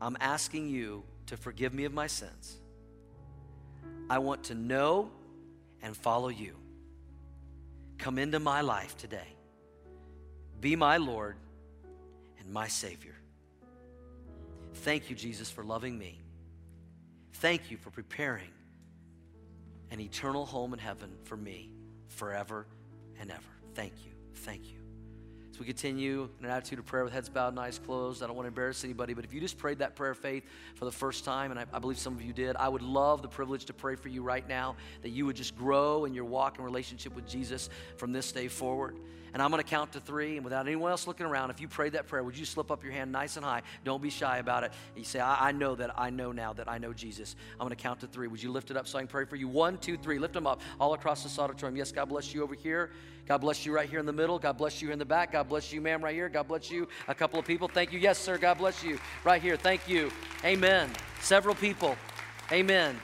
I'm 0.00 0.16
asking 0.20 0.68
you 0.68 1.02
to 1.26 1.36
forgive 1.36 1.74
me 1.74 1.86
of 1.86 1.92
my 1.92 2.06
sins. 2.06 2.56
I 4.08 4.18
want 4.18 4.44
to 4.44 4.54
know 4.54 5.10
and 5.82 5.96
follow 5.96 6.28
you. 6.28 6.54
Come 7.98 8.18
into 8.18 8.38
my 8.38 8.60
life 8.60 8.96
today. 8.96 9.26
Be 10.60 10.76
my 10.76 10.98
Lord 10.98 11.34
and 12.38 12.52
my 12.52 12.68
Savior. 12.68 13.16
Thank 14.72 15.10
you, 15.10 15.16
Jesus, 15.16 15.50
for 15.50 15.64
loving 15.64 15.98
me. 15.98 16.20
Thank 17.32 17.72
you 17.72 17.76
for 17.76 17.90
preparing 17.90 18.52
an 19.90 19.98
eternal 19.98 20.46
home 20.46 20.72
in 20.74 20.78
heaven 20.78 21.10
for 21.24 21.36
me 21.36 21.70
forever 22.06 22.68
and 23.18 23.32
ever. 23.32 23.55
Thank 23.76 23.92
you. 24.06 24.12
Thank 24.36 24.70
you. 24.70 24.78
As 25.52 25.58
we 25.58 25.66
continue 25.66 26.30
in 26.38 26.46
an 26.46 26.50
attitude 26.50 26.78
of 26.78 26.86
prayer 26.86 27.04
with 27.04 27.12
heads 27.12 27.28
bowed 27.28 27.48
and 27.48 27.60
eyes 27.60 27.78
closed, 27.78 28.22
I 28.22 28.26
don't 28.26 28.34
want 28.34 28.46
to 28.46 28.48
embarrass 28.48 28.84
anybody, 28.84 29.12
but 29.12 29.22
if 29.22 29.34
you 29.34 29.40
just 29.40 29.58
prayed 29.58 29.80
that 29.80 29.94
prayer 29.94 30.12
of 30.12 30.18
faith 30.18 30.44
for 30.76 30.86
the 30.86 30.92
first 30.92 31.26
time, 31.26 31.50
and 31.50 31.60
I, 31.60 31.66
I, 31.74 31.78
believe 31.78 31.98
some 31.98 32.14
of 32.14 32.22
you 32.22 32.32
did, 32.32 32.56
I 32.56 32.70
would 32.70 32.80
love 32.80 33.20
the 33.20 33.28
privilege 33.28 33.66
to 33.66 33.74
pray 33.74 33.94
for 33.94 34.08
you 34.08 34.22
right 34.22 34.48
now 34.48 34.76
that 35.02 35.10
you 35.10 35.26
would 35.26 35.36
just 35.36 35.54
grow 35.54 36.06
in 36.06 36.14
your 36.14 36.24
walk 36.24 36.56
and 36.56 36.64
relationship 36.64 37.14
with 37.14 37.28
Jesus 37.28 37.68
from 37.98 38.12
this 38.12 38.32
day 38.32 38.48
forward. 38.48 38.98
And 39.36 39.42
I'm 39.42 39.50
going 39.50 39.62
to 39.62 39.68
count 39.68 39.92
to 39.92 40.00
three, 40.00 40.36
and 40.36 40.44
without 40.44 40.66
anyone 40.66 40.90
else 40.90 41.06
looking 41.06 41.26
around, 41.26 41.50
if 41.50 41.60
you 41.60 41.68
prayed 41.68 41.92
that 41.92 42.06
prayer, 42.06 42.24
would 42.24 42.38
you 42.38 42.46
slip 42.46 42.70
up 42.70 42.82
your 42.82 42.94
hand 42.94 43.12
nice 43.12 43.36
and 43.36 43.44
high? 43.44 43.60
Don't 43.84 44.00
be 44.00 44.08
shy 44.08 44.38
about 44.38 44.64
it. 44.64 44.72
And 44.94 44.96
you 44.96 45.04
say, 45.04 45.20
I, 45.20 45.48
I 45.48 45.52
know 45.52 45.74
that 45.74 45.90
I 45.94 46.08
know 46.08 46.32
now 46.32 46.54
that 46.54 46.70
I 46.70 46.78
know 46.78 46.94
Jesus. 46.94 47.36
I'm 47.60 47.66
going 47.66 47.68
to 47.68 47.76
count 47.76 48.00
to 48.00 48.06
three. 48.06 48.28
Would 48.28 48.42
you 48.42 48.50
lift 48.50 48.70
it 48.70 48.78
up 48.78 48.88
so 48.88 48.96
I 48.96 49.02
can 49.02 49.08
pray 49.08 49.26
for 49.26 49.36
you? 49.36 49.46
One, 49.46 49.76
two, 49.76 49.98
three. 49.98 50.18
Lift 50.18 50.32
them 50.32 50.46
up 50.46 50.62
all 50.80 50.94
across 50.94 51.22
this 51.22 51.38
auditorium. 51.38 51.76
Yes, 51.76 51.92
God 51.92 52.06
bless 52.06 52.32
you 52.32 52.42
over 52.42 52.54
here. 52.54 52.92
God 53.26 53.42
bless 53.42 53.66
you 53.66 53.74
right 53.74 53.86
here 53.86 54.00
in 54.00 54.06
the 54.06 54.12
middle. 54.14 54.38
God 54.38 54.56
bless 54.56 54.80
you 54.80 54.90
in 54.90 54.98
the 54.98 55.04
back. 55.04 55.32
God 55.32 55.50
bless 55.50 55.70
you, 55.70 55.82
ma'am, 55.82 56.02
right 56.02 56.14
here. 56.14 56.30
God 56.30 56.48
bless 56.48 56.70
you. 56.70 56.88
A 57.06 57.14
couple 57.14 57.38
of 57.38 57.44
people. 57.44 57.68
Thank 57.68 57.92
you. 57.92 57.98
Yes, 57.98 58.16
sir. 58.16 58.38
God 58.38 58.56
bless 58.56 58.82
you 58.82 58.98
right 59.22 59.42
here. 59.42 59.58
Thank 59.58 59.86
you. 59.86 60.10
Amen. 60.46 60.90
Several 61.20 61.54
people. 61.54 61.94
Amen. 62.50 62.98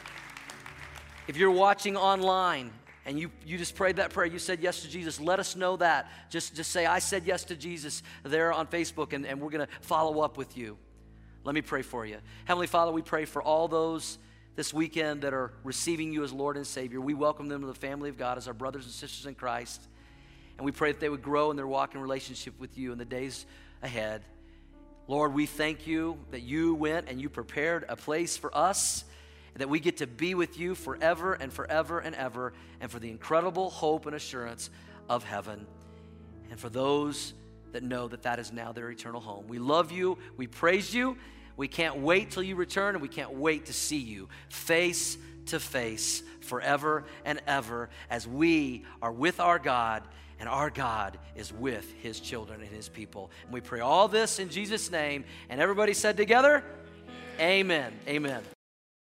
If 1.28 1.36
you're 1.36 1.50
watching 1.50 1.94
online, 1.94 2.70
and 3.04 3.18
you, 3.18 3.30
you 3.44 3.58
just 3.58 3.74
prayed 3.74 3.96
that 3.96 4.10
prayer, 4.10 4.26
you 4.26 4.38
said 4.38 4.60
yes 4.60 4.82
to 4.82 4.88
Jesus, 4.88 5.18
let 5.18 5.40
us 5.40 5.56
know 5.56 5.76
that. 5.76 6.10
Just, 6.30 6.54
just 6.54 6.70
say, 6.70 6.86
I 6.86 7.00
said 7.00 7.24
yes 7.26 7.44
to 7.44 7.56
Jesus 7.56 8.02
there 8.22 8.52
on 8.52 8.66
Facebook, 8.66 9.12
and, 9.12 9.26
and 9.26 9.40
we're 9.40 9.50
going 9.50 9.66
to 9.66 9.72
follow 9.80 10.20
up 10.20 10.36
with 10.36 10.56
you. 10.56 10.78
Let 11.44 11.54
me 11.54 11.62
pray 11.62 11.82
for 11.82 12.06
you. 12.06 12.18
Heavenly 12.44 12.68
Father, 12.68 12.92
we 12.92 13.02
pray 13.02 13.24
for 13.24 13.42
all 13.42 13.66
those 13.66 14.18
this 14.54 14.72
weekend 14.72 15.22
that 15.22 15.34
are 15.34 15.52
receiving 15.64 16.12
you 16.12 16.22
as 16.22 16.32
Lord 16.32 16.56
and 16.56 16.66
Savior. 16.66 17.00
We 17.00 17.14
welcome 17.14 17.48
them 17.48 17.62
to 17.62 17.66
the 17.66 17.74
family 17.74 18.10
of 18.10 18.18
God 18.18 18.38
as 18.38 18.46
our 18.46 18.54
brothers 18.54 18.84
and 18.84 18.92
sisters 18.92 19.26
in 19.26 19.34
Christ. 19.34 19.82
And 20.56 20.64
we 20.64 20.72
pray 20.72 20.92
that 20.92 21.00
they 21.00 21.08
would 21.08 21.22
grow 21.22 21.50
in 21.50 21.56
their 21.56 21.66
walk 21.66 21.94
in 21.94 22.00
relationship 22.00 22.54
with 22.60 22.76
you 22.78 22.92
in 22.92 22.98
the 22.98 23.04
days 23.04 23.46
ahead. 23.82 24.22
Lord, 25.08 25.34
we 25.34 25.46
thank 25.46 25.86
you 25.86 26.18
that 26.30 26.42
you 26.42 26.74
went 26.74 27.08
and 27.08 27.20
you 27.20 27.28
prepared 27.28 27.84
a 27.88 27.96
place 27.96 28.36
for 28.36 28.56
us, 28.56 29.04
that 29.54 29.68
we 29.68 29.80
get 29.80 29.98
to 29.98 30.06
be 30.06 30.34
with 30.34 30.58
you 30.58 30.74
forever 30.74 31.34
and 31.34 31.52
forever 31.52 31.98
and 31.98 32.14
ever, 32.14 32.52
and 32.80 32.90
for 32.90 32.98
the 32.98 33.10
incredible 33.10 33.70
hope 33.70 34.06
and 34.06 34.14
assurance 34.14 34.70
of 35.08 35.24
heaven. 35.24 35.66
And 36.50 36.58
for 36.58 36.68
those 36.68 37.34
that 37.72 37.82
know 37.82 38.08
that 38.08 38.22
that 38.22 38.38
is 38.38 38.52
now 38.52 38.72
their 38.72 38.90
eternal 38.90 39.20
home. 39.20 39.46
We 39.48 39.58
love 39.58 39.92
you, 39.92 40.18
we 40.36 40.46
praise 40.46 40.94
you. 40.94 41.16
We 41.56 41.68
can't 41.68 41.98
wait 41.98 42.30
till 42.30 42.42
you 42.42 42.56
return, 42.56 42.94
and 42.94 43.02
we 43.02 43.08
can't 43.08 43.34
wait 43.34 43.66
to 43.66 43.74
see 43.74 43.98
you 43.98 44.28
face 44.48 45.18
to 45.46 45.60
face 45.60 46.22
forever 46.40 47.04
and 47.24 47.40
ever 47.46 47.90
as 48.08 48.26
we 48.26 48.84
are 49.00 49.12
with 49.12 49.38
our 49.38 49.58
God 49.58 50.02
and 50.38 50.48
our 50.48 50.70
God 50.70 51.18
is 51.36 51.52
with 51.52 51.92
his 52.02 52.18
children 52.18 52.62
and 52.62 52.70
his 52.70 52.88
people. 52.88 53.30
And 53.44 53.52
we 53.52 53.60
pray 53.60 53.80
all 53.80 54.08
this 54.08 54.38
in 54.38 54.48
Jesus' 54.48 54.90
name. 54.90 55.24
And 55.48 55.60
everybody 55.60 55.94
said 55.94 56.16
together, 56.16 56.64
Amen. 57.38 57.92
Amen. 58.08 58.32
Amen. 58.34 58.42